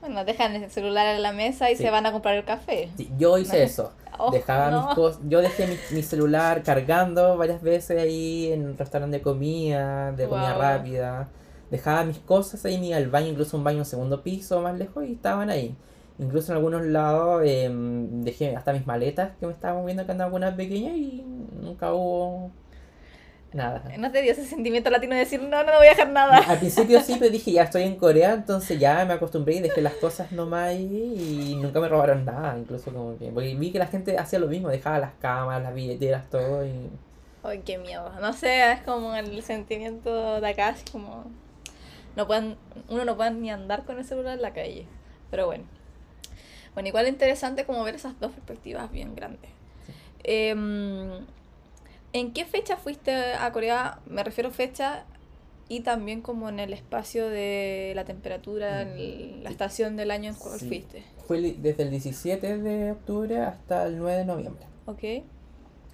Bueno, 0.00 0.24
dejan 0.24 0.54
el 0.54 0.70
celular 0.70 1.16
en 1.16 1.22
la 1.22 1.32
mesa 1.32 1.70
y 1.70 1.76
Sí. 1.76 1.82
se 1.84 1.90
van 1.90 2.06
a 2.06 2.12
comprar 2.12 2.36
el 2.36 2.44
café. 2.44 2.90
Sí, 2.96 3.10
yo 3.18 3.38
hice 3.38 3.62
eso. 3.62 3.92
Oh, 4.20 4.32
Dejaba 4.32 4.72
no. 4.72 4.84
mis 4.86 4.94
cosas, 4.96 5.20
yo 5.28 5.40
dejé 5.40 5.68
mi, 5.68 5.76
mi 5.92 6.02
celular 6.02 6.64
cargando 6.64 7.36
varias 7.36 7.62
veces 7.62 8.02
ahí 8.02 8.50
en 8.52 8.66
un 8.66 8.76
restaurante 8.76 9.18
de 9.18 9.22
comida, 9.22 10.10
de 10.10 10.26
comida 10.26 10.58
rápida. 10.58 11.28
Dejaba 11.70 12.02
mis 12.02 12.18
cosas 12.18 12.64
ahí, 12.64 12.78
me 12.78 12.86
iba 12.88 12.96
al 12.96 13.06
baño, 13.10 13.28
incluso 13.28 13.56
un 13.56 13.62
baño 13.62 13.78
en 13.78 13.84
segundo 13.84 14.24
piso 14.24 14.60
más 14.60 14.76
lejos 14.76 15.04
y 15.06 15.12
estaban 15.12 15.50
ahí. 15.50 15.76
Incluso 16.18 16.52
en 16.52 16.56
algunos 16.56 16.84
lados 16.86 17.42
em, 17.44 18.22
dejé 18.24 18.56
hasta 18.56 18.72
mis 18.72 18.86
maletas 18.86 19.32
que 19.38 19.46
me 19.46 19.52
estaban 19.52 19.78
moviendo 19.78 20.04
que 20.04 20.12
andaban 20.12 20.32
algunas 20.32 20.54
pequeñas 20.54 20.96
y 20.96 21.24
nunca 21.60 21.92
hubo 21.92 22.50
Nada. 23.52 23.82
¿No 23.96 24.12
te 24.12 24.20
dio 24.20 24.32
ese 24.32 24.44
sentimiento 24.44 24.90
latino 24.90 25.14
de 25.14 25.20
decir, 25.20 25.40
no, 25.40 25.48
no, 25.48 25.64
no 25.64 25.78
voy 25.78 25.86
a 25.86 25.90
dejar 25.90 26.10
nada? 26.10 26.36
Al 26.36 26.58
principio 26.58 27.00
sí, 27.00 27.16
pero 27.18 27.30
dije, 27.30 27.52
ya 27.52 27.62
estoy 27.62 27.84
en 27.84 27.96
Corea, 27.96 28.34
entonces 28.34 28.78
ya 28.78 29.04
me 29.06 29.14
acostumbré 29.14 29.54
y 29.54 29.60
dejé 29.60 29.80
las 29.80 29.94
cosas 29.94 30.32
nomás 30.32 30.68
ahí 30.68 31.52
y 31.52 31.56
nunca 31.56 31.80
me 31.80 31.88
robaron 31.88 32.26
nada, 32.26 32.58
incluso 32.58 32.92
como 32.92 33.16
que... 33.16 33.30
Porque 33.30 33.54
vi 33.54 33.72
que 33.72 33.78
la 33.78 33.86
gente 33.86 34.18
hacía 34.18 34.38
lo 34.38 34.48
mismo, 34.48 34.68
dejaba 34.68 34.98
las 34.98 35.12
cámaras, 35.14 35.62
las 35.62 35.74
billeteras, 35.74 36.28
todo 36.28 36.66
y... 36.66 36.90
Ay, 37.42 37.62
qué 37.64 37.78
miedo. 37.78 38.12
No 38.20 38.34
sé, 38.34 38.72
es 38.72 38.82
como 38.82 39.14
el 39.14 39.42
sentimiento 39.42 40.42
de 40.42 40.48
acá, 40.48 40.68
así 40.68 40.84
como... 40.92 41.24
No 42.16 42.26
pueden, 42.26 42.56
uno 42.90 43.06
no 43.06 43.16
puede 43.16 43.30
ni 43.30 43.50
andar 43.50 43.84
con 43.84 43.98
el 43.98 44.04
celular 44.04 44.34
en 44.34 44.42
la 44.42 44.52
calle. 44.52 44.86
Pero 45.30 45.46
bueno. 45.46 45.64
Bueno, 46.78 46.90
igual 46.90 47.08
interesante 47.08 47.64
como 47.64 47.82
ver 47.82 47.96
esas 47.96 48.20
dos 48.20 48.30
perspectivas 48.30 48.92
bien 48.92 49.16
grandes. 49.16 49.50
Em, 50.22 51.26
¿En 52.12 52.32
qué 52.32 52.44
fecha 52.44 52.76
fuiste 52.76 53.12
a 53.34 53.50
Corea? 53.50 53.98
Me 54.06 54.22
refiero 54.22 54.50
a 54.50 54.52
fecha 54.52 55.04
y 55.68 55.80
también 55.80 56.20
como 56.20 56.48
en 56.48 56.60
el 56.60 56.72
espacio 56.72 57.30
de 57.30 57.94
la 57.96 58.04
temperatura, 58.04 58.82
en 58.82 59.42
la 59.42 59.50
estación 59.50 59.96
del 59.96 60.12
año 60.12 60.30
en 60.30 60.36
cual 60.36 60.60
Sí. 60.60 60.68
fuiste. 60.68 61.02
Fue 61.26 61.40
desde 61.40 61.82
el 61.82 61.90
17 61.90 62.58
de 62.58 62.92
octubre 62.92 63.40
hasta 63.40 63.84
el 63.84 63.98
9 63.98 64.18
de 64.18 64.24
noviembre. 64.24 64.64
¿Ok? 64.86 65.02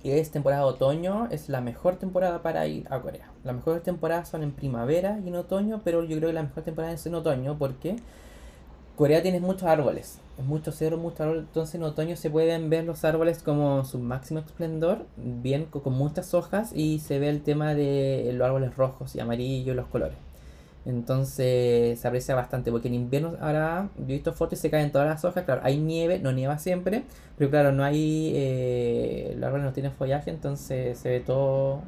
Y 0.02 0.10
es 0.10 0.30
temporada 0.32 0.64
de 0.64 0.68
otoño, 0.68 1.28
es 1.30 1.48
la 1.48 1.62
mejor 1.62 1.96
temporada 1.96 2.42
para 2.42 2.66
ir 2.66 2.86
a 2.90 3.00
Corea. 3.00 3.30
Las 3.42 3.54
mejores 3.56 3.82
temporadas 3.82 4.28
son 4.28 4.42
en 4.42 4.52
primavera 4.52 5.18
y 5.24 5.28
en 5.28 5.36
otoño, 5.36 5.80
pero 5.82 6.04
yo 6.04 6.18
creo 6.18 6.28
que 6.28 6.34
la 6.34 6.42
mejor 6.42 6.62
temporada 6.62 6.92
es 6.92 7.06
en 7.06 7.14
otoño 7.14 7.56
porque 7.58 7.96
Corea 8.96 9.22
tiene 9.22 9.40
muchos 9.40 9.64
árboles, 9.64 10.20
es 10.38 10.44
mucho 10.44 10.70
cerro, 10.70 10.96
mucho 10.98 11.24
árbol, 11.24 11.38
entonces 11.40 11.74
en 11.74 11.82
otoño 11.82 12.14
se 12.16 12.30
pueden 12.30 12.70
ver 12.70 12.84
los 12.84 13.04
árboles 13.04 13.42
como 13.42 13.84
su 13.84 13.98
máximo 13.98 14.38
esplendor, 14.38 15.06
bien 15.16 15.64
co- 15.64 15.82
con 15.82 15.94
muchas 15.94 16.32
hojas 16.32 16.70
y 16.72 17.00
se 17.00 17.18
ve 17.18 17.28
el 17.28 17.42
tema 17.42 17.74
de 17.74 18.30
los 18.34 18.46
árboles 18.46 18.76
rojos 18.76 19.16
y 19.16 19.20
amarillos, 19.20 19.74
los 19.74 19.86
colores. 19.88 20.16
Entonces 20.86 21.98
se 22.00 22.08
aprecia 22.08 22.34
bastante, 22.34 22.70
porque 22.70 22.88
en 22.88 22.94
invierno 22.94 23.34
ahora 23.40 23.88
yo 23.98 24.04
he 24.04 24.14
visto 24.14 24.32
fotos 24.34 24.58
y 24.58 24.62
se 24.62 24.70
caen 24.70 24.92
todas 24.92 25.08
las 25.08 25.24
hojas, 25.24 25.44
claro, 25.44 25.62
hay 25.64 25.78
nieve, 25.78 26.18
no 26.20 26.32
nieva 26.32 26.58
siempre, 26.58 27.04
pero 27.38 27.50
claro, 27.50 27.72
no 27.72 27.84
hay, 27.84 28.32
eh, 28.34 29.34
los 29.36 29.44
árboles 29.46 29.66
no 29.66 29.72
tienen 29.72 29.92
follaje, 29.92 30.30
entonces 30.30 30.98
se 30.98 31.08
ve 31.10 31.20
todo 31.20 31.80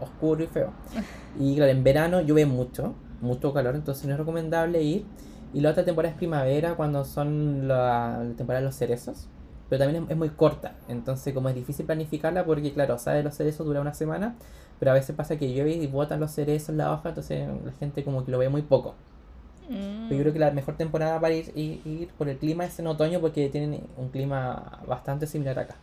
oscuro 0.00 0.42
y 0.42 0.46
feo. 0.46 0.72
Y 1.38 1.54
claro, 1.56 1.70
en 1.70 1.84
verano 1.84 2.20
llueve 2.22 2.46
mucho, 2.46 2.94
mucho 3.20 3.52
calor, 3.52 3.76
entonces 3.76 4.04
no 4.06 4.12
es 4.14 4.18
recomendable 4.18 4.82
ir. 4.82 5.04
Y 5.52 5.60
la 5.60 5.70
otra 5.70 5.84
temporada 5.84 6.12
es 6.12 6.18
primavera, 6.18 6.74
cuando 6.74 7.04
son 7.04 7.66
la, 7.66 8.22
temporada 8.36 8.60
de 8.60 8.66
los 8.66 8.76
cerezos. 8.76 9.26
Pero 9.68 9.84
también 9.84 10.06
es, 10.08 10.16
muy 10.16 10.30
corta, 10.30 10.74
entonces 10.88 11.32
como 11.32 11.48
es 11.48 11.54
difícil 11.54 11.86
planificarla, 11.86 12.44
porque 12.44 12.72
claro, 12.72 12.98
sabe 12.98 13.22
los 13.22 13.36
cerezos 13.36 13.64
dura 13.66 13.80
una 13.80 13.94
semana, 13.94 14.34
pero 14.80 14.90
a 14.90 14.94
veces 14.94 15.14
pasa 15.14 15.36
que 15.36 15.52
llueve 15.52 15.74
y 15.74 15.86
botan 15.86 16.18
los 16.18 16.32
cerezos 16.32 16.70
en 16.70 16.78
la 16.78 16.92
hoja, 16.92 17.10
entonces 17.10 17.48
la 17.64 17.72
gente 17.72 18.02
como 18.02 18.24
que 18.24 18.32
lo 18.32 18.38
ve 18.38 18.48
muy 18.48 18.62
poco. 18.62 18.94
Pero 19.68 20.16
yo 20.16 20.22
creo 20.22 20.32
que 20.32 20.40
la 20.40 20.50
mejor 20.50 20.76
temporada 20.76 21.20
para 21.20 21.34
ir, 21.34 21.52
ir, 21.54 21.86
ir 21.86 22.08
por 22.18 22.28
el 22.28 22.38
clima 22.38 22.64
es 22.64 22.76
en 22.80 22.88
otoño, 22.88 23.20
porque 23.20 23.48
tienen 23.48 23.80
un 23.96 24.08
clima 24.08 24.80
bastante 24.88 25.28
similar 25.28 25.60
acá. 25.60 25.76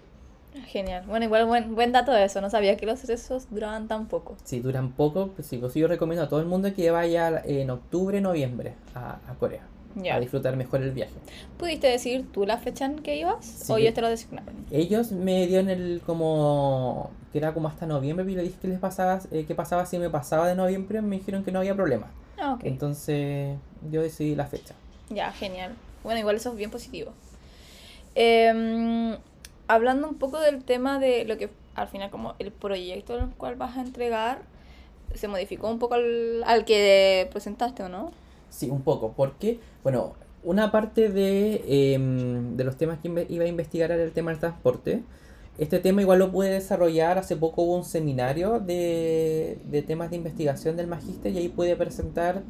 Genial. 0.67 1.03
Bueno, 1.07 1.25
igual 1.25 1.45
buen, 1.45 1.75
buen 1.75 1.91
dato 1.91 2.11
de 2.11 2.23
eso. 2.25 2.41
No 2.41 2.49
sabía 2.49 2.75
que 2.77 2.85
los 2.85 2.99
cerezos 2.99 3.49
duraban 3.49 3.87
tan 3.87 4.07
poco. 4.07 4.35
Si 4.43 4.59
duran 4.59 4.91
poco, 4.91 5.27
pues 5.35 5.47
sí, 5.47 5.57
pues 5.57 5.73
sí, 5.73 5.79
yo 5.79 5.87
recomiendo 5.87 6.23
a 6.25 6.29
todo 6.29 6.39
el 6.39 6.45
mundo 6.45 6.73
que 6.73 6.89
vaya 6.91 7.41
en 7.45 7.69
octubre, 7.69 8.19
noviembre 8.21 8.73
a, 8.95 9.19
a 9.27 9.33
Corea. 9.39 9.61
Ya. 9.95 10.15
A 10.15 10.19
disfrutar 10.19 10.55
mejor 10.57 10.83
el 10.83 10.91
viaje. 10.91 11.13
¿Pudiste 11.57 11.87
decir 11.87 12.25
tú 12.31 12.45
la 12.45 12.57
fecha 12.57 12.85
en 12.85 12.99
que 12.99 13.15
ibas? 13.17 13.43
Sí, 13.45 13.71
¿O 13.71 13.77
yo- 13.77 13.83
ellos 13.83 13.93
te 13.95 14.01
lo 14.01 14.09
designaron? 14.09 14.53
Ellos 14.69 15.11
me 15.11 15.47
dieron 15.47 15.69
el 15.69 16.01
como 16.05 17.09
que 17.31 17.39
era 17.39 17.53
como 17.53 17.67
hasta 17.67 17.85
noviembre, 17.87 18.25
yo 18.29 18.37
le 18.37 18.43
dije 18.43 18.57
que 18.61 18.67
les 18.67 18.79
pasaba, 18.79 19.19
eh, 19.31 19.45
que 19.45 19.55
pasaba 19.55 19.85
si 19.87 19.97
me 19.97 20.09
pasaba 20.09 20.47
de 20.47 20.55
noviembre, 20.55 21.01
me 21.01 21.17
dijeron 21.17 21.43
que 21.43 21.51
no 21.51 21.59
había 21.59 21.73
problema. 21.75 22.07
Ah. 22.39 22.59
Entonces 22.63 23.57
yo 23.91 24.01
decidí 24.03 24.35
la 24.35 24.45
fecha. 24.45 24.75
Ya, 25.09 25.31
genial. 25.31 25.73
Bueno, 26.03 26.19
igual 26.19 26.35
eso 26.35 26.51
es 26.51 26.57
bien 26.57 26.69
positivo. 26.69 27.11
Em, 28.15 29.15
hablando 29.67 30.07
un 30.07 30.15
poco 30.15 30.39
del 30.39 30.63
tema 30.63 30.99
de 30.99 31.25
lo 31.25 31.37
que 31.37 31.49
al 31.75 31.87
final 31.87 32.09
como 32.09 32.35
el 32.39 32.51
proyecto 32.51 33.13
al 33.13 33.29
cual 33.35 33.55
vas 33.55 33.77
a 33.77 33.81
entregar, 33.81 34.41
se 35.13 35.27
modificó 35.27 35.69
un 35.69 35.79
poco 35.79 35.95
al, 35.95 36.43
al 36.45 36.65
que 36.65 37.29
presentaste, 37.31 37.83
¿o 37.83 37.89
no? 37.89 38.11
Sí, 38.49 38.69
un 38.69 38.81
poco, 38.81 39.13
porque, 39.15 39.59
bueno, 39.83 40.13
una 40.43 40.71
parte 40.71 41.09
de, 41.09 41.93
em, 41.93 42.55
de 42.55 42.63
los 42.63 42.77
temas 42.77 42.99
que 42.99 43.25
iba 43.29 43.43
a 43.43 43.47
investigar 43.47 43.91
era 43.91 44.03
el 44.03 44.11
tema 44.11 44.31
del 44.31 44.39
transporte. 44.39 45.03
Este 45.57 45.79
tema 45.79 46.01
igual 46.01 46.19
lo 46.19 46.31
pude 46.31 46.49
desarrollar, 46.49 47.17
hace 47.17 47.35
poco 47.35 47.63
hubo 47.63 47.75
un 47.75 47.83
seminario 47.85 48.59
de, 48.59 49.59
de 49.65 49.81
temas 49.81 50.09
de 50.11 50.15
investigación 50.17 50.77
del 50.77 50.87
magíster 50.87 51.31
y 51.33 51.39
ahí 51.39 51.49
pude 51.49 51.75
presentar 51.75 52.43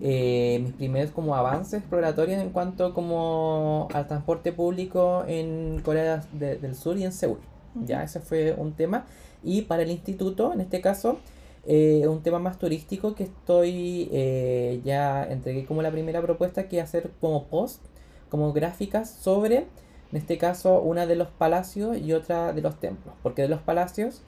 eh, 0.00 0.60
mis 0.62 0.72
primeros 0.72 1.10
como 1.10 1.34
avances 1.34 1.80
exploratorios 1.80 2.40
en 2.40 2.50
cuanto 2.50 2.94
como 2.94 3.88
al 3.92 4.06
transporte 4.06 4.52
público 4.52 5.24
en 5.26 5.80
Corea 5.84 6.24
de- 6.32 6.56
del 6.56 6.74
Sur 6.74 6.96
y 6.98 7.04
en 7.04 7.12
Seúl. 7.12 7.38
Ya, 7.86 8.02
ese 8.02 8.20
fue 8.20 8.52
un 8.56 8.72
tema. 8.72 9.06
Y 9.44 9.62
para 9.62 9.82
el 9.82 9.90
instituto, 9.90 10.52
en 10.52 10.60
este 10.60 10.80
caso, 10.80 11.18
eh, 11.66 12.06
un 12.08 12.22
tema 12.22 12.38
más 12.38 12.58
turístico 12.58 13.14
que 13.14 13.24
estoy 13.24 14.08
eh, 14.12 14.80
ya 14.84 15.24
entregué 15.24 15.66
como 15.66 15.82
la 15.82 15.90
primera 15.90 16.20
propuesta 16.22 16.68
que 16.68 16.80
hacer 16.80 17.10
como 17.20 17.44
post, 17.44 17.82
como 18.28 18.52
gráficas 18.52 19.10
sobre, 19.10 19.66
en 20.12 20.16
este 20.18 20.38
caso, 20.38 20.80
una 20.80 21.06
de 21.06 21.14
los 21.16 21.28
palacios 21.28 21.96
y 21.98 22.12
otra 22.12 22.52
de 22.52 22.62
los 22.62 22.80
templos. 22.80 23.14
Porque 23.22 23.42
de 23.42 23.48
los 23.48 23.60
palacios 23.60 24.22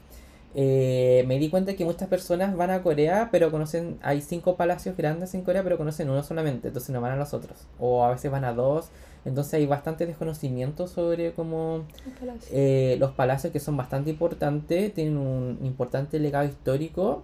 eh, 0.55 1.25
me 1.27 1.39
di 1.39 1.49
cuenta 1.49 1.75
que 1.75 1.85
muchas 1.85 2.09
personas 2.09 2.57
van 2.57 2.71
a 2.71 2.83
Corea, 2.83 3.29
pero 3.33 3.51
conocen, 3.51 3.99
hay 4.03 4.21
cinco 4.21 4.57
palacios 4.57 4.97
grandes 4.97 5.35
en 5.35 5.43
Corea, 5.43 5.63
pero 5.63 5.79
conocen 5.79 6.11
uno 6.11 6.23
solamente, 6.23 6.69
entonces 6.69 6.91
no 6.91 7.01
van 7.01 7.13
a 7.13 7.17
los 7.17 7.33
otros. 7.33 7.67
O 7.79 8.05
a 8.05 8.11
veces 8.11 8.31
van 8.31 8.45
a 8.45 8.53
dos, 8.53 8.91
entonces 9.25 9.55
hay 9.55 9.67
bastante 9.67 10.05
desconocimiento 10.07 10.87
sobre 10.89 11.33
cómo 11.33 11.85
eh, 12.53 12.97
los 12.99 13.13
palacios 13.13 13.53
que 13.53 13.61
son 13.61 13.77
bastante 13.77 14.11
importantes, 14.11 14.93
tienen 14.93 15.17
un 15.17 15.59
importante 15.63 16.19
legado 16.19 16.45
histórico, 16.47 17.23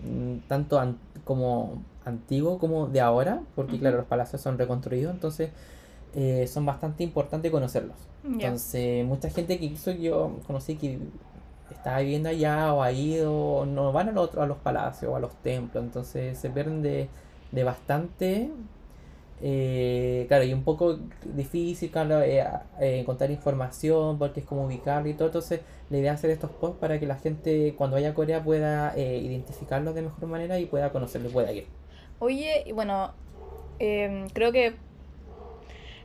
mm, 0.00 0.48
tanto 0.48 0.78
an- 0.80 0.98
como 1.24 1.82
antiguo 2.04 2.58
como 2.58 2.88
de 2.88 3.00
ahora, 3.00 3.40
porque 3.54 3.78
claro, 3.78 3.98
los 3.98 4.06
palacios 4.06 4.42
son 4.42 4.58
reconstruidos, 4.58 5.14
entonces 5.14 5.50
eh, 6.16 6.46
son 6.48 6.66
bastante 6.66 7.02
importantes 7.04 7.50
conocerlos. 7.50 7.96
Entonces, 8.46 9.04
mucha 9.06 9.28
gente 9.30 9.58
que 9.58 9.68
quiso 9.68 9.90
yo 9.92 10.38
conocí 10.46 10.76
que 10.76 10.98
estaba 11.70 12.00
viviendo 12.00 12.28
allá 12.28 12.72
o 12.74 12.82
ha 12.82 12.92
ido, 12.92 13.66
no 13.66 13.92
van 13.92 14.08
a 14.10 14.12
los, 14.12 14.34
a 14.36 14.46
los 14.46 14.58
palacios 14.58 15.10
o 15.12 15.16
a 15.16 15.20
los 15.20 15.40
templos, 15.42 15.84
entonces 15.84 16.38
se 16.38 16.50
pierden 16.50 16.82
de, 16.82 17.10
de 17.50 17.64
bastante. 17.64 18.50
eh, 19.40 20.24
claro, 20.28 20.44
y 20.44 20.52
un 20.54 20.64
poco 20.64 20.98
difícil 21.24 21.90
claro, 21.90 22.22
eh, 22.22 22.40
eh, 22.80 23.00
encontrar 23.00 23.30
información 23.30 24.18
porque 24.18 24.40
es 24.40 24.46
como 24.46 24.64
ubicarlo 24.66 25.08
y 25.08 25.14
todo. 25.14 25.28
Entonces, 25.28 25.62
la 25.90 25.98
idea 25.98 26.12
es 26.12 26.18
hacer 26.20 26.30
estos 26.30 26.50
posts 26.52 26.78
para 26.78 26.98
que 27.00 27.06
la 27.06 27.16
gente 27.16 27.74
cuando 27.76 27.96
vaya 27.96 28.10
a 28.10 28.14
Corea 28.14 28.42
pueda 28.44 28.96
identificarlos 28.98 29.94
de 29.94 30.02
mejor 30.02 30.28
manera 30.28 30.58
y 30.60 30.66
pueda 30.66 30.92
conocerlo 30.92 31.28
y 31.28 31.32
pueda 31.32 31.52
ir. 31.52 31.68
Oye, 32.18 32.64
bueno, 32.74 33.12
em, 33.78 34.28
creo 34.30 34.52
que 34.52 34.76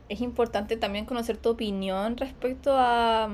es 0.08 0.20
importante 0.20 0.76
también 0.76 1.06
conocer 1.06 1.36
tu 1.38 1.50
opinión 1.50 2.16
respecto 2.16 2.74
a 2.76 3.28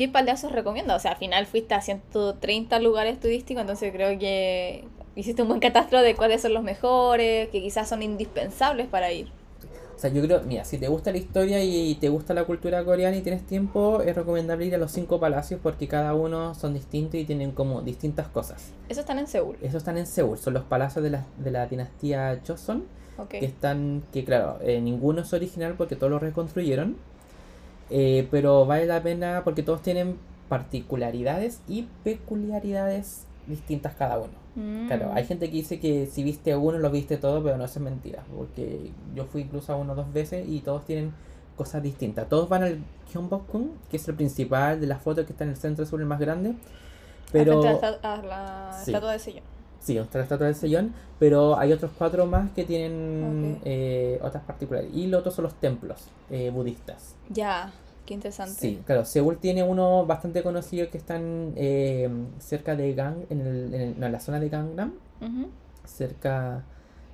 qué 0.00 0.08
palacios 0.08 0.50
recomiendas. 0.50 0.96
O 0.96 1.00
sea, 1.00 1.10
al 1.10 1.18
final 1.18 1.44
fuiste 1.44 1.74
a 1.74 1.82
130 1.82 2.78
lugares 2.78 3.20
turísticos, 3.20 3.60
entonces 3.60 3.92
creo 3.92 4.18
que 4.18 4.86
hiciste 5.14 5.42
un 5.42 5.48
buen 5.48 5.60
catastro 5.60 6.00
de 6.00 6.16
cuáles 6.16 6.40
son 6.40 6.54
los 6.54 6.62
mejores, 6.62 7.50
que 7.50 7.60
quizás 7.60 7.86
son 7.86 8.02
indispensables 8.02 8.86
para 8.86 9.12
ir. 9.12 9.28
O 9.94 9.98
sea, 9.98 10.08
yo 10.10 10.22
creo, 10.22 10.40
mira, 10.40 10.64
si 10.64 10.78
te 10.78 10.88
gusta 10.88 11.12
la 11.12 11.18
historia 11.18 11.62
y 11.62 11.94
te 11.96 12.08
gusta 12.08 12.32
la 12.32 12.44
cultura 12.44 12.82
coreana 12.82 13.14
y 13.14 13.20
tienes 13.20 13.46
tiempo, 13.46 14.00
es 14.00 14.16
recomendable 14.16 14.64
ir 14.64 14.74
a 14.74 14.78
los 14.78 14.90
cinco 14.90 15.20
palacios 15.20 15.60
porque 15.62 15.86
cada 15.86 16.14
uno 16.14 16.54
son 16.54 16.72
distintos 16.72 17.20
y 17.20 17.26
tienen 17.26 17.52
como 17.52 17.82
distintas 17.82 18.26
cosas. 18.28 18.72
Esos 18.88 19.02
están 19.02 19.18
en 19.18 19.26
Seúl. 19.26 19.58
Esos 19.60 19.82
están 19.82 19.98
en 19.98 20.06
Seúl, 20.06 20.38
son 20.38 20.54
los 20.54 20.62
palacios 20.62 21.04
de 21.04 21.10
la, 21.10 21.26
de 21.36 21.50
la 21.50 21.66
dinastía 21.66 22.40
Joseon, 22.46 22.84
que 23.28 23.44
están, 23.44 24.02
que 24.14 24.24
claro, 24.24 24.60
eh, 24.62 24.80
ninguno 24.80 25.20
es 25.20 25.32
original 25.34 25.74
porque 25.76 25.94
todos 25.94 26.10
lo 26.10 26.18
reconstruyeron, 26.18 26.96
eh, 27.90 28.26
pero 28.30 28.64
vale 28.66 28.86
la 28.86 29.02
pena 29.02 29.42
porque 29.44 29.62
todos 29.62 29.82
tienen 29.82 30.16
particularidades 30.48 31.60
y 31.68 31.88
peculiaridades 32.04 33.24
distintas 33.46 33.94
cada 33.94 34.18
uno. 34.18 34.32
Mm. 34.56 34.86
Claro, 34.88 35.12
hay 35.14 35.24
gente 35.24 35.46
que 35.46 35.52
dice 35.56 35.78
que 35.80 36.06
si 36.06 36.22
viste 36.22 36.52
a 36.52 36.58
uno 36.58 36.78
lo 36.78 36.90
viste 36.90 37.16
todo, 37.16 37.42
pero 37.42 37.56
no 37.56 37.64
eso 37.64 37.78
es 37.78 37.84
mentira, 37.84 38.22
porque 38.36 38.90
yo 39.14 39.24
fui 39.24 39.42
incluso 39.42 39.72
a 39.72 39.76
uno 39.76 39.94
dos 39.94 40.12
veces 40.12 40.48
y 40.48 40.60
todos 40.60 40.84
tienen 40.84 41.12
cosas 41.56 41.82
distintas. 41.82 42.28
Todos 42.28 42.48
van 42.48 42.62
al 42.62 42.78
Gyeongbokgung, 43.12 43.70
que 43.90 43.96
es 43.96 44.08
el 44.08 44.14
principal 44.14 44.80
de 44.80 44.86
la 44.86 44.98
foto 44.98 45.24
que 45.26 45.32
está 45.32 45.44
en 45.44 45.50
el 45.50 45.56
centro 45.56 45.84
sur, 45.86 46.00
el 46.00 46.06
más 46.06 46.18
grande, 46.20 46.54
pero 47.32 47.60
a 47.60 47.64
la 47.64 47.72
esta- 47.72 47.98
a 48.14 48.16
la 48.22 48.72
Sí. 48.84 48.90
estatua 48.90 49.12
de 49.12 49.18
Sillón. 49.18 49.44
Sí, 49.80 49.96
está 49.98 50.18
la 50.18 50.24
estatua 50.24 50.46
del 50.46 50.54
sellón, 50.54 50.92
pero 51.18 51.58
hay 51.58 51.72
otros 51.72 51.90
cuatro 51.96 52.26
más 52.26 52.50
que 52.52 52.64
tienen 52.64 53.60
eh, 53.64 54.18
otras 54.22 54.44
particularidades. 54.44 54.96
Y 54.96 55.06
los 55.06 55.20
otros 55.20 55.34
son 55.34 55.44
los 55.44 55.54
templos 55.54 56.08
eh, 56.30 56.50
budistas. 56.50 57.14
Ya, 57.28 57.72
qué 58.06 58.14
interesante. 58.14 58.54
Sí, 58.60 58.80
claro, 58.86 59.04
Seúl 59.04 59.38
tiene 59.38 59.62
uno 59.62 60.06
bastante 60.06 60.42
conocido 60.42 60.88
que 60.90 60.98
están 60.98 61.52
eh, 61.56 62.08
cerca 62.38 62.76
de 62.76 62.94
Gang, 62.94 63.16
en, 63.30 63.40
el, 63.40 63.74
en, 63.74 63.80
el- 63.80 64.00
no, 64.00 64.06
en 64.06 64.12
la 64.12 64.20
zona 64.20 64.38
de 64.40 64.48
Gangnam, 64.48 64.94
Ujú. 65.20 65.48
cerca, 65.86 66.62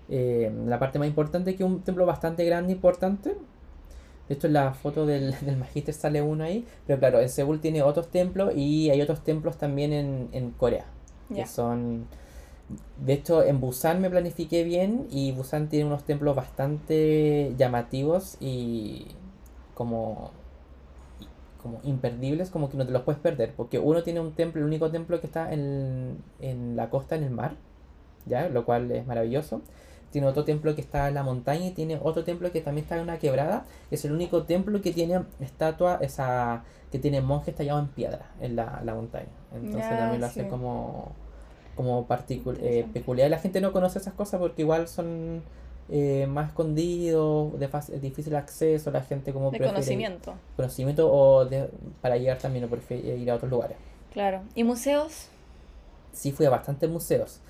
eh, 0.08 0.52
la 0.66 0.78
parte 0.78 0.98
más 0.98 1.08
importante, 1.08 1.54
que 1.56 1.62
es 1.64 1.68
un 1.68 1.82
templo 1.82 2.06
bastante 2.06 2.44
grande 2.44 2.72
e 2.72 2.76
importante. 2.76 3.36
De 4.28 4.34
hecho, 4.34 4.48
en 4.48 4.54
la 4.54 4.72
foto 4.74 5.06
del, 5.06 5.34
del 5.42 5.56
Magister 5.56 5.94
sale 5.94 6.20
uno 6.22 6.44
ahí, 6.44 6.66
pero 6.86 6.98
claro, 6.98 7.20
en 7.20 7.28
Seúl 7.28 7.60
tiene 7.60 7.82
otros 7.82 8.08
templos 8.08 8.52
y 8.56 8.90
hay 8.90 9.00
otros 9.00 9.22
templos 9.22 9.56
también 9.56 9.92
en, 9.92 10.28
en 10.32 10.50
Corea, 10.52 10.84
que 11.28 11.36
Ya. 11.36 11.46
son... 11.46 12.06
De 12.98 13.12
hecho, 13.12 13.44
en 13.44 13.60
Busan 13.60 14.00
me 14.00 14.10
planifiqué 14.10 14.64
bien 14.64 15.06
y 15.10 15.32
Busan 15.32 15.68
tiene 15.68 15.84
unos 15.84 16.04
templos 16.04 16.34
bastante 16.34 17.54
llamativos 17.56 18.36
y 18.40 19.06
como, 19.74 20.32
como 21.62 21.80
imperdibles, 21.84 22.50
como 22.50 22.68
que 22.68 22.76
no 22.76 22.84
te 22.84 22.92
los 22.92 23.02
puedes 23.02 23.20
perder, 23.20 23.52
porque 23.56 23.78
uno 23.78 24.02
tiene 24.02 24.20
un 24.20 24.32
templo, 24.32 24.60
el 24.60 24.66
único 24.66 24.90
templo 24.90 25.20
que 25.20 25.26
está 25.26 25.52
en, 25.52 26.18
en 26.40 26.74
la 26.74 26.90
costa, 26.90 27.14
en 27.14 27.22
el 27.22 27.30
mar, 27.30 27.54
¿ya? 28.24 28.48
Lo 28.48 28.64
cual 28.64 28.90
es 28.90 29.06
maravilloso. 29.06 29.62
Tiene 30.10 30.28
otro 30.28 30.44
templo 30.44 30.74
que 30.74 30.80
está 30.80 31.08
en 31.08 31.14
la 31.14 31.22
montaña 31.22 31.66
y 31.66 31.70
tiene 31.72 32.00
otro 32.02 32.24
templo 32.24 32.50
que 32.50 32.60
también 32.60 32.84
está 32.84 32.96
en 32.96 33.02
una 33.02 33.18
quebrada. 33.18 33.64
Es 33.90 34.04
el 34.04 34.12
único 34.12 34.44
templo 34.44 34.80
que 34.80 34.92
tiene 34.92 35.22
estatua, 35.40 35.98
esa 36.00 36.64
que 36.90 36.98
tiene 36.98 37.20
monjes 37.20 37.54
tallados 37.54 37.82
en 37.82 37.88
piedra 37.88 38.30
en 38.40 38.56
la, 38.56 38.80
la 38.84 38.94
montaña. 38.94 39.28
Entonces 39.54 39.88
también 39.88 40.20
lo 40.20 40.26
hace 40.26 40.44
sí. 40.44 40.48
como, 40.48 41.12
como 41.76 42.06
eh, 42.60 42.86
peculiar. 42.92 43.30
La 43.30 43.38
gente 43.38 43.60
no 43.60 43.72
conoce 43.72 43.98
esas 43.98 44.14
cosas 44.14 44.40
porque 44.40 44.62
igual 44.62 44.88
son 44.88 45.42
eh, 45.88 46.26
más 46.28 46.48
escondidos, 46.48 47.58
de 47.60 47.68
fácil- 47.68 48.00
difícil 48.00 48.34
acceso. 48.34 48.90
La 48.90 49.02
gente 49.02 49.32
como 49.32 49.50
De 49.52 49.58
conocimiento. 49.60 50.34
conocimiento 50.56 51.12
o 51.12 51.44
de, 51.44 51.68
para 52.00 52.16
llegar 52.16 52.38
también 52.38 52.64
o 52.64 52.68
prefiere 52.68 53.16
ir 53.16 53.30
a 53.30 53.34
otros 53.36 53.50
lugares. 53.50 53.76
Claro. 54.12 54.40
¿Y 54.54 54.64
museos? 54.64 55.28
Sí 56.12 56.32
fui 56.32 56.46
a 56.46 56.50
bastantes 56.50 56.88
museos. 56.90 57.40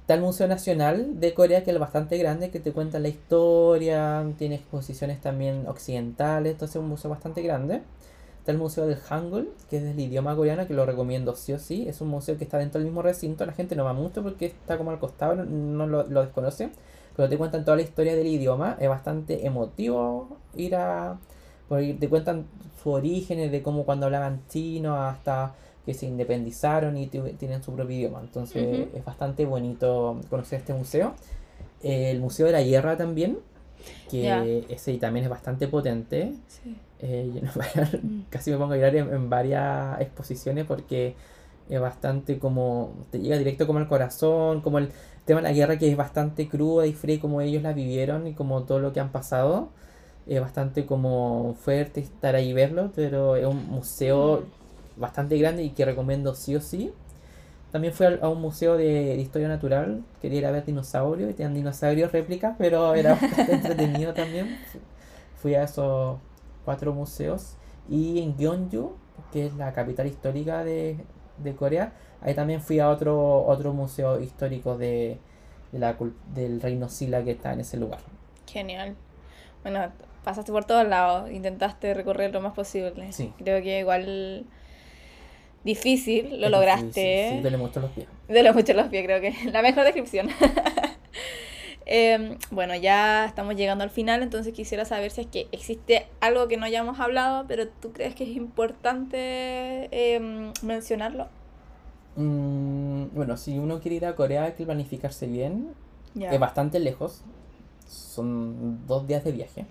Está 0.00 0.14
el 0.14 0.22
Museo 0.22 0.48
Nacional 0.48 1.20
de 1.20 1.34
Corea, 1.34 1.62
que 1.64 1.70
es 1.70 1.78
bastante 1.78 2.16
grande, 2.16 2.50
que 2.50 2.60
te 2.60 2.72
cuenta 2.72 2.98
la 2.98 3.08
historia, 3.08 4.24
tiene 4.38 4.54
exposiciones 4.54 5.20
también 5.20 5.66
occidentales, 5.68 6.52
entonces 6.52 6.76
es 6.76 6.82
un 6.82 6.88
museo 6.88 7.10
bastante 7.10 7.42
grande. 7.42 7.82
Está 8.48 8.54
el 8.54 8.62
Museo 8.62 8.86
del 8.86 8.96
Hangul, 8.96 9.50
que 9.68 9.76
es 9.76 9.82
del 9.82 10.00
idioma 10.00 10.34
coreano, 10.34 10.66
que 10.66 10.72
lo 10.72 10.86
recomiendo 10.86 11.36
sí 11.36 11.52
o 11.52 11.58
sí. 11.58 11.86
Es 11.86 12.00
un 12.00 12.08
museo 12.08 12.38
que 12.38 12.44
está 12.44 12.56
dentro 12.56 12.78
del 12.78 12.86
mismo 12.86 13.02
recinto, 13.02 13.44
la 13.44 13.52
gente 13.52 13.76
no 13.76 13.84
va 13.84 13.92
mucho 13.92 14.22
porque 14.22 14.46
está 14.46 14.78
como 14.78 14.90
al 14.90 14.98
costado, 14.98 15.34
no, 15.34 15.44
no 15.44 15.86
lo, 15.86 16.06
lo 16.08 16.22
desconoce, 16.22 16.70
pero 17.14 17.28
te 17.28 17.36
cuentan 17.36 17.66
toda 17.66 17.76
la 17.76 17.82
historia 17.82 18.16
del 18.16 18.26
idioma. 18.26 18.78
Es 18.80 18.88
bastante 18.88 19.44
emotivo 19.46 20.38
ir 20.56 20.76
a... 20.76 21.18
Porque 21.68 21.92
te 21.92 22.08
cuentan 22.08 22.46
sus 22.82 22.94
orígenes, 22.94 23.52
de 23.52 23.60
cómo 23.60 23.84
cuando 23.84 24.06
hablaban 24.06 24.40
chino 24.48 24.96
hasta 24.96 25.52
que 25.84 25.92
se 25.92 26.06
independizaron 26.06 26.96
y 26.96 27.06
tienen 27.08 27.62
su 27.62 27.74
propio 27.74 27.98
idioma. 27.98 28.20
Entonces 28.22 28.88
es 28.94 29.04
bastante 29.04 29.44
bonito 29.44 30.22
conocer 30.30 30.60
este 30.60 30.72
museo. 30.72 31.12
Eh, 31.82 32.10
el 32.12 32.20
Museo 32.20 32.46
de 32.46 32.52
la 32.52 32.62
Guerra 32.62 32.96
también, 32.96 33.40
que 34.10 34.22
Ya. 34.22 34.42
ese 34.42 34.96
también 34.96 35.24
es 35.24 35.30
bastante 35.30 35.68
potente. 35.68 36.32
Sí. 36.46 36.74
Eh, 37.00 37.30
yo 37.34 37.40
no- 37.42 37.52
Mm. 38.02 38.22
casi 38.30 38.50
me 38.50 38.56
pongo 38.58 38.72
a 38.74 38.76
llorar 38.76 38.96
en, 38.96 39.12
en 39.12 39.30
varias 39.30 40.00
exposiciones 40.00 40.64
porque 40.66 41.14
es 41.68 41.80
bastante 41.80 42.38
como, 42.38 42.92
te 43.10 43.20
llega 43.20 43.36
directo 43.38 43.66
como 43.66 43.78
al 43.78 43.88
corazón, 43.88 44.60
como 44.62 44.78
el 44.78 44.90
tema 45.26 45.40
de 45.40 45.44
la 45.48 45.52
guerra 45.52 45.78
que 45.78 45.90
es 45.90 45.96
bastante 45.96 46.48
cruda 46.48 46.86
y 46.86 46.92
fría 46.94 47.20
como 47.20 47.40
ellos 47.40 47.62
la 47.62 47.72
vivieron 47.72 48.26
y 48.26 48.34
como 48.34 48.62
todo 48.64 48.80
lo 48.80 48.92
que 48.92 49.00
han 49.00 49.12
pasado. 49.12 49.68
Es 50.26 50.40
bastante 50.40 50.86
como 50.86 51.56
fuerte 51.60 52.00
estar 52.00 52.34
ahí 52.36 52.50
y 52.50 52.52
verlo, 52.52 52.92
pero 52.94 53.36
es 53.36 53.46
un 53.46 53.66
museo 53.68 54.44
bastante 54.96 55.38
grande 55.38 55.64
y 55.64 55.70
que 55.70 55.84
recomiendo 55.86 56.34
sí 56.34 56.56
o 56.56 56.60
sí. 56.60 56.92
También 57.72 57.92
fui 57.94 58.06
a 58.06 58.28
un 58.28 58.40
museo 58.40 58.76
de, 58.78 58.84
de 58.84 59.16
historia 59.20 59.48
natural, 59.48 60.02
quería 60.22 60.38
ir 60.38 60.46
a 60.46 60.50
ver 60.50 60.64
dinosaurios 60.64 61.30
y 61.30 61.34
tenían 61.34 61.54
dinosaurios 61.54 62.12
réplicas, 62.12 62.56
pero 62.58 62.94
era 62.94 63.12
bastante 63.14 63.52
entretenido 63.52 64.14
también. 64.14 64.58
Fui 65.36 65.54
a 65.54 65.64
esos 65.64 66.18
cuatro 66.68 66.92
museos 66.92 67.56
y 67.88 68.20
en 68.22 68.36
Gyeongju, 68.36 68.92
que 69.32 69.46
es 69.46 69.54
la 69.54 69.72
capital 69.72 70.06
histórica 70.06 70.64
de, 70.64 70.98
de 71.38 71.56
Corea, 71.56 71.94
ahí 72.20 72.34
también 72.34 72.60
fui 72.60 72.78
a 72.78 72.90
otro, 72.90 73.46
otro 73.46 73.72
museo 73.72 74.20
histórico 74.20 74.76
de, 74.76 75.16
de 75.72 75.78
la, 75.78 75.96
del 76.34 76.60
reino 76.60 76.90
Silla 76.90 77.24
que 77.24 77.30
está 77.30 77.54
en 77.54 77.60
ese 77.60 77.78
lugar. 77.78 78.00
Genial. 78.46 78.96
Bueno, 79.62 79.90
pasaste 80.24 80.52
por 80.52 80.66
todos 80.66 80.86
lados, 80.86 81.30
intentaste 81.30 81.94
recorrer 81.94 82.34
lo 82.34 82.42
más 82.42 82.52
posible. 82.52 83.12
Sí. 83.14 83.32
Creo 83.38 83.62
que 83.62 83.78
igual 83.78 84.44
difícil, 85.64 86.38
lo 86.38 86.48
Es 86.48 86.52
lograste. 86.52 86.84
difícil, 87.00 87.36
Sí, 87.36 87.40
duele 87.40 87.56
mucho 87.56 87.80
los 87.80 87.90
pies. 87.92 88.08
De 88.28 88.42
los 88.42 88.54
muchos 88.54 88.76
los 88.76 88.88
pies, 88.88 89.04
creo 89.06 89.22
que 89.22 89.50
la 89.50 89.62
mejor 89.62 89.84
descripción. 89.84 90.28
Em, 91.90 92.36
bueno, 92.50 92.74
ya 92.76 93.24
estamos 93.24 93.56
llegando 93.56 93.82
al 93.82 93.88
final, 93.90 94.22
entonces 94.22 94.52
quisiera 94.52 94.84
saber 94.84 95.10
si 95.10 95.22
es 95.22 95.26
que 95.26 95.48
existe 95.52 96.06
algo 96.20 96.46
que 96.46 96.58
no 96.58 96.66
hayamos 96.66 97.00
hablado, 97.00 97.46
pero 97.48 97.66
tú 97.68 97.92
crees 97.94 98.14
que 98.14 98.24
es 98.24 98.36
importante 98.36 99.88
em, 99.90 100.52
mencionarlo. 100.62 101.28
Mm, 102.16 103.06
bueno, 103.14 103.36
si 103.38 103.58
uno 103.58 103.80
quiere 103.80 103.96
ir 103.96 104.06
a 104.06 104.14
Corea 104.14 104.44
hay 104.44 104.52
que 104.52 104.64
planificarse 104.64 105.26
bien. 105.26 105.74
Es 106.14 106.38
bastante 106.40 106.78
lejos. 106.80 107.22
Son 107.86 108.86
dos 108.86 109.06
días 109.06 109.24
de 109.24 109.32
viaje. 109.32 109.66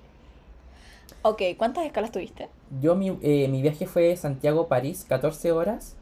Ok, 1.22 1.42
¿cuántas 1.58 1.86
escalas 1.86 2.12
tuviste? 2.12 2.50
Yo, 2.82 2.96
mi, 2.96 3.18
eh, 3.22 3.48
mi 3.50 3.62
viaje 3.62 3.86
fue 3.86 4.16
Santiago-París, 4.16 5.06
14 5.08 5.52
horas. 5.52 5.96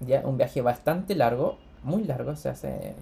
Ya, 0.00 0.20
un 0.26 0.36
viaje 0.36 0.60
bastante 0.60 1.14
largo, 1.14 1.58
muy 1.82 2.04
largo, 2.04 2.36
se 2.36 2.50
hace 2.50 2.94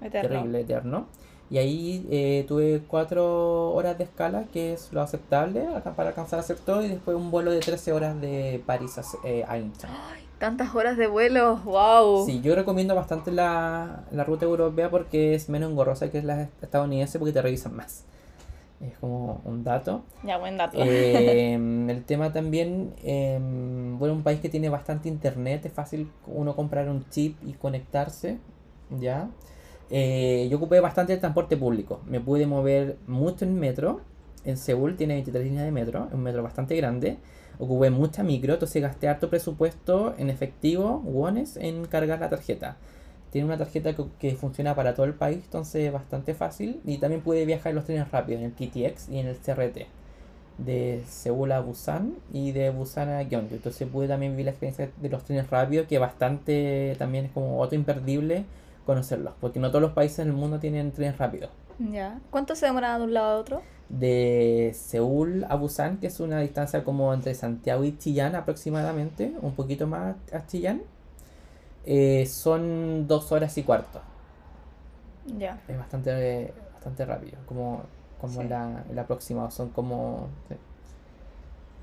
Eterno. 0.00 0.28
terrible, 0.28 0.60
eterno. 0.60 1.06
Y 1.50 1.58
ahí 1.58 2.06
eh, 2.10 2.44
tuve 2.46 2.82
4 2.86 3.70
horas 3.70 3.96
de 3.96 4.04
escala, 4.04 4.44
que 4.52 4.74
es 4.74 4.92
lo 4.92 5.00
aceptable 5.00 5.66
para 5.96 6.10
alcanzar 6.10 6.38
a 6.38 6.42
hacer 6.42 6.58
todo. 6.58 6.84
Y 6.84 6.88
después 6.88 7.16
un 7.16 7.30
vuelo 7.30 7.50
de 7.50 7.60
13 7.60 7.92
horas 7.92 8.20
de 8.20 8.62
París 8.66 8.98
a, 8.98 9.02
eh, 9.26 9.44
a 9.48 9.58
Incheon. 9.58 9.92
Ay, 10.12 10.24
tantas 10.38 10.74
horas 10.74 10.96
de 10.98 11.06
vuelo, 11.06 11.56
wow. 11.64 12.26
Sí, 12.26 12.40
yo 12.42 12.54
recomiendo 12.54 12.94
bastante 12.94 13.32
la, 13.32 14.04
la 14.10 14.24
ruta 14.24 14.44
europea 14.44 14.90
porque 14.90 15.34
es 15.34 15.48
menos 15.48 15.70
engorrosa 15.70 16.10
que 16.10 16.22
la 16.22 16.48
estadounidense 16.60 17.18
porque 17.18 17.32
te 17.32 17.40
revisan 17.40 17.74
más. 17.74 18.04
Es 18.80 18.96
como 18.98 19.40
un 19.44 19.64
dato. 19.64 20.04
Ya, 20.22 20.38
buen 20.38 20.56
dato. 20.56 20.78
Eh, 20.80 21.54
el 21.88 22.04
tema 22.04 22.32
también, 22.32 22.94
eh, 23.02 23.38
bueno, 23.98 24.14
un 24.14 24.22
país 24.22 24.40
que 24.40 24.48
tiene 24.48 24.68
bastante 24.68 25.08
internet, 25.08 25.66
es 25.66 25.72
fácil 25.72 26.10
uno 26.26 26.54
comprar 26.54 26.88
un 26.88 27.08
chip 27.10 27.36
y 27.44 27.54
conectarse, 27.54 28.38
¿ya? 29.00 29.28
Eh, 29.90 30.48
yo 30.50 30.58
ocupé 30.58 30.80
bastante 30.80 31.14
el 31.14 31.20
transporte 31.20 31.56
público, 31.56 32.00
me 32.06 32.20
pude 32.20 32.46
mover 32.46 32.98
mucho 33.06 33.44
en 33.44 33.58
metro, 33.58 34.02
en 34.44 34.56
Seúl 34.58 34.96
tiene 34.96 35.14
23 35.14 35.44
líneas 35.44 35.64
de 35.64 35.72
metro, 35.72 36.06
es 36.08 36.14
un 36.14 36.22
metro 36.22 36.42
bastante 36.42 36.76
grande, 36.76 37.16
ocupé 37.58 37.90
mucha 37.90 38.22
micro, 38.22 38.54
entonces 38.54 38.82
gasté 38.82 39.08
harto 39.08 39.30
presupuesto 39.30 40.14
en 40.18 40.30
efectivo, 40.30 41.02
wones, 41.04 41.56
en 41.56 41.86
cargar 41.86 42.20
la 42.20 42.28
tarjeta. 42.28 42.76
Tiene 43.30 43.46
una 43.46 43.58
tarjeta 43.58 43.94
que, 44.18 44.36
funciona 44.36 44.74
para 44.74 44.94
todo 44.94 45.04
el 45.04 45.14
país, 45.14 45.40
entonces 45.44 45.84
es 45.84 45.92
bastante 45.92 46.34
fácil. 46.34 46.80
Y 46.86 46.96
también 46.98 47.20
pude 47.20 47.44
viajar 47.44 47.70
en 47.70 47.76
los 47.76 47.84
trenes 47.84 48.10
rápidos, 48.10 48.40
en 48.40 48.46
el 48.46 48.52
KTX 48.52 49.10
y 49.10 49.18
en 49.18 49.26
el 49.26 49.36
CRT. 49.36 49.86
De 50.56 51.02
Seúl 51.06 51.52
a 51.52 51.60
Busan 51.60 52.14
y 52.32 52.52
de 52.52 52.70
Busan 52.70 53.10
a 53.10 53.22
Gyeongju. 53.22 53.56
Entonces 53.56 53.86
pude 53.86 54.08
también 54.08 54.32
vivir 54.32 54.46
la 54.46 54.52
experiencia 54.52 54.90
de 54.96 55.08
los 55.10 55.24
trenes 55.24 55.50
rápidos, 55.50 55.86
que 55.86 55.98
bastante 55.98 56.96
también 56.98 57.26
es 57.26 57.32
como 57.32 57.60
otro 57.60 57.76
imperdible 57.76 58.44
conocerlos. 58.88 59.34
Porque 59.40 59.60
no 59.60 59.68
todos 59.68 59.82
los 59.82 59.92
países 59.92 60.20
en 60.20 60.28
el 60.28 60.34
mundo 60.34 60.58
tienen 60.58 60.90
trenes 60.90 61.16
rápidos. 61.18 61.50
Ya. 61.78 62.18
¿Cuánto 62.30 62.56
se 62.56 62.66
demoraba 62.66 62.98
de 62.98 63.04
un 63.04 63.14
lado 63.14 63.36
a 63.36 63.40
otro? 63.40 63.62
De 63.88 64.72
Seúl 64.74 65.44
a 65.48 65.54
Busan, 65.54 65.98
que 65.98 66.08
es 66.08 66.18
una 66.20 66.40
distancia 66.40 66.82
como 66.84 67.12
entre 67.14 67.34
Santiago 67.34 67.84
y 67.84 67.96
Chillán 67.96 68.34
aproximadamente, 68.34 69.32
un 69.40 69.52
poquito 69.54 69.86
más 69.86 70.16
a 70.32 70.46
Chillán, 70.46 70.82
eh, 71.86 72.26
son 72.26 73.06
dos 73.06 73.30
horas 73.30 73.56
y 73.58 73.62
cuarto. 73.62 74.00
Ya. 75.38 75.60
Es 75.68 75.78
bastante, 75.78 76.52
bastante 76.72 77.04
rápido, 77.04 77.38
como, 77.46 77.82
como 78.20 78.40
Sí. 78.42 78.48
la, 78.48 78.84
el 78.90 78.98
aproximado, 78.98 79.50
son 79.50 79.68
como... 79.70 80.28
sí. 80.48 80.56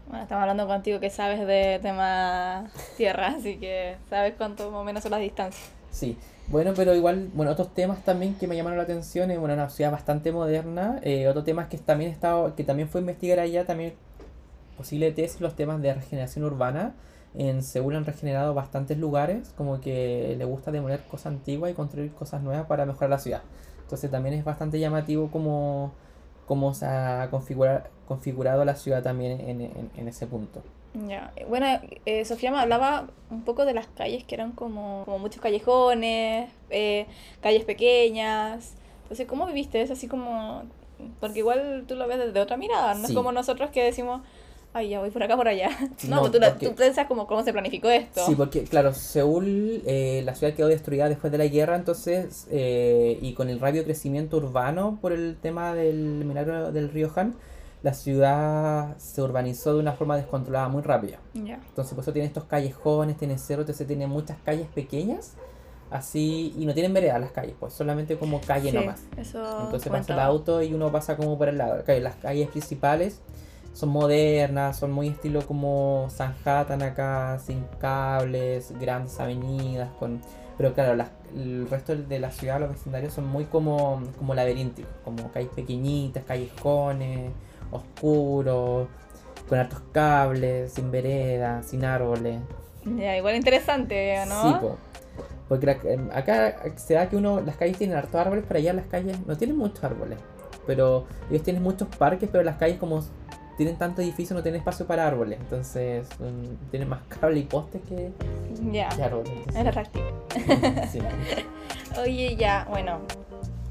Bueno, 0.08 0.22
estamos 0.22 0.42
hablando 0.44 0.68
contigo 0.68 1.00
que 1.00 1.10
sabes 1.10 1.48
de 1.48 1.80
tema 1.82 2.70
tierra, 2.98 3.28
así 3.38 3.58
que 3.58 3.98
sabes 4.10 4.36
cuánto 4.38 4.70
más 4.70 4.82
o 4.82 4.84
menos 4.84 5.02
son 5.02 5.12
las 5.12 5.22
distancias. 5.22 5.68
Sí, 5.90 6.18
bueno, 6.48 6.74
pero 6.76 6.94
igual, 6.96 7.30
bueno, 7.34 7.52
otros 7.52 7.74
temas 7.74 8.04
también 8.04 8.36
que 8.36 8.48
me 8.48 8.56
llamaron 8.56 8.78
la 8.78 8.84
atención, 8.84 9.32
es 9.32 9.38
una 9.40 9.70
ciudad 9.70 9.92
bastante 9.92 10.32
moderna, 10.32 11.00
eh, 11.04 11.28
otro 11.28 11.44
tema 11.44 11.70
que 11.70 11.78
también 11.78 12.12
he 12.12 12.14
estado, 12.14 12.56
que 12.56 12.64
también 12.64 12.88
fue 12.88 13.02
investigar 13.02 13.40
allá, 13.40 13.66
también 13.66 13.94
posible 14.78 15.12
tesis, 15.12 15.42
los 15.42 15.56
temas 15.56 15.82
de 15.82 15.94
regeneración 15.94 16.46
urbana. 16.46 16.94
En 17.38 17.64
Seúl 17.64 17.96
han 17.96 18.06
regenerado 18.06 18.54
bastantes 18.54 18.98
lugares, 18.98 19.54
como 19.58 19.82
que 19.82 20.36
le 20.38 20.46
gusta 20.46 20.72
demoler 20.72 21.02
cosas 21.12 21.28
antiguas 21.34 21.72
y 21.72 21.74
construir 21.74 22.12
cosas 22.14 22.42
nuevas 22.42 22.66
para 22.68 22.86
mejorar 22.86 23.10
la 23.10 23.20
ciudad. 23.20 23.42
Entonces 23.84 24.10
también 24.12 24.36
es 24.36 24.46
bastante 24.46 24.80
llamativo 24.80 25.30
como, 25.32 25.92
como 26.48 26.74
se 26.74 26.86
ha 26.86 27.30
configura- 27.32 27.90
configurado 28.08 28.64
la 28.66 28.76
ciudad 28.76 29.04
también 29.04 29.42
en, 29.42 29.62
en- 29.62 29.90
en 29.98 30.08
ese 30.08 30.28
punto. 30.28 30.62
Ya, 31.08 31.34
bueno, 31.50 31.68
eh, 32.06 32.24
Sofía 32.24 32.52
me 32.52 32.58
hablaba 32.60 33.08
un 33.30 33.42
poco 33.44 33.66
de 33.66 33.74
las 33.74 33.88
calles 33.88 34.24
que 34.24 34.36
eran 34.36 34.54
como, 34.54 35.04
como 35.06 35.20
muchos 35.20 35.42
callejones, 35.42 36.50
eh, 36.70 37.06
calles 37.42 37.66
pequeñas. 37.66 38.76
Entonces, 39.04 39.28
¿cómo 39.28 39.46
viviste 39.46 39.82
eso? 39.82 39.94
Así 39.94 40.08
como, 40.08 40.64
porque 41.20 41.40
igual 41.40 41.84
tú 41.88 41.96
lo 41.96 42.08
ves 42.08 42.20
desde 42.20 42.40
otra 42.40 42.56
mirada, 42.58 42.96
no 42.96 43.08
es 43.08 43.14
como 43.14 43.32
nosotros 43.34 43.72
que 43.72 43.84
decimos, 43.84 44.22
ay, 44.74 44.90
ya 44.90 45.00
voy 45.02 45.10
por 45.10 45.22
acá, 45.22 45.36
por 45.36 45.48
allá. 45.50 45.70
No, 46.08 46.18
No, 46.24 46.32
tú, 46.32 46.40
porque- 46.40 46.70
tú 46.70 46.76
piensas 46.76 47.08
como 47.08 47.28
cómo 47.28 47.44
se 47.44 47.52
planificó 47.52 47.90
esto. 47.90 48.26
Sí, 48.26 48.36
porque 48.36 48.64
claro, 48.64 48.94
Seúl, 48.94 49.82
eh, 49.86 50.22
la 50.26 50.34
ciudad 50.34 50.54
quedó 50.54 50.68
destruida 50.70 51.10
después 51.10 51.30
de 51.32 51.38
la 51.40 51.48
guerra, 51.48 51.76
entonces, 51.76 52.48
eh, 52.52 53.20
y 53.22 53.34
con 53.34 53.50
el 53.50 53.60
rápido 53.60 53.84
crecimiento 53.84 54.38
urbano 54.38 54.98
por 55.02 55.12
el 55.12 55.36
tema 55.42 55.74
del 55.76 56.24
milagro 56.26 56.72
del 56.72 56.90
río 56.90 57.12
Han, 57.18 57.36
la 57.86 57.94
ciudad 57.94 58.98
se 58.98 59.22
urbanizó 59.22 59.76
de 59.76 59.80
una 59.80 59.94
forma 59.94 60.18
descontrolada 60.18 60.68
muy 60.70 60.82
rápida. 60.82 61.20
Entonces, 61.36 61.94
por 61.94 62.02
eso 62.02 62.12
tiene 62.12 62.28
estos 62.28 62.46
callejones, 62.46 63.16
tiene 63.16 63.38
cerros, 63.38 63.62
entonces 63.66 63.86
tiene 63.86 64.08
muchas 64.08 64.38
calles 64.44 64.68
pequeñas, 64.74 65.34
así, 65.92 66.52
y 66.58 66.66
no 66.66 66.74
tienen 66.74 66.96
veredas 66.96 67.22
las 67.22 67.32
calles, 67.32 67.54
pues 67.60 67.74
solamente 67.74 68.18
como 68.18 68.42
calle 68.42 68.72
Sí, 68.72 68.76
nomás. 68.76 69.04
Eso 69.18 69.62
Entonces 69.62 69.92
pasa 69.92 70.14
el 70.14 70.20
auto 70.20 70.64
y 70.64 70.74
uno 70.74 70.92
pasa 70.92 71.16
como 71.16 71.38
por 71.38 71.48
el 71.48 71.60
lado. 71.60 71.84
Las 72.02 72.16
calles 72.16 72.50
principales 72.50 73.22
son 73.74 73.90
modernas, 73.90 74.78
son 74.80 74.92
muy 74.92 75.10
estilo 75.10 75.46
como 75.46 76.08
Sanhattan 76.10 76.82
acá, 76.82 77.38
sin 77.38 77.66
cables, 77.80 78.74
grandes 78.80 79.20
avenidas, 79.20 79.90
con... 80.00 80.22
Pero 80.58 80.74
claro, 80.74 80.96
las- 80.96 81.12
el 81.36 81.70
resto 81.70 81.96
de 81.96 82.18
la 82.20 82.32
ciudad, 82.32 82.60
los 82.60 82.70
vecindarios 82.72 83.14
son 83.14 83.28
muy 83.28 83.46
como, 83.46 84.02
como 84.18 84.34
laberínticos, 84.34 84.92
como 85.04 85.30
calles 85.32 85.52
pequeñitas, 85.54 86.24
callejones, 86.24 87.32
oscuros, 87.72 88.88
con 89.50 89.60
altos 89.60 89.82
cables, 89.92 90.74
sin 90.74 90.92
veredas, 90.92 91.66
sin 91.66 91.86
árboles. 91.86 92.40
Ya, 92.98 93.18
igual 93.18 93.36
interesante, 93.36 94.24
¿no? 94.28 94.42
Sí, 94.42 94.56
po. 94.62 94.78
Porque 95.48 95.66
la- 95.68 95.92
em, 95.92 96.10
acá 96.12 96.56
se 96.76 96.96
da 96.96 97.08
que 97.10 97.16
uno, 97.16 97.40
las 97.42 97.56
calles 97.58 97.78
tienen 97.78 97.96
hartos 97.98 98.16
árboles, 98.16 98.44
pero 98.48 98.60
allá 98.60 98.74
las 98.74 98.86
calles 98.88 99.18
no 99.28 99.38
tienen 99.38 99.58
muchos 99.58 99.84
árboles. 99.84 100.18
Pero 100.66 101.06
ellos 101.30 101.44
tienen 101.44 101.62
muchos 101.62 101.88
parques, 101.96 102.28
pero 102.32 102.44
las 102.44 102.58
calles 102.58 102.78
como 102.80 103.04
tienen 103.58 103.78
tanto 103.78 104.02
edificio 104.02 104.36
no 104.36 104.42
tienen 104.42 104.60
espacio 104.60 104.86
para 104.88 105.08
árboles. 105.08 105.40
Entonces 105.40 106.08
mm, 106.20 106.70
tienen 106.72 106.90
más 106.90 107.02
cable 107.08 107.40
y 107.40 107.44
postes 107.44 107.82
que, 107.88 108.12
Ya, 108.72 108.90
árboles. 109.04 109.30
entonces, 109.36 109.56
era 109.56 109.70
atractivo. 109.70 110.06
sí. 110.92 111.00
Oye, 112.02 112.36
ya, 112.36 112.66
bueno. 112.70 113.00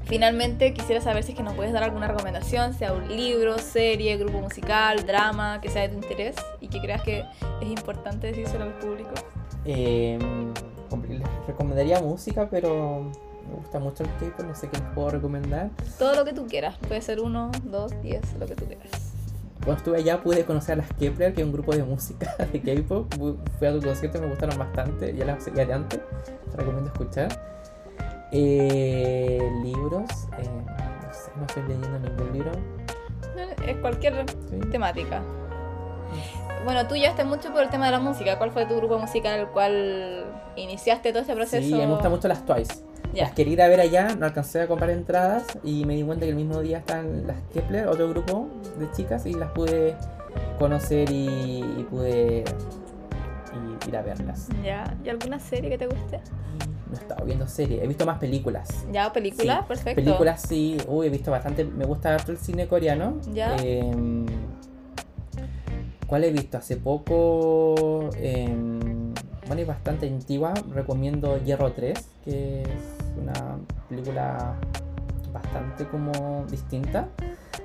Finalmente 0.05 0.73
quisiera 0.73 1.01
saber 1.01 1.23
si 1.23 1.31
es 1.31 1.37
que 1.37 1.43
nos 1.43 1.53
puedes 1.53 1.73
dar 1.73 1.83
alguna 1.83 2.07
recomendación, 2.07 2.73
sea 2.73 2.93
un 2.93 3.07
libro, 3.07 3.57
serie, 3.57 4.17
grupo 4.17 4.39
musical, 4.39 5.05
drama, 5.05 5.59
que 5.61 5.69
sea 5.69 5.81
de 5.83 5.89
tu 5.89 5.95
interés 5.95 6.35
y 6.61 6.67
que 6.67 6.79
creas 6.79 7.01
que 7.01 7.25
es 7.61 7.67
importante 7.67 8.27
decírselo 8.27 8.65
al 8.65 8.73
público. 8.73 9.09
Em, 9.65 10.53
les 11.09 11.21
recomendaría 11.47 11.99
música, 12.01 12.47
pero 12.49 13.01
me 13.49 13.55
gusta 13.55 13.79
mucho 13.79 14.03
el 14.03 14.09
K-pop, 14.19 14.45
no 14.45 14.55
sé 14.55 14.69
qué 14.69 14.77
les 14.77 14.87
puedo 14.93 15.09
recomendar. 15.09 15.69
Todo 15.97 16.15
lo 16.15 16.23
que 16.23 16.33
tú 16.33 16.45
quieras, 16.45 16.75
puede 16.87 17.01
ser 17.01 17.19
uno, 17.19 17.51
dos, 17.63 17.91
diez, 18.03 18.21
lo 18.39 18.45
que 18.45 18.55
tú 18.55 18.65
quieras. 18.65 18.87
Cuando 19.63 19.77
estuve 19.79 19.97
allá 19.97 20.21
pude 20.21 20.45
conocer 20.45 20.73
a 20.73 20.75
las 20.77 20.93
Kepler, 20.93 21.33
que 21.33 21.41
es 21.41 21.47
un 21.47 21.51
grupo 21.53 21.75
de 21.75 21.83
música 21.83 22.35
de 22.53 22.61
K-pop. 22.61 23.11
Fu- 23.17 23.37
Fui 23.57 23.67
a 23.67 23.71
tu 23.73 23.81
concierto 23.81 24.19
y 24.19 24.21
me 24.21 24.27
gustaron 24.27 24.59
bastante. 24.59 25.15
Ya 25.15 25.25
las 25.25 25.43
seguía 25.43 25.65
de 25.65 25.73
antes. 25.73 25.99
Te 26.51 26.57
recomiendo 26.57 26.91
escuchar. 26.91 27.54
Eh, 28.31 29.49
libros. 29.63 30.09
eh, 30.37 30.49
no 30.49 31.13
sé, 31.13 31.31
no 31.35 31.45
estoy 31.45 31.63
leyendo 31.63 31.99
ningún 31.99 32.33
libro. 32.33 32.51
Es 33.65 33.77
cualquier 33.77 34.25
¿sí? 34.49 34.59
temática. 34.71 35.21
Bueno, 36.63 36.87
tú 36.87 36.95
ya 36.95 37.09
estás 37.09 37.25
mucho 37.25 37.51
por 37.51 37.61
el 37.61 37.69
tema 37.69 37.85
de 37.85 37.91
la 37.91 37.99
música. 37.99 38.37
¿Cuál 38.37 38.51
fue 38.51 38.65
tu 38.65 38.75
grupo 38.75 38.97
musical 38.97 39.39
el 39.39 39.47
cual 39.47 40.25
iniciaste 40.55 41.11
todo 41.11 41.21
este 41.21 41.35
proceso? 41.35 41.67
Sí, 41.67 41.73
me 41.75 41.85
gustan 41.87 42.11
mucho 42.11 42.27
las 42.27 42.45
Twice. 42.45 42.83
Las 43.13 43.31
quería 43.31 43.53
ir 43.53 43.61
a 43.61 43.67
ver 43.69 43.79
allá, 43.79 44.13
no 44.15 44.25
alcancé 44.25 44.61
a 44.61 44.67
comprar 44.67 44.89
entradas 44.89 45.45
y 45.63 45.85
me 45.85 45.95
di 45.95 46.03
cuenta 46.03 46.25
que 46.25 46.31
el 46.31 46.35
mismo 46.35 46.59
día 46.61 46.79
están 46.79 47.25
las 47.25 47.37
Kepler, 47.53 47.87
otro 47.87 48.09
grupo 48.09 48.49
de 48.77 48.91
chicas, 48.91 49.25
y 49.25 49.33
las 49.33 49.51
pude 49.51 49.95
conocer 50.59 51.09
y, 51.11 51.59
y 51.59 51.87
pude 51.89 52.43
ir 53.87 53.95
a 53.95 54.01
verlas. 54.01 54.49
Ya. 54.63 54.93
¿Y 55.03 55.09
alguna 55.09 55.39
serie 55.39 55.69
que 55.69 55.77
te 55.77 55.87
guste? 55.87 56.19
No 56.89 56.97
he 56.97 57.01
estado 57.01 57.25
viendo 57.25 57.47
series, 57.47 57.81
he 57.83 57.87
visto 57.87 58.05
más 58.05 58.19
películas. 58.19 58.85
Ya, 58.91 59.11
película, 59.11 59.59
Sí, 59.61 59.67
perfecto. 59.67 60.03
Películas 60.03 60.41
sí, 60.47 60.77
uy, 60.87 61.07
he 61.07 61.09
visto 61.09 61.31
bastante, 61.31 61.63
me 61.63 61.85
gusta 61.85 62.13
harto 62.13 62.31
el 62.31 62.37
cine 62.37 62.67
coreano. 62.67 63.19
Ya. 63.33 63.55
Em, 63.57 64.25
¿Cuál 66.07 66.23
he 66.23 66.31
visto? 66.31 66.57
Hace 66.57 66.77
poco, 66.77 68.09
em, 68.17 69.13
bueno, 69.47 69.61
es 69.61 69.67
bastante 69.67 70.07
antigua, 70.07 70.53
recomiendo 70.71 71.43
Hierro 71.43 71.71
3, 71.71 71.99
que 72.23 72.61
es 72.61 72.69
una 73.19 73.57
película 73.89 74.55
bastante 75.35 75.85
como 75.85 76.45
distinta. 76.49 77.07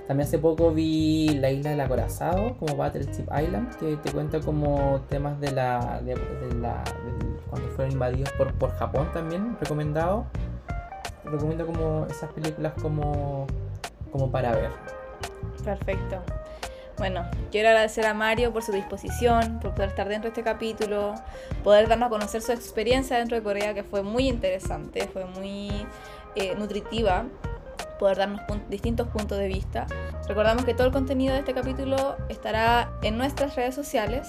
También 0.06 0.26
hace 0.26 0.38
poco 0.38 0.72
vi 0.72 1.28
La 1.40 1.50
isla 1.50 1.70
del 1.70 1.80
acorazado, 1.80 2.56
como 2.58 2.76
Battleship 2.76 3.26
Island, 3.42 3.76
que 3.76 3.96
te 3.96 4.10
cuenta 4.12 4.40
como 4.40 5.00
temas 5.08 5.38
de 5.40 5.52
la, 5.52 6.00
de, 6.04 6.14
de 6.14 6.54
la 6.60 6.82
del- 7.04 7.40
cuando 7.48 7.68
fueron 7.70 7.92
invadidos 7.92 8.30
por, 8.32 8.52
por 8.54 8.70
Japón 8.76 9.08
también, 9.12 9.56
recomendado. 9.60 10.26
Recomiendo 11.24 11.64
como 11.66 12.06
esas 12.10 12.32
películas 12.32 12.72
como, 12.82 13.46
como 14.10 14.30
para 14.30 14.52
ver. 14.52 14.70
Perfecto. 15.64 16.22
Bueno, 16.98 17.24
quiero 17.50 17.68
agradecer 17.68 18.04
a 18.06 18.12
Mario 18.14 18.52
por 18.52 18.62
su 18.62 18.72
disposición, 18.72 19.58
por 19.60 19.74
poder 19.74 19.88
estar 19.90 20.08
dentro 20.08 20.24
de 20.30 20.38
este 20.38 20.42
capítulo, 20.42 21.14
poder 21.64 21.88
darnos 21.88 22.08
a 22.08 22.10
conocer 22.10 22.42
su 22.42 22.52
experiencia 22.52 23.16
dentro 23.16 23.36
de 23.36 23.42
Corea, 23.42 23.74
que 23.74 23.84
fue 23.84 24.02
muy 24.02 24.28
interesante, 24.28 25.08
fue 25.08 25.24
muy 25.24 25.70
eh, 26.34 26.54
nutritiva, 26.58 27.24
poder 27.99 28.17
darnos 28.17 28.41
pun- 28.41 28.63
distintos 28.69 29.07
puntos 29.07 29.37
de 29.37 29.47
vista. 29.47 29.85
Recordamos 30.27 30.65
que 30.65 30.73
todo 30.73 30.87
el 30.87 30.93
contenido 30.93 31.33
de 31.33 31.39
este 31.39 31.53
capítulo 31.53 32.15
estará 32.29 32.89
en 33.01 33.17
nuestras 33.17 33.55
redes 33.55 33.75
sociales 33.75 34.27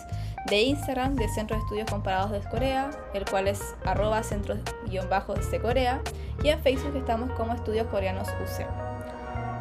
de 0.49 0.63
Instagram 0.63 1.15
de 1.17 1.29
Centro 1.29 1.57
de 1.57 1.63
Estudios 1.63 1.91
Comparados 1.91 2.31
de 2.31 2.41
Corea, 2.49 2.91
el 3.15 3.25
cual 3.25 3.49
es 3.49 3.75
arroba 3.85 4.23
centros-de 4.23 5.61
Corea, 5.61 6.01
y 6.43 6.49
en 6.51 6.61
Facebook 6.61 6.97
estamos 6.97 7.31
como 7.33 7.55
Estudios 7.55 7.87
Coreanos 7.89 8.29
UC. 8.29 8.67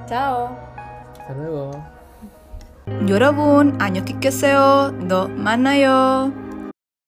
Chao. 0.07 0.49
Hasta 1.19 1.33
luego. 1.33 1.71
여러분 3.07 3.75
안녕히 3.81 4.19
계세요. 4.19 4.91
너 5.07 5.27
만나요. 5.27 6.31